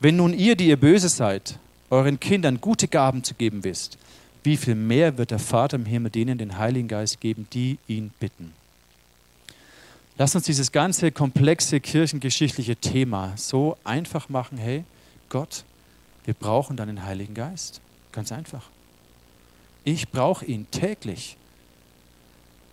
Wenn 0.00 0.16
nun 0.16 0.34
ihr, 0.34 0.56
die 0.56 0.68
ihr 0.68 0.78
böse 0.78 1.08
seid, 1.08 1.58
euren 1.90 2.20
Kindern 2.20 2.60
gute 2.60 2.88
Gaben 2.88 3.24
zu 3.24 3.34
geben 3.34 3.64
wisst, 3.64 3.98
wie 4.42 4.56
viel 4.56 4.74
mehr 4.74 5.18
wird 5.18 5.30
der 5.30 5.38
Vater 5.38 5.76
im 5.76 5.86
Himmel 5.86 6.10
denen 6.10 6.38
den 6.38 6.58
Heiligen 6.58 6.88
Geist 6.88 7.20
geben, 7.20 7.46
die 7.52 7.78
ihn 7.88 8.12
bitten. 8.20 8.52
Lass 10.18 10.34
uns 10.34 10.44
dieses 10.44 10.72
ganze 10.72 11.12
komplexe 11.12 11.80
kirchengeschichtliche 11.80 12.76
Thema 12.76 13.32
so 13.36 13.76
einfach 13.84 14.28
machen, 14.28 14.56
hey, 14.56 14.84
Gott, 15.28 15.64
wir 16.24 16.34
brauchen 16.34 16.76
deinen 16.76 17.04
Heiligen 17.04 17.34
Geist. 17.34 17.80
Ganz 18.12 18.32
einfach. 18.32 18.70
Ich 19.84 20.08
brauche 20.08 20.44
ihn 20.44 20.66
täglich. 20.70 21.36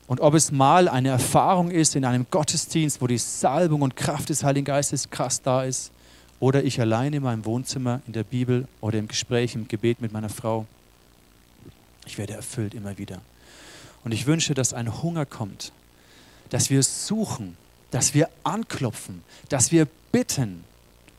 Und 0.07 0.21
ob 0.21 0.33
es 0.33 0.51
mal 0.51 0.87
eine 0.87 1.09
Erfahrung 1.09 1.69
ist 1.71 1.95
in 1.95 2.05
einem 2.05 2.25
Gottesdienst, 2.29 3.01
wo 3.01 3.07
die 3.07 3.17
Salbung 3.17 3.81
und 3.81 3.95
Kraft 3.95 4.29
des 4.29 4.43
Heiligen 4.43 4.65
Geistes 4.65 5.09
krass 5.09 5.41
da 5.41 5.63
ist, 5.63 5.91
oder 6.43 6.65
ich 6.65 6.81
allein 6.81 7.13
in 7.13 7.23
meinem 7.23 7.45
Wohnzimmer, 7.45 8.01
in 8.05 8.11
der 8.11 8.25
Bibel 8.25 8.67
oder 8.81 8.99
im 8.99 9.07
Gespräch, 9.07 9.55
im 9.55 9.69
Gebet 9.69 10.01
mit 10.01 10.11
meiner 10.11 10.27
Frau. 10.27 10.65
Ich 12.05 12.17
werde 12.17 12.33
erfüllt 12.33 12.73
immer 12.73 12.97
wieder. 12.97 13.21
Und 14.03 14.11
ich 14.11 14.25
wünsche, 14.25 14.53
dass 14.53 14.73
ein 14.73 15.01
Hunger 15.01 15.25
kommt, 15.25 15.71
dass 16.49 16.69
wir 16.69 16.83
suchen, 16.83 17.55
dass 17.91 18.13
wir 18.13 18.27
anklopfen, 18.43 19.23
dass 19.47 19.71
wir 19.71 19.87
bitten. 20.11 20.65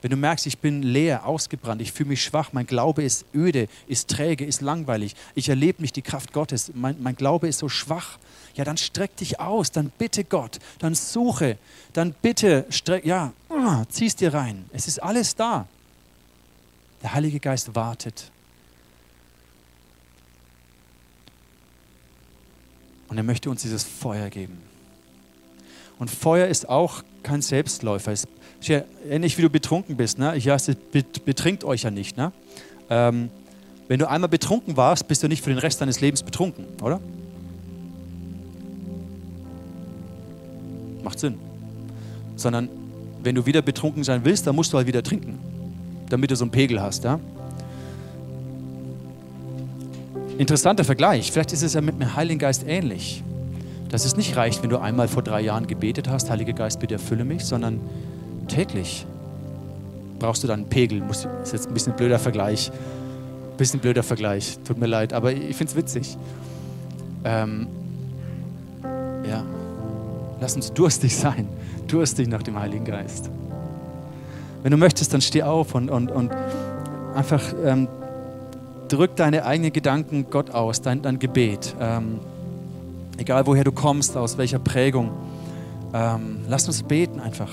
Wenn 0.03 0.11
du 0.11 0.18
merkst, 0.18 0.47
ich 0.47 0.59
bin 0.59 0.83
leer, 0.83 1.25
ausgebrannt, 1.25 1.81
ich 1.81 1.93
fühle 1.93 2.11
mich 2.11 2.22
schwach, 2.22 2.53
mein 2.53 2.66
Glaube 2.66 3.03
ist 3.03 3.25
öde, 3.35 3.68
ist 3.87 4.11
träge, 4.11 4.45
ist 4.45 4.61
langweilig, 4.61 5.16
ich 5.35 5.49
erlebe 5.49 5.81
nicht 5.81 5.97
die 5.97 6.03
Kraft 6.03 6.35
Gottes, 6.35 6.70
mein, 6.75 7.03
mein 7.03 7.16
Glaube 7.16 7.49
ist 7.49 7.61
so 7.61 7.70
schwach, 7.70 8.18
ja, 8.55 8.64
dann 8.64 8.76
streck 8.76 9.16
dich 9.16 9.40
aus, 9.40 9.72
dann 9.72 9.90
bitte 9.98 10.24
Gott, 10.24 10.59
dann 10.78 10.94
suche, 10.94 11.59
dann 11.92 12.14
bitte, 12.22 12.66
streck, 12.70 13.05
ja, 13.05 13.32
ah, 13.48 13.84
zieh 13.88 14.07
es 14.07 14.16
dir 14.16 14.32
rein. 14.32 14.64
Es 14.72 14.86
ist 14.86 15.02
alles 15.02 15.34
da. 15.34 15.66
Der 17.02 17.14
Heilige 17.14 17.40
Geist 17.40 17.74
wartet. 17.74 18.30
Und 23.09 23.16
er 23.16 23.24
möchte 23.24 23.50
uns 23.50 23.62
dieses 23.62 23.84
Feuer 23.84 24.30
geben. 24.30 24.59
Und 25.98 26.11
Feuer 26.11 26.48
ist 26.48 26.68
auch 26.68 27.02
kein 27.22 27.42
Selbstläufer. 27.42 28.12
Es 28.12 28.26
ist 28.61 28.68
ja 28.68 28.82
ähnlich 29.09 29.38
wie 29.38 29.42
du 29.42 29.50
betrunken 29.50 29.96
bist. 29.96 30.18
Ne? 30.18 30.36
Ich 30.36 30.48
heiße, 30.48 30.76
betrinkt 31.24 31.64
euch 31.64 31.82
ja 31.82 31.90
nicht. 31.90 32.16
Ne? 32.16 32.32
Ähm, 32.90 33.30
wenn 33.88 33.98
du 33.98 34.09
einmal 34.09 34.28
betrunken 34.28 34.76
warst, 34.76 35.07
bist 35.09 35.22
du 35.22 35.28
nicht 35.28 35.44
für 35.44 35.50
den 35.50 35.59
Rest 35.59 35.80
deines 35.80 36.00
Lebens 36.00 36.22
betrunken, 36.22 36.66
oder? 36.82 37.00
Macht 41.05 41.18
Sinn. 41.20 41.34
Sondern 42.36 42.68
wenn 43.22 43.34
du 43.34 43.46
wieder 43.46 43.62
betrunken 43.62 44.02
sein 44.02 44.22
willst, 44.24 44.46
dann 44.46 44.57
musst 44.57 44.72
du 44.72 44.76
halt 44.76 44.86
wieder 44.86 45.02
trinken, 45.02 45.38
damit 46.09 46.30
du 46.30 46.36
so 46.36 46.44
einen 46.44 46.50
Pegel 46.50 46.80
hast. 46.82 47.05
Ja? 47.05 47.20
Interessanter 50.36 50.84
Vergleich. 50.84 51.30
Vielleicht 51.30 51.52
ist 51.52 51.62
es 51.62 51.74
ja 51.74 51.80
mit 51.80 52.00
dem 52.00 52.16
Heiligen 52.16 52.38
Geist 52.38 52.64
ähnlich. 52.66 53.22
Dass 53.88 54.05
es 54.05 54.16
nicht 54.16 54.36
reicht, 54.36 54.62
wenn 54.62 54.70
du 54.70 54.78
einmal 54.78 55.07
vor 55.07 55.22
drei 55.22 55.40
Jahren 55.40 55.66
gebetet 55.66 56.09
hast, 56.09 56.28
Heiliger 56.28 56.52
Geist, 56.52 56.80
bitte 56.80 56.94
erfülle 56.94 57.24
mich, 57.24 57.44
sondern 57.44 57.80
täglich 58.48 59.07
brauchst 60.18 60.42
du 60.42 60.48
dann 60.48 60.61
einen 60.61 60.68
Pegel. 60.68 61.02
Das 61.07 61.28
ist 61.44 61.52
jetzt 61.52 61.68
ein 61.68 61.74
bisschen 61.74 61.94
blöder 61.94 62.18
Vergleich. 62.18 62.72
Bisschen 63.57 63.78
blöder 63.78 64.02
Vergleich, 64.02 64.59
tut 64.64 64.78
mir 64.78 64.86
leid, 64.86 65.12
aber 65.12 65.32
ich 65.32 65.55
finde 65.55 65.70
es 65.70 65.76
witzig. 65.76 66.16
Ähm, 67.24 67.68
Lass 70.45 70.57
uns 70.57 70.74
durstig 70.74 71.16
sein, 71.16 71.49
durstig 71.88 72.28
nach 72.28 72.42
dem 72.42 72.61
Heiligen 72.61 72.84
Geist. 72.84 73.30
Wenn 74.62 74.72
du 74.72 74.76
möchtest, 74.76 75.14
dann 75.14 75.22
steh 75.22 75.42
auf 75.42 75.74
und, 75.74 75.88
und, 75.88 76.11
und 76.11 76.32
einfach 77.14 77.40
ähm, 77.64 77.88
drück 78.88 79.16
deine 79.16 79.47
eigenen 79.47 79.72
Gedanken 79.72 80.26
Gott 80.28 80.51
aus, 80.51 80.82
dein, 80.82 81.01
dein 81.01 81.18
Gebet. 81.18 81.74
Ähm, 81.80 82.20
egal 83.16 83.47
woher 83.47 83.64
du 83.64 83.72
kommst, 83.72 84.18
aus 84.18 84.36
welcher 84.36 84.59
Prägung. 84.59 85.12
Ähm, 85.95 86.40
lass 86.47 86.66
uns 86.66 86.82
beten 86.82 87.20
einfach. 87.20 87.49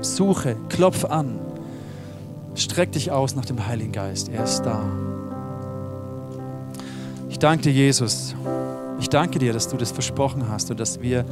Suche, 0.00 0.56
klopf 0.68 1.04
an. 1.04 1.38
Streck 2.56 2.90
dich 2.90 3.12
aus 3.12 3.36
nach 3.36 3.44
dem 3.44 3.68
Heiligen 3.68 3.92
Geist. 3.92 4.30
Er 4.30 4.42
ist 4.42 4.62
da. 4.62 4.82
Ich 7.28 7.38
danke 7.38 7.62
dir, 7.62 7.72
Jesus. 7.72 8.34
Ich 8.98 9.10
danke 9.10 9.38
dir, 9.38 9.52
dass 9.52 9.68
du 9.68 9.76
das 9.76 9.92
versprochen 9.92 10.48
hast 10.48 10.72
und 10.72 10.80
dass 10.80 11.00
wir 11.00 11.24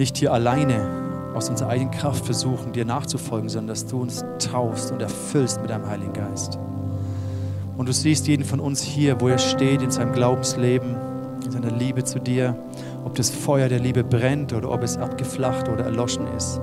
nicht 0.00 0.16
hier 0.16 0.32
alleine 0.32 1.30
aus 1.34 1.48
unserer 1.48 1.68
eigenen 1.68 1.92
Kraft 1.92 2.24
versuchen, 2.24 2.72
dir 2.72 2.84
nachzufolgen, 2.84 3.48
sondern 3.48 3.68
dass 3.68 3.86
du 3.86 4.00
uns 4.00 4.24
taufst 4.40 4.90
und 4.90 5.00
erfüllst 5.00 5.60
mit 5.60 5.70
deinem 5.70 5.86
Heiligen 5.86 6.12
Geist. 6.12 6.58
Und 7.76 7.88
du 7.88 7.92
siehst 7.92 8.26
jeden 8.26 8.44
von 8.44 8.58
uns 8.58 8.82
hier, 8.82 9.20
wo 9.20 9.28
er 9.28 9.38
steht 9.38 9.80
in 9.80 9.90
seinem 9.90 10.12
Glaubensleben, 10.12 10.96
in 11.44 11.50
seiner 11.52 11.70
Liebe 11.70 12.02
zu 12.02 12.18
dir, 12.18 12.56
ob 13.04 13.14
das 13.14 13.30
Feuer 13.30 13.68
der 13.68 13.78
Liebe 13.78 14.02
brennt 14.02 14.52
oder 14.52 14.70
ob 14.70 14.82
es 14.82 14.98
abgeflacht 14.98 15.68
oder 15.68 15.84
erloschen 15.84 16.26
ist. 16.36 16.60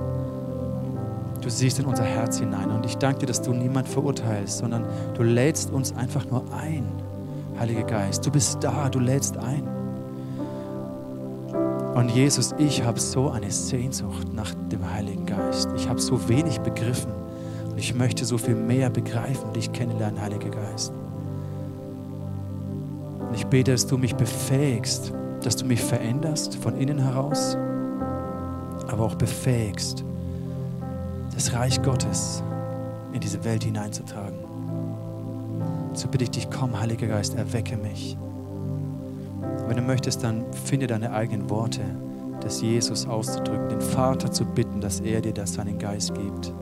Du 1.40 1.48
siehst 1.48 1.78
in 1.78 1.86
unser 1.86 2.04
Herz 2.04 2.38
hinein 2.38 2.70
und 2.70 2.84
ich 2.84 2.96
danke 2.96 3.20
dir, 3.20 3.26
dass 3.26 3.40
du 3.40 3.52
niemand 3.52 3.88
verurteilst, 3.88 4.58
sondern 4.58 4.84
du 5.14 5.22
lädst 5.22 5.70
uns 5.70 5.94
einfach 5.96 6.26
nur 6.30 6.42
ein, 6.52 6.84
Heiliger 7.58 7.84
Geist. 7.84 8.26
Du 8.26 8.30
bist 8.30 8.58
da, 8.62 8.88
du 8.88 8.98
lädst 8.98 9.36
ein. 9.36 9.77
Und 11.98 12.10
Jesus, 12.10 12.54
ich 12.58 12.84
habe 12.84 13.00
so 13.00 13.28
eine 13.30 13.50
Sehnsucht 13.50 14.32
nach 14.32 14.54
dem 14.70 14.88
Heiligen 14.88 15.26
Geist. 15.26 15.68
Ich 15.74 15.88
habe 15.88 16.00
so 16.00 16.28
wenig 16.28 16.60
begriffen 16.60 17.10
und 17.68 17.76
ich 17.76 17.92
möchte 17.92 18.24
so 18.24 18.38
viel 18.38 18.54
mehr 18.54 18.88
begreifen 18.88 19.46
und 19.48 19.56
dich 19.56 19.72
kennenlernen, 19.72 20.20
Heiliger 20.20 20.50
Geist. 20.50 20.92
Und 23.18 23.34
ich 23.34 23.44
bete, 23.46 23.72
dass 23.72 23.84
du 23.84 23.98
mich 23.98 24.14
befähigst, 24.14 25.12
dass 25.42 25.56
du 25.56 25.64
mich 25.64 25.80
veränderst 25.80 26.54
von 26.54 26.76
innen 26.76 27.00
heraus, 27.00 27.56
aber 28.86 29.02
auch 29.02 29.16
befähigst, 29.16 30.04
das 31.34 31.52
Reich 31.52 31.82
Gottes 31.82 32.44
in 33.12 33.18
diese 33.18 33.42
Welt 33.42 33.64
hineinzutragen. 33.64 34.38
So 35.94 36.06
bitte 36.06 36.22
ich 36.22 36.30
dich, 36.30 36.48
komm, 36.48 36.78
Heiliger 36.78 37.08
Geist, 37.08 37.34
erwecke 37.34 37.76
mich. 37.76 38.16
Wenn 39.68 39.76
du 39.76 39.82
möchtest, 39.82 40.24
dann 40.24 40.46
finde 40.64 40.86
deine 40.86 41.12
eigenen 41.12 41.50
Worte, 41.50 41.82
das 42.40 42.62
Jesus 42.62 43.06
auszudrücken, 43.06 43.68
den 43.68 43.80
Vater 43.82 44.32
zu 44.32 44.46
bitten, 44.46 44.80
dass 44.80 45.00
er 45.00 45.20
dir 45.20 45.34
das 45.34 45.52
seinen 45.54 45.78
Geist 45.78 46.14
gibt. 46.14 46.54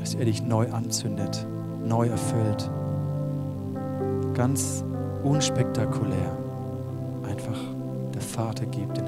Dass 0.00 0.14
er 0.14 0.24
dich 0.24 0.42
neu 0.42 0.66
anzündet, 0.72 1.46
neu 1.86 2.08
erfüllt. 2.08 2.68
Ganz 4.34 4.84
unspektakulär. 5.22 6.36
Einfach 7.28 7.58
der 8.12 8.22
Vater 8.22 8.66
gibt 8.66 8.96
den. 8.96 9.07